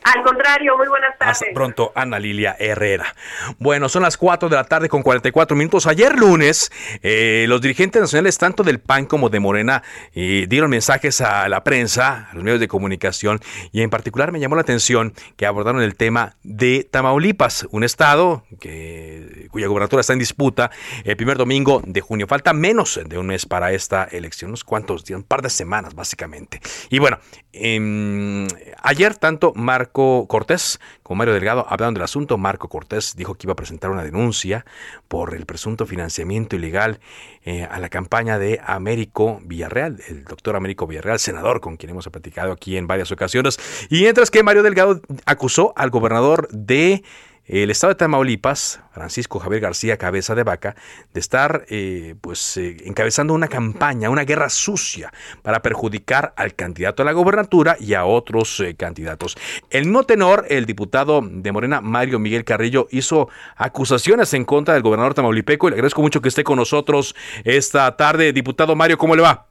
Al 0.03 0.22
contrario, 0.22 0.76
muy 0.76 0.88
buenas 0.88 1.16
tardes. 1.18 1.42
Hasta 1.42 1.46
pronto, 1.53 1.92
Ana 1.94 2.18
Lilia 2.18 2.57
Herrera. 2.59 3.14
Bueno, 3.59 3.88
son 3.88 4.03
las 4.03 4.16
4 4.16 4.48
de 4.48 4.57
la 4.57 4.64
tarde 4.64 4.88
con 4.88 5.03
44 5.03 5.57
minutos. 5.57 5.86
Ayer 5.86 6.18
lunes, 6.18 6.72
eh, 7.03 7.44
los 7.48 7.61
dirigentes 7.61 8.01
nacionales, 8.01 8.38
tanto 8.38 8.62
del 8.62 8.80
PAN 8.80 9.05
como 9.05 9.28
de 9.28 9.40
Morena, 9.40 9.82
eh, 10.14 10.46
dieron 10.48 10.70
mensajes 10.70 11.20
a 11.20 11.48
la 11.48 11.62
prensa, 11.64 12.28
a 12.30 12.34
los 12.34 12.42
medios 12.42 12.61
de 12.61 12.68
comunicación, 12.68 13.40
y 13.72 13.82
en 13.82 13.90
particular 13.90 14.32
me 14.32 14.40
llamó 14.40 14.55
la 14.55 14.62
atención 14.62 15.12
que 15.36 15.44
abordaron 15.44 15.82
el 15.82 15.94
tema 15.96 16.36
de 16.42 16.88
Tamaulipas, 16.90 17.66
un 17.70 17.84
estado 17.84 18.44
que, 18.59 19.48
cuya 19.51 19.66
gubernatura 19.66 20.01
está 20.01 20.14
en 20.14 20.18
disputa 20.18 20.70
el 21.05 21.16
primer 21.16 21.36
domingo 21.36 21.82
de 21.84 22.01
junio. 22.01 22.26
Falta 22.26 22.55
menos 22.55 22.98
de 23.05 23.18
un 23.18 23.26
mes 23.26 23.44
para 23.44 23.72
esta 23.72 24.05
elección, 24.05 24.51
unos 24.51 24.64
cuantos 24.64 25.05
días, 25.05 25.18
un 25.18 25.24
par 25.24 25.42
de 25.42 25.51
semanas 25.51 25.94
básicamente. 25.94 26.61
Y 26.88 26.98
bueno, 26.98 27.18
em, 27.53 28.46
ayer 28.82 29.16
tanto 29.16 29.53
Marco 29.55 29.89
Marco 29.91 30.28
Cortés, 30.28 30.78
como 31.03 31.18
Mario 31.18 31.34
Delgado, 31.34 31.66
hablaron 31.68 31.95
del 31.95 32.05
asunto. 32.05 32.38
Marco 32.38 32.68
Cortés 32.68 33.16
dijo 33.16 33.34
que 33.34 33.47
iba 33.47 33.55
a 33.55 33.57
presentar 33.57 33.91
una 33.91 34.05
denuncia 34.05 34.64
por 35.09 35.34
el 35.34 35.47
presunto 35.47 35.84
financiamiento 35.84 36.55
ilegal 36.55 37.01
eh, 37.45 37.66
a 37.68 37.80
la 37.80 37.88
campaña 37.88 38.38
de 38.38 38.61
Américo 38.64 39.41
Villarreal, 39.43 40.01
el 40.07 40.22
doctor 40.26 40.55
Américo 40.55 40.86
Villarreal, 40.86 41.18
senador 41.18 41.61
con 41.61 41.76
quien 41.76 41.91
hemos 41.91 42.07
platicado 42.09 42.53
aquí 42.53 42.76
en 42.76 42.86
varias 42.86 43.11
ocasiones. 43.11 43.59
Y 43.91 44.03
mientras 44.03 44.30
que 44.30 44.45
Mario 44.45 44.62
Delgado 44.62 45.01
acusó 45.26 45.72
al 45.74 45.91
gobernador 45.91 46.49
de 46.53 47.03
el 47.51 47.70
estado 47.72 47.92
de 47.92 47.96
Tamaulipas, 47.96 48.80
Francisco 48.92 49.40
Javier 49.40 49.61
García 49.61 49.96
Cabeza 49.96 50.36
de 50.36 50.44
Vaca, 50.44 50.76
de 51.12 51.18
estar 51.18 51.64
eh, 51.68 52.14
pues 52.20 52.57
eh, 52.57 52.76
encabezando 52.84 53.34
una 53.34 53.48
campaña, 53.48 54.09
una 54.09 54.22
guerra 54.22 54.48
sucia 54.48 55.12
para 55.42 55.61
perjudicar 55.61 56.32
al 56.36 56.55
candidato 56.55 57.03
a 57.03 57.07
la 57.07 57.11
gobernatura 57.11 57.76
y 57.80 57.94
a 57.94 58.05
otros 58.05 58.61
eh, 58.61 58.76
candidatos. 58.76 59.36
El 59.70 59.86
mismo 59.86 60.05
tenor, 60.05 60.46
el 60.48 60.64
diputado 60.64 61.22
de 61.24 61.51
Morena, 61.51 61.80
Mario 61.80 62.20
Miguel 62.20 62.44
Carrillo, 62.44 62.86
hizo 62.92 63.28
acusaciones 63.57 64.32
en 64.32 64.44
contra 64.44 64.74
del 64.74 64.84
gobernador 64.84 65.14
tamaulipeco 65.14 65.66
y 65.66 65.70
le 65.70 65.74
agradezco 65.74 66.03
mucho 66.03 66.20
que 66.20 66.28
esté 66.28 66.44
con 66.44 66.57
nosotros 66.57 67.16
esta 67.42 67.96
tarde. 67.96 68.32
Diputado 68.32 68.76
Mario, 68.76 68.96
¿cómo 68.96 69.16
le 69.16 69.22
va? 69.22 69.48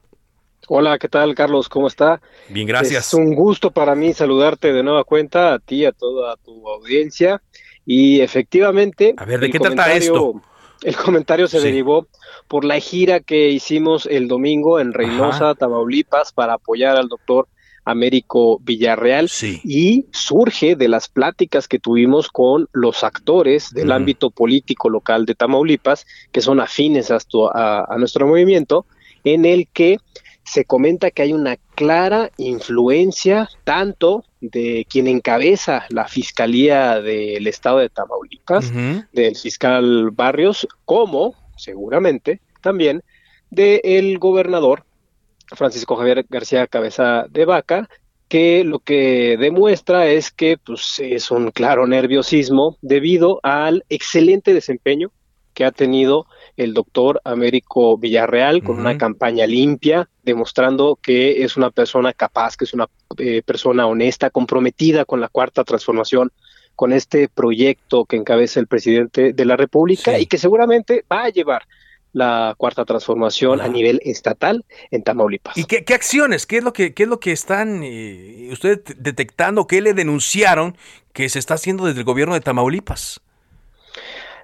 Hola, 0.70 0.98
¿qué 1.00 1.10
tal, 1.10 1.36
Carlos? 1.36 1.68
¿Cómo 1.68 1.88
está? 1.88 2.22
Bien, 2.48 2.66
gracias. 2.66 3.08
Es 3.08 3.14
un 3.14 3.36
gusto 3.36 3.72
para 3.72 3.94
mí 3.94 4.14
saludarte 4.14 4.72
de 4.72 4.84
nueva 4.84 5.04
cuenta, 5.04 5.54
a 5.56 5.60
ti, 5.60 5.84
a 5.84 5.92
toda 5.92 6.38
tu 6.38 6.66
audiencia. 6.70 7.42
Y 7.86 8.22
efectivamente... 8.22 9.14
A 9.18 9.26
ver, 9.26 9.40
¿de 9.40 9.50
qué 9.50 9.60
trata 9.60 9.94
esto? 9.94 10.42
El 10.84 10.96
comentario 10.96 11.48
se 11.48 11.60
derivó 11.60 12.08
por 12.48 12.64
la 12.64 12.80
gira 12.80 13.20
que 13.20 13.50
hicimos 13.50 14.06
el 14.06 14.28
domingo 14.28 14.80
en 14.80 14.94
Reynosa, 14.94 15.56
Tamaulipas, 15.56 16.32
para 16.32 16.54
apoyar 16.54 16.96
al 16.96 17.10
doctor 17.10 17.48
Américo 17.84 18.60
Villarreal. 18.62 19.30
Y 19.64 20.06
surge 20.12 20.76
de 20.76 20.88
las 20.88 21.10
pláticas 21.10 21.68
que 21.68 21.80
tuvimos 21.80 22.30
con 22.30 22.70
los 22.72 23.04
actores 23.04 23.72
del 23.74 23.92
ámbito 23.92 24.30
político 24.30 24.90
local 24.90 25.26
de 25.26 25.36
Tamaulipas, 25.36 26.06
que 26.32 26.42
son 26.42 26.60
afines 26.60 27.12
a, 27.12 27.18
a, 27.54 27.98
nuestro 27.98 28.28
movimiento, 28.28 28.86
en 29.24 29.46
el 29.46 29.68
que 29.74 29.98
se 30.50 30.66
comenta 30.66 31.12
que 31.12 31.22
hay 31.22 31.32
una 31.32 31.58
clara 31.76 32.32
influencia 32.38 33.48
tanto 33.66 34.24
de 34.42 34.88
quien 34.90 35.06
encabeza 35.06 35.86
la 35.90 36.08
Fiscalía 36.08 37.00
del 37.02 37.46
Estado 37.46 37.78
de 37.78 37.90
Tamaulipas, 37.90 38.74
del 39.14 39.36
fiscal 39.36 40.10
Barrios, 40.12 40.68
como 40.86 41.36
seguramente 41.56 42.42
también 42.62 43.04
del 43.52 44.18
gobernador 44.18 44.86
Francisco 45.56 45.96
Javier 45.96 46.26
García 46.28 46.66
Cabeza 46.66 47.28
de 47.30 47.46
Vaca, 47.46 47.88
que 48.28 48.64
lo 48.64 48.80
que 48.80 49.38
demuestra 49.40 50.08
es 50.08 50.32
que 50.32 50.58
pues, 50.58 50.96
es 50.98 51.30
un 51.30 51.52
claro 51.52 51.86
nerviosismo 51.86 52.76
debido 52.82 53.40
al 53.44 53.86
excelente 53.90 54.56
desempeño 54.56 55.12
que 55.54 55.64
ha 55.64 55.72
tenido 55.72 56.26
el 56.60 56.74
doctor 56.74 57.22
Américo 57.24 57.98
Villarreal 57.98 58.62
con 58.62 58.80
una 58.80 58.98
campaña 58.98 59.48
limpia, 59.48 60.10
demostrando 60.24 61.00
que 61.02 61.44
es 61.44 61.56
una 61.56 61.72
persona 61.72 62.12
capaz, 62.12 62.58
que 62.58 62.66
es 62.66 62.74
una 62.74 62.88
eh, 63.18 63.42
persona 63.44 63.88
honesta, 63.88 64.30
comprometida 64.30 65.06
con 65.06 65.22
la 65.22 65.30
cuarta 65.30 65.64
transformación, 65.64 66.34
con 66.76 66.92
este 66.92 67.30
proyecto 67.30 68.04
que 68.04 68.18
encabeza 68.18 68.60
el 68.60 68.68
presidente 68.68 69.32
de 69.32 69.46
la 69.46 69.56
República 69.56 70.20
y 70.20 70.26
que 70.26 70.38
seguramente 70.38 71.06
va 71.10 71.24
a 71.24 71.30
llevar 71.30 71.64
la 72.12 72.56
cuarta 72.58 72.84
transformación 72.84 73.62
a 73.62 73.70
nivel 73.70 74.02
estatal 74.04 74.66
en 74.92 75.04
Tamaulipas. 75.04 75.58
¿Y 75.58 75.64
qué, 75.64 75.94
acciones? 75.94 76.46
¿Qué 76.46 76.58
es 76.58 76.64
lo 76.64 76.74
que, 76.74 76.94
qué 76.94 77.04
es 77.04 77.10
lo 77.10 77.22
que 77.22 77.32
están 77.32 77.84
eh, 77.84 78.50
ustedes 78.52 78.82
detectando? 78.98 79.66
¿Qué 79.66 79.80
le 79.80 79.94
denunciaron 79.94 80.76
que 81.14 81.30
se 81.30 81.40
está 81.40 81.54
haciendo 81.54 81.86
desde 81.86 82.00
el 82.00 82.06
gobierno 82.06 82.34
de 82.34 82.42
Tamaulipas? 82.42 83.22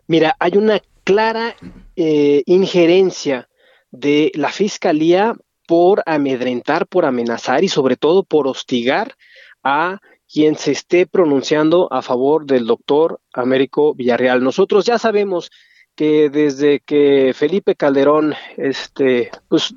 Mira, 0.07 0.38
hay 0.39 0.55
una 0.55 0.80
clara 1.06 1.56
eh, 1.95 2.43
injerencia 2.47 3.47
de 3.91 4.32
la 4.36 4.49
Fiscalía 4.49 5.36
por 5.68 6.03
amedrentar, 6.06 6.88
por 6.88 7.06
amenazar 7.06 7.64
y 7.64 7.70
sobre 7.70 7.95
todo 7.95 8.24
por 8.24 8.47
hostigar 8.47 9.16
a 9.64 9.99
quien 10.28 10.56
se 10.56 10.72
esté 10.72 11.06
pronunciando 11.06 11.88
a 11.93 12.01
favor 12.01 12.45
del 12.45 12.66
doctor 12.66 13.22
Américo 13.34 13.93
Villarreal. 13.93 14.43
Nosotros 14.43 14.86
ya 14.86 14.97
sabemos 14.97 15.49
que 15.95 16.30
desde 16.30 16.82
que 16.82 17.34
Felipe 17.34 17.76
Calderón, 17.76 18.34
este, 18.58 19.32
pues 19.47 19.74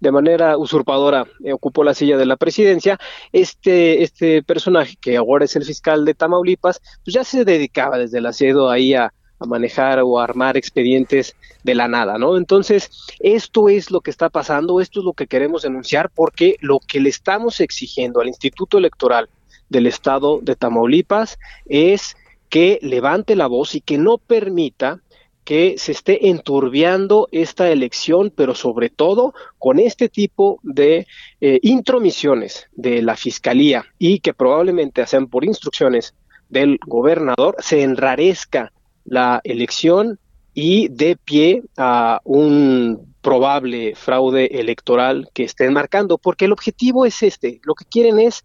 de 0.00 0.12
manera 0.12 0.58
usurpadora 0.58 1.26
eh, 1.44 1.52
ocupó 1.52 1.84
la 1.84 1.94
silla 1.94 2.18
de 2.18 2.26
la 2.26 2.36
presidencia, 2.36 2.98
este, 3.32 4.02
este 4.02 4.42
personaje 4.42 4.96
que 5.00 5.16
ahora 5.16 5.44
es 5.44 5.56
el 5.56 5.64
fiscal 5.64 6.04
de 6.04 6.14
Tamaulipas, 6.14 6.80
pues 7.04 7.14
ya 7.14 7.24
se 7.24 7.44
dedicaba 7.44 7.98
desde 7.98 8.18
el 8.18 8.26
asedio 8.26 8.68
ahí 8.68 8.94
a, 8.94 9.14
a 9.42 9.46
manejar 9.46 10.00
o 10.02 10.18
armar 10.18 10.56
expedientes 10.56 11.34
de 11.62 11.74
la 11.74 11.88
nada, 11.88 12.18
¿no? 12.18 12.36
Entonces, 12.36 12.90
esto 13.20 13.68
es 13.68 13.90
lo 13.90 14.00
que 14.00 14.10
está 14.10 14.30
pasando, 14.30 14.80
esto 14.80 15.00
es 15.00 15.04
lo 15.04 15.12
que 15.12 15.26
queremos 15.26 15.62
denunciar 15.62 16.10
porque 16.14 16.56
lo 16.60 16.78
que 16.80 17.00
le 17.00 17.08
estamos 17.08 17.60
exigiendo 17.60 18.20
al 18.20 18.28
Instituto 18.28 18.78
Electoral 18.78 19.28
del 19.68 19.86
Estado 19.86 20.40
de 20.42 20.56
Tamaulipas 20.56 21.38
es 21.66 22.16
que 22.48 22.78
levante 22.82 23.34
la 23.34 23.46
voz 23.46 23.74
y 23.74 23.80
que 23.80 23.98
no 23.98 24.18
permita 24.18 25.00
que 25.44 25.74
se 25.78 25.92
esté 25.92 26.28
enturbiando 26.28 27.28
esta 27.32 27.70
elección, 27.70 28.32
pero 28.34 28.54
sobre 28.54 28.90
todo 28.90 29.34
con 29.58 29.78
este 29.78 30.08
tipo 30.08 30.60
de 30.62 31.06
eh, 31.40 31.58
intromisiones 31.62 32.68
de 32.72 33.02
la 33.02 33.16
Fiscalía 33.16 33.86
y 33.98 34.20
que 34.20 34.34
probablemente 34.34 35.04
sean 35.06 35.26
por 35.26 35.44
instrucciones 35.44 36.14
del 36.48 36.78
gobernador, 36.86 37.56
se 37.58 37.82
enrarezca 37.82 38.72
la 39.04 39.40
elección 39.44 40.18
y 40.54 40.88
de 40.88 41.16
pie 41.16 41.62
a 41.76 42.20
un 42.24 43.14
probable 43.22 43.94
fraude 43.94 44.46
electoral 44.60 45.28
que 45.32 45.44
estén 45.44 45.72
marcando, 45.72 46.18
porque 46.18 46.46
el 46.46 46.52
objetivo 46.52 47.06
es 47.06 47.22
este, 47.22 47.60
lo 47.64 47.74
que 47.74 47.84
quieren 47.84 48.18
es 48.18 48.44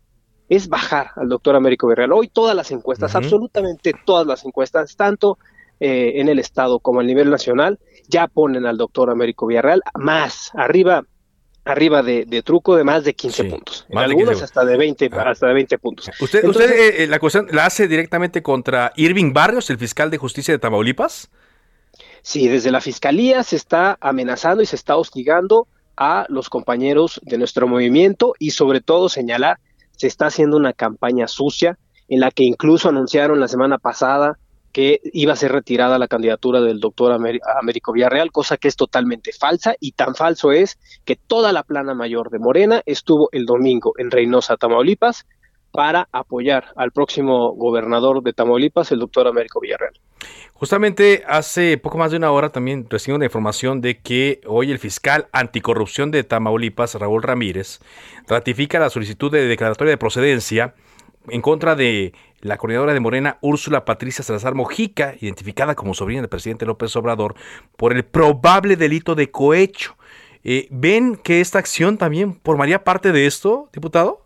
es 0.50 0.70
bajar 0.70 1.12
al 1.16 1.30
doctor 1.30 1.56
Américo 1.56 1.88
Villarreal. 1.88 2.14
Hoy 2.14 2.30
todas 2.30 2.56
las 2.56 2.72
encuestas, 2.72 3.16
absolutamente 3.16 3.94
todas 4.06 4.26
las 4.26 4.46
encuestas, 4.46 4.96
tanto 4.96 5.38
eh, 5.80 6.14
en 6.16 6.30
el 6.30 6.40
Estado 6.40 6.80
como 6.80 7.02
a 7.02 7.04
nivel 7.04 7.30
nacional, 7.30 7.80
ya 8.08 8.28
ponen 8.28 8.66
al 8.66 8.78
doctor 8.78 9.10
Américo 9.10 9.46
Villarreal 9.46 9.82
más 9.96 10.52
arriba 10.56 11.04
arriba 11.68 12.02
de, 12.02 12.42
truco 12.44 12.76
de 12.76 12.84
más 12.84 13.04
de 13.04 13.14
15 13.14 13.44
puntos. 13.46 13.86
En 13.90 13.98
algunos 13.98 14.42
hasta 14.42 14.66
de 14.66 14.78
20 14.78 15.10
hasta 15.14 15.48
de 15.48 15.54
20 15.54 15.78
puntos. 15.78 16.10
¿Usted, 16.20 16.44
usted 16.46 16.72
eh, 16.72 17.04
eh, 17.04 17.08
la 17.08 17.20
cuestión 17.20 17.48
la 17.52 17.66
hace 17.66 17.88
directamente 17.88 18.42
contra 18.42 18.94
Irving 18.96 19.34
Barrios, 19.34 19.70
el 19.70 19.78
fiscal 19.78 20.10
de 20.10 20.18
justicia 20.18 20.54
de 20.54 20.60
Tamaulipas? 20.60 21.30
Sí, 22.22 22.48
desde 22.48 22.72
la 22.72 22.82
fiscalía 22.82 23.44
se 23.44 23.56
está 23.56 23.98
amenazando 24.02 24.62
y 24.62 24.66
se 24.66 24.76
está 24.76 24.98
hostigando 24.98 25.68
a 25.96 26.26
los 26.30 26.50
compañeros 26.50 27.20
de 27.24 27.38
nuestro 27.38 27.68
movimiento 27.68 28.34
y 28.40 28.52
sobre 28.52 28.82
todo 28.82 29.10
señalar 29.10 29.58
se 29.92 30.08
está 30.08 30.28
haciendo 30.28 30.58
una 30.58 30.74
campaña 30.74 31.28
sucia 31.28 31.78
en 32.08 32.20
la 32.20 32.32
que 32.32 32.44
incluso 32.44 32.90
anunciaron 32.90 33.40
la 33.40 33.48
semana 33.48 33.78
pasada 33.78 34.38
que 34.72 35.02
iba 35.14 35.34
a 35.34 35.38
ser 35.38 35.52
retirada 35.52 35.98
la 35.98 36.08
candidatura 36.08 36.62
del 36.62 36.80
doctor 36.80 37.12
Américo 37.12 37.94
Villarreal, 37.94 38.32
cosa 38.32 38.58
que 38.58 38.68
es 38.68 38.76
totalmente 38.76 39.32
falsa 39.32 39.76
y 39.80 39.94
tan 39.94 40.16
falso 40.16 40.52
es 40.52 40.78
que 41.06 41.16
toda 41.16 41.52
la 41.52 41.64
plana 41.64 41.94
mayor 41.94 42.30
de 42.30 42.40
Morena 42.40 42.82
estuvo 42.86 43.30
el 43.32 43.46
domingo 43.46 43.94
en 43.98 44.12
Reynosa, 44.12 44.58
Tamaulipas, 44.58 45.26
para 45.72 46.08
apoyar 46.12 46.66
al 46.76 46.92
próximo 46.92 47.54
gobernador 47.54 48.24
de 48.24 48.34
Tamaulipas, 48.34 48.92
el 48.92 49.00
doctor 49.00 49.28
Américo 49.28 49.60
Villarreal. 49.60 49.94
Justamente 50.54 51.24
hace 51.28 51.78
poco 51.78 52.00
más 52.00 52.12
de 52.12 52.18
una 52.18 52.32
hora 52.32 52.50
también 52.50 52.88
recibimos 52.90 53.20
la 53.20 53.26
información 53.26 53.80
de 53.80 54.00
que 54.00 54.42
hoy 54.48 54.72
el 54.72 54.80
fiscal 54.80 55.28
anticorrupción 55.32 56.10
de 56.10 56.24
Tamaulipas, 56.24 56.96
Raúl 56.96 57.22
Ramírez, 57.22 57.80
ratifica 58.28 58.80
la 58.80 58.90
solicitud 58.90 59.32
de 59.32 59.46
declaratoria 59.48 59.92
de 59.92 59.98
procedencia 59.98 60.74
en 61.30 61.42
contra 61.42 61.76
de 61.76 62.14
la 62.42 62.58
coordinadora 62.58 62.94
de 62.94 63.00
Morena, 63.00 63.38
Úrsula 63.42 63.86
Patricia 63.86 64.24
Salazar 64.24 64.56
Mojica, 64.56 65.16
identificada 65.20 65.76
como 65.76 65.94
sobrina 65.94 66.22
del 66.22 66.30
presidente 66.30 66.66
López 66.66 66.96
Obrador, 66.96 67.36
por 67.76 67.94
el 67.94 68.06
probable 68.06 68.76
delito 68.76 69.16
de 69.16 69.32
cohecho. 69.32 69.96
Eh, 70.44 70.68
¿Ven 70.70 71.16
que 71.16 71.42
esta 71.42 71.60
acción 71.60 71.98
también 71.98 72.40
formaría 72.44 72.84
parte 72.84 73.12
de 73.12 73.26
esto, 73.26 73.70
diputado? 73.74 74.22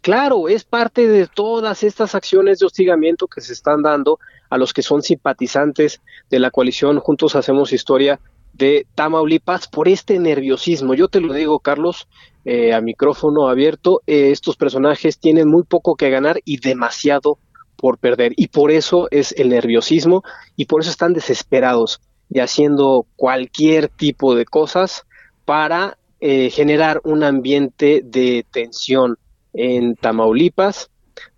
Claro, 0.00 0.48
es 0.48 0.64
parte 0.64 1.08
de 1.08 1.26
todas 1.26 1.82
estas 1.82 2.14
acciones 2.14 2.58
de 2.58 2.66
hostigamiento 2.66 3.26
que 3.26 3.40
se 3.40 3.52
están 3.52 3.82
dando 3.82 4.18
a 4.48 4.58
los 4.58 4.72
que 4.72 4.82
son 4.82 5.02
simpatizantes 5.02 6.00
de 6.30 6.38
la 6.38 6.50
coalición 6.50 7.00
Juntos 7.00 7.34
Hacemos 7.34 7.72
Historia 7.72 8.20
de 8.52 8.86
Tamaulipas 8.94 9.66
por 9.66 9.88
este 9.88 10.18
nerviosismo. 10.18 10.94
Yo 10.94 11.08
te 11.08 11.20
lo 11.20 11.32
digo, 11.32 11.58
Carlos, 11.58 12.06
eh, 12.44 12.72
a 12.72 12.80
micrófono 12.80 13.48
abierto, 13.48 14.02
eh, 14.06 14.32
estos 14.32 14.56
personajes 14.56 15.18
tienen 15.18 15.48
muy 15.48 15.62
poco 15.62 15.94
que 15.94 16.10
ganar 16.10 16.40
y 16.44 16.58
demasiado 16.58 17.38
por 17.76 17.98
perder. 17.98 18.32
Y 18.36 18.48
por 18.48 18.72
eso 18.72 19.06
es 19.12 19.32
el 19.38 19.50
nerviosismo 19.50 20.24
y 20.56 20.64
por 20.64 20.80
eso 20.80 20.90
están 20.90 21.12
desesperados 21.12 22.00
y 22.30 22.40
haciendo 22.40 23.06
cualquier 23.14 23.88
tipo 23.88 24.34
de 24.34 24.44
cosas 24.44 25.04
para 25.44 25.98
eh, 26.20 26.50
generar 26.50 27.00
un 27.04 27.22
ambiente 27.22 28.02
de 28.04 28.44
tensión 28.50 29.18
en 29.52 29.94
Tamaulipas 29.94 30.90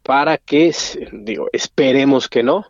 para 0.03 0.39
que, 0.39 0.75
digo, 1.13 1.49
esperemos 1.53 2.29
que 2.29 2.43
no, 2.43 2.67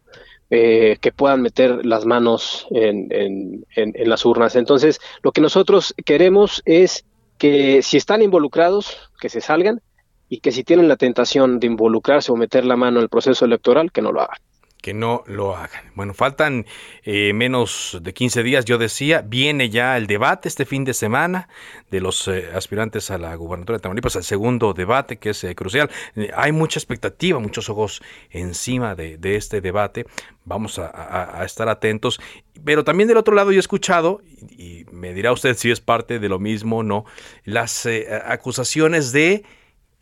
que 0.51 1.13
puedan 1.17 1.43
meter 1.43 1.85
las 1.85 2.07
manos 2.07 2.69
en, 2.71 3.09
en, 3.11 4.09
las 4.09 4.25
urnas. 4.25 4.55
Entonces, 4.55 5.01
lo 5.23 5.33
que 5.33 5.41
nosotros 5.41 5.95
queremos 6.05 6.63
es 6.65 7.05
que 7.39 7.83
si 7.83 7.97
están 7.97 8.23
involucrados, 8.23 9.11
que 9.21 9.29
se 9.29 9.41
salgan 9.41 9.81
y 10.29 10.41
que 10.41 10.53
si 10.53 10.65
tienen 10.65 10.89
la 10.89 10.97
tentación 10.97 11.61
de 11.61 11.67
involucrarse 11.67 12.33
o 12.33 12.37
meter 12.37 12.65
la 12.65 12.77
mano 12.77 12.99
en 12.99 13.05
el 13.05 13.09
proceso 13.09 13.45
electoral, 13.45 13.93
que 13.93 14.03
no 14.03 14.13
lo 14.13 14.23
hagan 14.23 14.39
que 14.85 14.93
no 14.93 15.25
lo 15.27 15.57
hagan. 15.57 15.83
Bueno, 15.95 16.13
faltan 16.13 16.67
eh, 17.05 17.33
menos 17.33 17.99
de 18.03 18.13
15 18.13 18.43
días, 18.43 18.67
yo 18.67 18.77
decía, 18.77 19.23
viene 19.27 19.71
ya 19.71 19.97
el 19.97 20.07
debate 20.07 20.47
este 20.47 20.67
fin 20.67 20.85
de 20.85 20.93
semana 20.93 21.49
de 21.91 22.03
los 22.03 22.29
eh, 22.29 22.51
aspirantes 22.55 23.11
a 23.11 23.17
la 23.17 23.35
gubernatura 23.35 23.79
de 23.79 23.83
Tamaulipas, 23.83 24.17
el 24.17 24.25
segundo 24.25 24.75
debate 24.75 25.17
que 25.17 25.31
es 25.31 25.43
eh, 25.43 25.55
crucial. 25.55 25.89
hay 26.37 26.53
mucha 26.53 26.79
expectativa, 26.79 27.39
muchos 27.39 27.71
ojos 27.71 28.03
encima 28.29 28.95
de, 28.95 29.19
este 29.23 29.63
debate, 29.63 30.05
vamos 30.45 30.79
a, 30.79 31.43
estar 31.47 31.71
atentos, 31.71 32.21
pero 32.63 32.85
también 32.85 33.09
del 33.09 33.17
otro 33.17 33.35
lado 33.35 33.53
yo 33.53 33.57
he 33.57 33.61
escuchado, 33.61 34.21
y, 34.51 34.85
me 34.93 35.15
dirá 35.15 35.33
usted 35.33 35.57
si 35.57 35.71
es 35.71 35.81
parte 35.81 36.19
de 36.19 36.29
lo 36.29 36.39
mismo 36.39 36.81
o 36.81 36.83
no, 36.83 37.07
las 37.45 37.89
acusaciones 38.27 39.13
de 39.13 39.45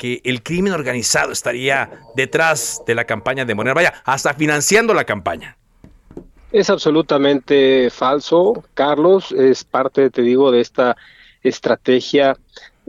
que 0.02 0.20
el 0.24 0.42
crimen 0.42 0.72
organizado 0.72 1.30
estaría 1.30 1.88
detrás 2.16 2.82
de 2.88 2.96
la 2.96 3.04
campaña 3.04 3.44
de 3.44 3.54
Morena, 3.54 3.72
vaya, 3.72 3.94
hasta 4.04 4.34
financiando 4.34 4.94
la 4.94 5.04
campaña. 5.04 5.56
Es 6.50 6.70
absolutamente 6.70 7.88
falso, 7.88 8.64
Carlos, 8.74 9.30
es 9.30 9.62
parte, 9.62 10.10
te 10.10 10.22
digo, 10.22 10.50
de 10.50 10.60
esta 10.60 10.96
estrategia, 11.44 12.36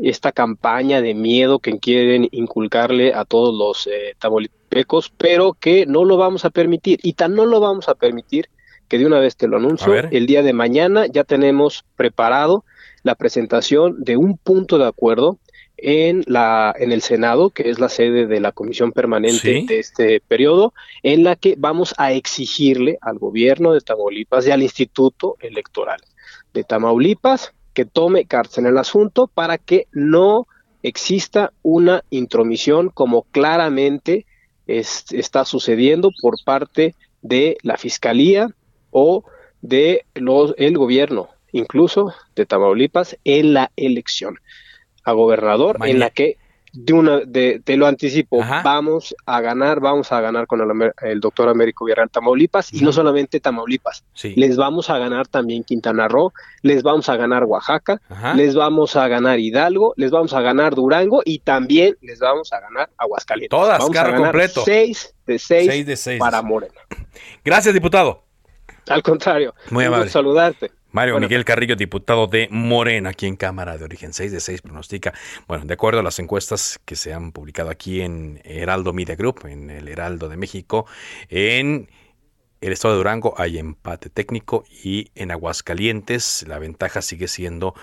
esta 0.01 0.31
campaña 0.31 1.01
de 1.01 1.13
miedo 1.13 1.59
que 1.59 1.77
quieren 1.77 2.29
inculcarle 2.31 3.13
a 3.13 3.25
todos 3.25 3.53
los 3.53 3.85
eh, 3.85 4.15
tamolipecos, 4.17 5.13
pero 5.15 5.53
que 5.53 5.85
no 5.85 6.05
lo 6.05 6.17
vamos 6.17 6.45
a 6.45 6.49
permitir. 6.49 6.99
Y 7.03 7.13
tan 7.13 7.35
no 7.35 7.45
lo 7.45 7.59
vamos 7.59 7.89
a 7.89 7.93
permitir 7.93 8.49
que 8.87 8.97
de 8.97 9.05
una 9.05 9.19
vez 9.19 9.35
te 9.35 9.47
lo 9.47 9.57
anuncio, 9.57 9.93
el 9.93 10.25
día 10.25 10.41
de 10.41 10.53
mañana 10.53 11.05
ya 11.05 11.23
tenemos 11.23 11.85
preparado 11.95 12.65
la 13.03 13.13
presentación 13.13 14.03
de 14.03 14.17
un 14.17 14.35
punto 14.39 14.79
de 14.79 14.87
acuerdo 14.87 15.37
en, 15.83 16.23
la, 16.27 16.73
en 16.79 16.93
el 16.93 17.01
Senado, 17.01 17.49
que 17.49 17.69
es 17.69 17.77
la 17.77 17.89
sede 17.89 18.25
de 18.25 18.39
la 18.39 18.53
comisión 18.53 18.93
permanente 18.93 19.65
de 19.67 19.79
este 19.79 20.21
periodo, 20.21 20.73
en 21.03 21.25
la 21.25 21.35
que 21.35 21.55
vamos 21.57 21.93
a 21.97 22.13
exigirle 22.13 22.97
al 23.01 23.19
gobierno 23.19 23.73
de 23.73 23.81
Tamaulipas 23.81 24.47
y 24.47 24.51
al 24.51 24.63
Instituto 24.63 25.35
Electoral 25.41 25.99
de 26.53 26.63
Tamaulipas 26.63 27.53
que 27.73 27.85
tome 27.85 28.25
cárcel 28.25 28.65
en 28.65 28.71
el 28.71 28.77
asunto 28.77 29.27
para 29.27 29.57
que 29.57 29.87
no 29.91 30.47
exista 30.83 31.51
una 31.63 32.03
intromisión 32.09 32.89
como 32.89 33.23
claramente 33.23 34.25
está 34.67 35.43
sucediendo 35.43 36.11
por 36.21 36.35
parte 36.45 36.95
de 37.21 37.57
la 37.61 37.77
Fiscalía 37.77 38.49
o 38.91 39.25
de 39.61 40.05
los, 40.13 40.53
el 40.57 40.77
gobierno, 40.77 41.29
incluso 41.51 42.13
de 42.35 42.45
Tamaulipas, 42.45 43.17
en 43.25 43.53
la 43.53 43.71
elección 43.75 44.37
a 45.03 45.11
gobernador, 45.13 45.77
en 45.85 45.99
la 45.99 46.09
que 46.09 46.37
de 46.73 46.91
una 46.91 47.19
de, 47.19 47.61
te 47.63 47.77
lo 47.77 47.85
anticipo, 47.85 48.39
vamos 48.63 49.15
a 49.27 49.41
ganar, 49.41 49.79
vamos 49.79 50.11
a 50.11 50.19
ganar 50.21 50.47
con 50.47 50.59
el, 51.01 51.19
doctor 51.19 51.47
Américo 51.47 51.85
Villarreal 51.85 52.09
Tamaulipas, 52.09 52.73
y 52.73 52.81
no 52.81 52.91
solamente 52.91 53.39
Tamaulipas, 53.39 54.03
les 54.23 54.57
vamos 54.57 54.89
a 54.89 54.97
ganar 54.97 55.27
también 55.27 55.63
Quintana 55.63 56.07
Roo, 56.07 56.33
les 56.63 56.81
vamos 56.81 57.09
a 57.09 57.15
ganar 57.15 57.43
Oaxaca, 57.43 58.01
les 58.35 58.55
vamos 58.55 58.95
a 58.95 59.07
ganar 59.07 59.39
Hidalgo, 59.39 59.93
les 59.97 60.09
vamos 60.09 60.33
a 60.33 60.41
ganar 60.41 60.73
Durango 60.73 61.21
y 61.23 61.39
también 61.39 61.95
les 62.01 62.19
vamos 62.19 62.51
a 62.51 62.59
ganar 62.59 62.89
Aguascalientes. 62.97 63.51
Todas, 63.51 63.77
vamos 63.77 63.93
carro 63.93 64.17
completo. 64.17 64.63
Seis 64.65 65.13
de 65.27 65.37
seis, 65.37 65.85
de 65.85 65.95
seis 65.95 66.19
para 66.19 66.41
Morena. 66.41 66.81
Gracias, 67.45 67.73
diputado. 67.73 68.23
Al 68.89 69.03
contrario, 69.03 69.53
muy 69.69 69.85
amable. 69.85 70.09
saludarte. 70.09 70.71
Mario 70.93 71.19
Miguel 71.19 71.43
Carrillo, 71.43 71.75
diputado 71.75 72.27
de 72.27 72.47
Morena, 72.51 73.09
aquí 73.09 73.25
en 73.25 73.35
Cámara 73.35 73.79
de 73.79 73.83
Origen 73.83 74.13
6 74.13 74.31
de 74.31 74.39
6, 74.39 74.61
pronostica, 74.61 75.11
bueno, 75.47 75.65
de 75.65 75.73
acuerdo 75.73 76.01
a 76.01 76.03
las 76.03 76.19
encuestas 76.19 76.79
que 76.85 76.95
se 76.95 77.11
han 77.11 77.31
publicado 77.31 77.71
aquí 77.71 78.01
en 78.01 78.39
Heraldo 78.43 78.93
Media 78.93 79.15
Group, 79.15 79.47
en 79.47 79.71
el 79.71 79.87
Heraldo 79.87 80.29
de 80.29 80.37
México, 80.37 80.85
en 81.29 81.89
el 82.61 82.71
estado 82.71 82.93
de 82.93 82.99
Durango 82.99 83.33
hay 83.37 83.57
empate 83.57 84.11
técnico 84.11 84.65
y 84.83 85.09
en 85.15 85.31
Aguascalientes 85.31 86.45
la 86.47 86.59
ventaja 86.59 87.01
sigue 87.01 87.27
siendo 87.27 87.73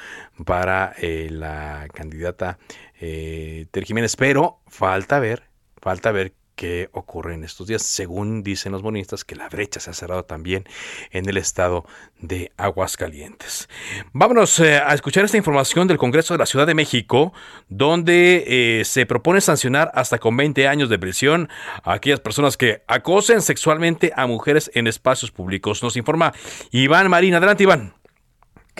para 0.46 0.94
eh, 0.96 1.30
la 1.32 1.88
candidata 1.92 2.60
eh, 3.00 3.66
Ter 3.72 3.86
Jiménez, 3.86 4.14
pero 4.14 4.60
falta 4.68 5.18
ver, 5.18 5.42
falta 5.82 6.12
ver 6.12 6.32
que 6.60 6.90
ocurre 6.92 7.32
en 7.32 7.42
estos 7.42 7.68
días, 7.68 7.80
según 7.80 8.42
dicen 8.42 8.70
los 8.70 8.82
monistas, 8.82 9.24
que 9.24 9.34
la 9.34 9.48
brecha 9.48 9.80
se 9.80 9.88
ha 9.88 9.94
cerrado 9.94 10.26
también 10.26 10.68
en 11.10 11.26
el 11.26 11.38
estado 11.38 11.86
de 12.20 12.52
Aguascalientes. 12.58 13.66
Vámonos 14.12 14.60
eh, 14.60 14.76
a 14.76 14.92
escuchar 14.92 15.24
esta 15.24 15.38
información 15.38 15.88
del 15.88 15.96
Congreso 15.96 16.34
de 16.34 16.38
la 16.38 16.44
Ciudad 16.44 16.66
de 16.66 16.74
México, 16.74 17.32
donde 17.70 18.44
eh, 18.46 18.84
se 18.84 19.06
propone 19.06 19.40
sancionar 19.40 19.90
hasta 19.94 20.18
con 20.18 20.36
20 20.36 20.68
años 20.68 20.90
de 20.90 20.98
prisión 20.98 21.48
a 21.82 21.94
aquellas 21.94 22.20
personas 22.20 22.58
que 22.58 22.82
acosen 22.86 23.40
sexualmente 23.40 24.12
a 24.14 24.26
mujeres 24.26 24.70
en 24.74 24.86
espacios 24.86 25.30
públicos. 25.30 25.82
Nos 25.82 25.96
informa 25.96 26.34
Iván 26.72 27.08
Marín. 27.08 27.32
Adelante, 27.36 27.62
Iván. 27.62 27.99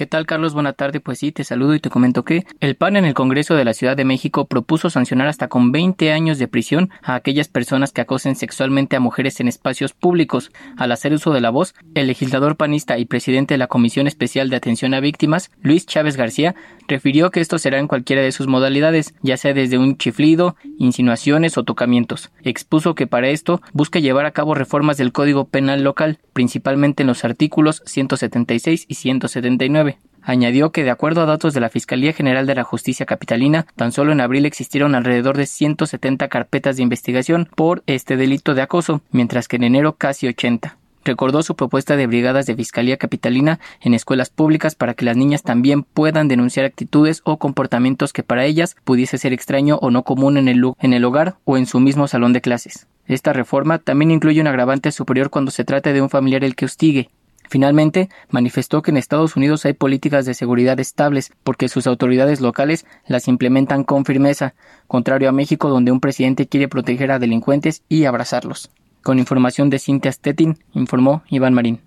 ¿Qué 0.00 0.06
tal, 0.06 0.24
Carlos? 0.24 0.54
Buena 0.54 0.72
tarde. 0.72 0.98
Pues 1.00 1.18
sí, 1.18 1.30
te 1.30 1.44
saludo 1.44 1.74
y 1.74 1.78
te 1.78 1.90
comento 1.90 2.24
que 2.24 2.46
el 2.60 2.74
PAN 2.74 2.96
en 2.96 3.04
el 3.04 3.12
Congreso 3.12 3.54
de 3.54 3.66
la 3.66 3.74
Ciudad 3.74 3.98
de 3.98 4.06
México 4.06 4.46
propuso 4.46 4.88
sancionar 4.88 5.28
hasta 5.28 5.48
con 5.48 5.72
20 5.72 6.10
años 6.10 6.38
de 6.38 6.48
prisión 6.48 6.88
a 7.02 7.16
aquellas 7.16 7.48
personas 7.48 7.92
que 7.92 8.00
acosen 8.00 8.34
sexualmente 8.34 8.96
a 8.96 9.00
mujeres 9.00 9.40
en 9.40 9.48
espacios 9.48 9.92
públicos. 9.92 10.52
Al 10.78 10.92
hacer 10.92 11.12
uso 11.12 11.34
de 11.34 11.42
la 11.42 11.50
voz, 11.50 11.74
el 11.94 12.06
legislador 12.06 12.56
panista 12.56 12.96
y 12.96 13.04
presidente 13.04 13.52
de 13.52 13.58
la 13.58 13.66
Comisión 13.66 14.06
Especial 14.06 14.48
de 14.48 14.56
Atención 14.56 14.94
a 14.94 15.00
Víctimas, 15.00 15.50
Luis 15.60 15.84
Chávez 15.84 16.16
García, 16.16 16.54
refirió 16.88 17.30
que 17.30 17.40
esto 17.40 17.58
será 17.58 17.78
en 17.78 17.86
cualquiera 17.86 18.22
de 18.22 18.32
sus 18.32 18.46
modalidades, 18.46 19.14
ya 19.20 19.36
sea 19.36 19.52
desde 19.52 19.76
un 19.76 19.98
chiflido, 19.98 20.56
insinuaciones 20.78 21.58
o 21.58 21.64
tocamientos. 21.64 22.30
Expuso 22.42 22.94
que 22.94 23.06
para 23.06 23.28
esto 23.28 23.60
busca 23.74 23.98
llevar 23.98 24.24
a 24.24 24.30
cabo 24.30 24.54
reformas 24.54 24.96
del 24.96 25.12
Código 25.12 25.44
Penal 25.44 25.82
local, 25.84 26.20
principalmente 26.32 27.02
en 27.02 27.08
los 27.08 27.22
artículos 27.22 27.82
176 27.84 28.86
y 28.88 28.94
179. 28.94 29.89
Añadió 30.22 30.70
que, 30.70 30.84
de 30.84 30.90
acuerdo 30.90 31.22
a 31.22 31.26
datos 31.26 31.54
de 31.54 31.60
la 31.60 31.70
Fiscalía 31.70 32.12
General 32.12 32.46
de 32.46 32.54
la 32.54 32.64
Justicia 32.64 33.06
Capitalina, 33.06 33.66
tan 33.76 33.92
solo 33.92 34.12
en 34.12 34.20
abril 34.20 34.44
existieron 34.44 34.94
alrededor 34.94 35.36
de 35.36 35.46
170 35.46 36.28
carpetas 36.28 36.76
de 36.76 36.82
investigación 36.82 37.48
por 37.54 37.82
este 37.86 38.16
delito 38.16 38.54
de 38.54 38.62
acoso, 38.62 39.00
mientras 39.10 39.48
que 39.48 39.56
en 39.56 39.64
enero 39.64 39.96
casi 39.96 40.28
80. 40.28 40.76
recordó 41.02 41.42
su 41.42 41.56
propuesta 41.56 41.96
de 41.96 42.06
brigadas 42.06 42.44
de 42.44 42.54
Fiscalía 42.54 42.98
Capitalina 42.98 43.58
en 43.80 43.94
escuelas 43.94 44.28
públicas 44.28 44.74
para 44.74 44.92
que 44.92 45.06
las 45.06 45.16
niñas 45.16 45.42
también 45.42 45.82
puedan 45.82 46.28
denunciar 46.28 46.66
actitudes 46.66 47.22
o 47.24 47.38
comportamientos 47.38 48.12
que 48.12 48.22
para 48.22 48.44
ellas 48.44 48.76
pudiese 48.84 49.16
ser 49.16 49.32
extraño 49.32 49.78
o 49.80 49.90
no 49.90 50.02
común 50.02 50.36
en 50.36 50.48
el, 50.48 50.62
en 50.78 50.92
el 50.92 51.04
hogar 51.04 51.36
o 51.44 51.56
en 51.56 51.64
su 51.64 51.80
mismo 51.80 52.06
salón 52.06 52.34
de 52.34 52.42
clases. 52.42 52.86
Esta 53.06 53.32
reforma 53.32 53.78
también 53.78 54.10
incluye 54.10 54.40
un 54.40 54.46
agravante 54.46 54.92
superior 54.92 55.30
cuando 55.30 55.50
se 55.50 55.64
trate 55.64 55.92
de 55.94 56.02
un 56.02 56.10
familiar 56.10 56.44
el 56.44 56.54
que 56.54 56.66
hostigue, 56.66 57.08
Finalmente, 57.50 58.08
manifestó 58.28 58.80
que 58.80 58.92
en 58.92 58.96
Estados 58.96 59.34
Unidos 59.34 59.66
hay 59.66 59.72
políticas 59.72 60.24
de 60.24 60.34
seguridad 60.34 60.78
estables 60.78 61.32
porque 61.42 61.68
sus 61.68 61.88
autoridades 61.88 62.40
locales 62.40 62.86
las 63.08 63.26
implementan 63.26 63.82
con 63.82 64.04
firmeza, 64.04 64.54
contrario 64.86 65.28
a 65.28 65.32
México 65.32 65.68
donde 65.68 65.90
un 65.90 65.98
presidente 65.98 66.46
quiere 66.46 66.68
proteger 66.68 67.10
a 67.10 67.18
delincuentes 67.18 67.82
y 67.88 68.04
abrazarlos. 68.04 68.70
Con 69.02 69.18
información 69.18 69.68
de 69.68 69.80
Cintia 69.80 70.12
Stettin, 70.12 70.58
informó 70.74 71.24
Iván 71.28 71.52
Marín. 71.54 71.80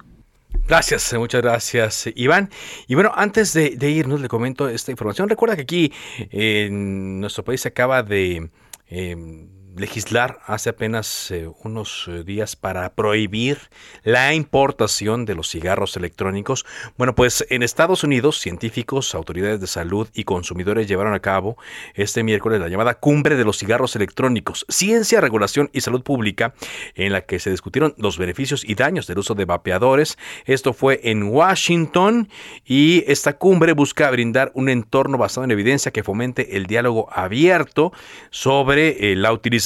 Gracias, 0.68 1.14
muchas 1.14 1.42
gracias, 1.42 2.10
Iván. 2.14 2.50
Y 2.90 2.96
bueno, 2.96 3.14
antes 3.16 3.54
de, 3.54 3.90
irnos, 3.90 4.20
le 4.20 4.28
comento 4.28 4.68
esta 4.68 4.92
información. 4.92 5.30
Recuerda 5.30 5.56
que 5.56 5.62
aquí 5.62 5.94
en 6.30 7.22
nuestro 7.22 7.46
país 7.46 7.62
se 7.62 7.70
acaba 7.70 8.04
de 8.04 8.50
em, 8.88 9.48
legislar 9.76 10.40
hace 10.46 10.70
apenas 10.70 11.32
eh, 11.32 11.50
unos 11.64 12.06
eh, 12.08 12.24
días 12.24 12.56
para 12.56 12.94
prohibir 12.94 13.58
la 14.04 14.34
importación 14.34 15.26
de 15.26 15.36
los 15.36 15.50
cigarros 15.50 15.98
electrónicos. 15.98 16.66
Bueno, 16.98 17.16
pues 17.16 17.46
en 17.50 17.64
Estados 17.64 18.04
Unidos, 18.04 18.40
científicos, 18.40 19.16
autoridades 19.16 19.60
de 19.60 19.68
salud 19.68 20.08
y 20.14 20.24
consumidores 20.26 20.88
llevaron 20.88 21.14
a 21.14 21.20
cabo 21.20 21.58
este 21.96 22.24
miércoles 22.24 22.60
la 22.60 22.68
llamada 22.68 22.96
Cumbre 22.96 23.36
de 23.36 23.46
los 23.46 23.58
Cigarros 23.58 23.96
Electrónicos, 23.96 24.66
Ciencia, 24.70 25.22
Regulación 25.22 25.70
y 25.74 25.82
Salud 25.82 26.04
Pública, 26.04 26.54
en 26.96 27.12
la 27.12 27.22
que 27.22 27.40
se 27.40 27.50
discutieron 27.50 27.96
los 27.98 28.18
beneficios 28.18 28.64
y 28.68 28.76
daños 28.76 29.08
del 29.08 29.20
uso 29.20 29.34
de 29.34 29.46
vapeadores. 29.46 30.18
Esto 30.46 30.74
fue 30.74 31.00
en 31.04 31.24
Washington 31.24 32.30
y 32.66 33.04
esta 33.08 33.38
cumbre 33.38 33.74
busca 33.74 34.10
brindar 34.12 34.52
un 34.54 34.70
entorno 34.70 35.18
basado 35.18 35.46
en 35.46 35.52
evidencia 35.52 35.92
que 35.92 36.04
fomente 36.04 36.58
el 36.58 36.68
diálogo 36.68 37.10
abierto 37.12 37.92
sobre 38.30 39.12
eh, 39.12 39.16
la 39.16 39.32
utilización 39.32 39.63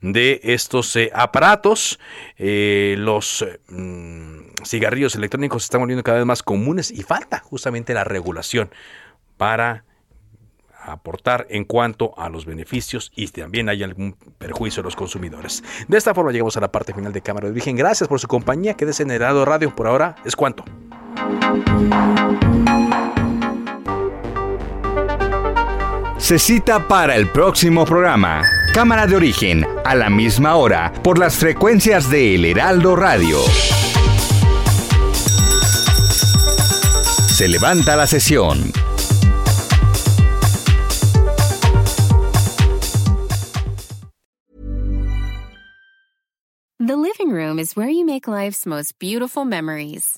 de 0.00 0.40
estos 0.42 0.94
eh, 0.96 1.10
aparatos. 1.14 1.98
Eh, 2.36 2.96
los 2.98 3.44
mm, 3.68 4.64
cigarrillos 4.64 5.14
electrónicos 5.14 5.62
se 5.62 5.66
están 5.66 5.80
volviendo 5.80 6.02
cada 6.02 6.18
vez 6.18 6.26
más 6.26 6.42
comunes 6.42 6.90
y 6.90 7.02
falta 7.02 7.38
justamente 7.40 7.94
la 7.94 8.04
regulación 8.04 8.70
para 9.36 9.84
aportar 10.80 11.46
en 11.50 11.64
cuanto 11.64 12.14
a 12.18 12.28
los 12.28 12.46
beneficios 12.46 13.12
y 13.14 13.28
también 13.28 13.68
hay 13.68 13.82
algún 13.82 14.16
perjuicio 14.38 14.80
a 14.80 14.84
los 14.84 14.96
consumidores. 14.96 15.62
De 15.86 15.98
esta 15.98 16.14
forma 16.14 16.32
llegamos 16.32 16.56
a 16.56 16.60
la 16.60 16.72
parte 16.72 16.94
final 16.94 17.12
de 17.12 17.20
Cámara 17.20 17.46
de 17.46 17.52
Origen. 17.52 17.76
Gracias 17.76 18.08
por 18.08 18.20
su 18.20 18.28
compañía. 18.28 18.74
Quédese 18.74 19.02
en 19.02 19.18
Radio. 19.18 19.74
Por 19.74 19.86
ahora 19.86 20.16
es 20.24 20.34
cuanto. 20.34 20.64
Se 26.18 26.38
cita 26.38 26.86
para 26.86 27.16
el 27.16 27.28
próximo 27.28 27.84
programa. 27.84 28.42
Cámara 28.72 29.06
de 29.06 29.16
origen, 29.16 29.66
a 29.84 29.94
la 29.94 30.08
misma 30.08 30.54
hora, 30.54 30.92
por 31.02 31.18
las 31.18 31.36
frecuencias 31.36 32.10
de 32.10 32.34
El 32.34 32.44
Heraldo 32.44 32.94
Radio. 32.96 33.38
Se 37.28 37.48
levanta 37.48 37.96
la 37.96 38.06
sesión. 38.06 38.70
The 46.78 46.96
living 46.96 47.30
room 47.30 47.58
is 47.58 47.74
where 47.74 47.88
you 47.88 48.04
make 48.06 48.28
life's 48.28 48.64
most 48.64 48.98
beautiful 48.98 49.44
memories. 49.44 50.17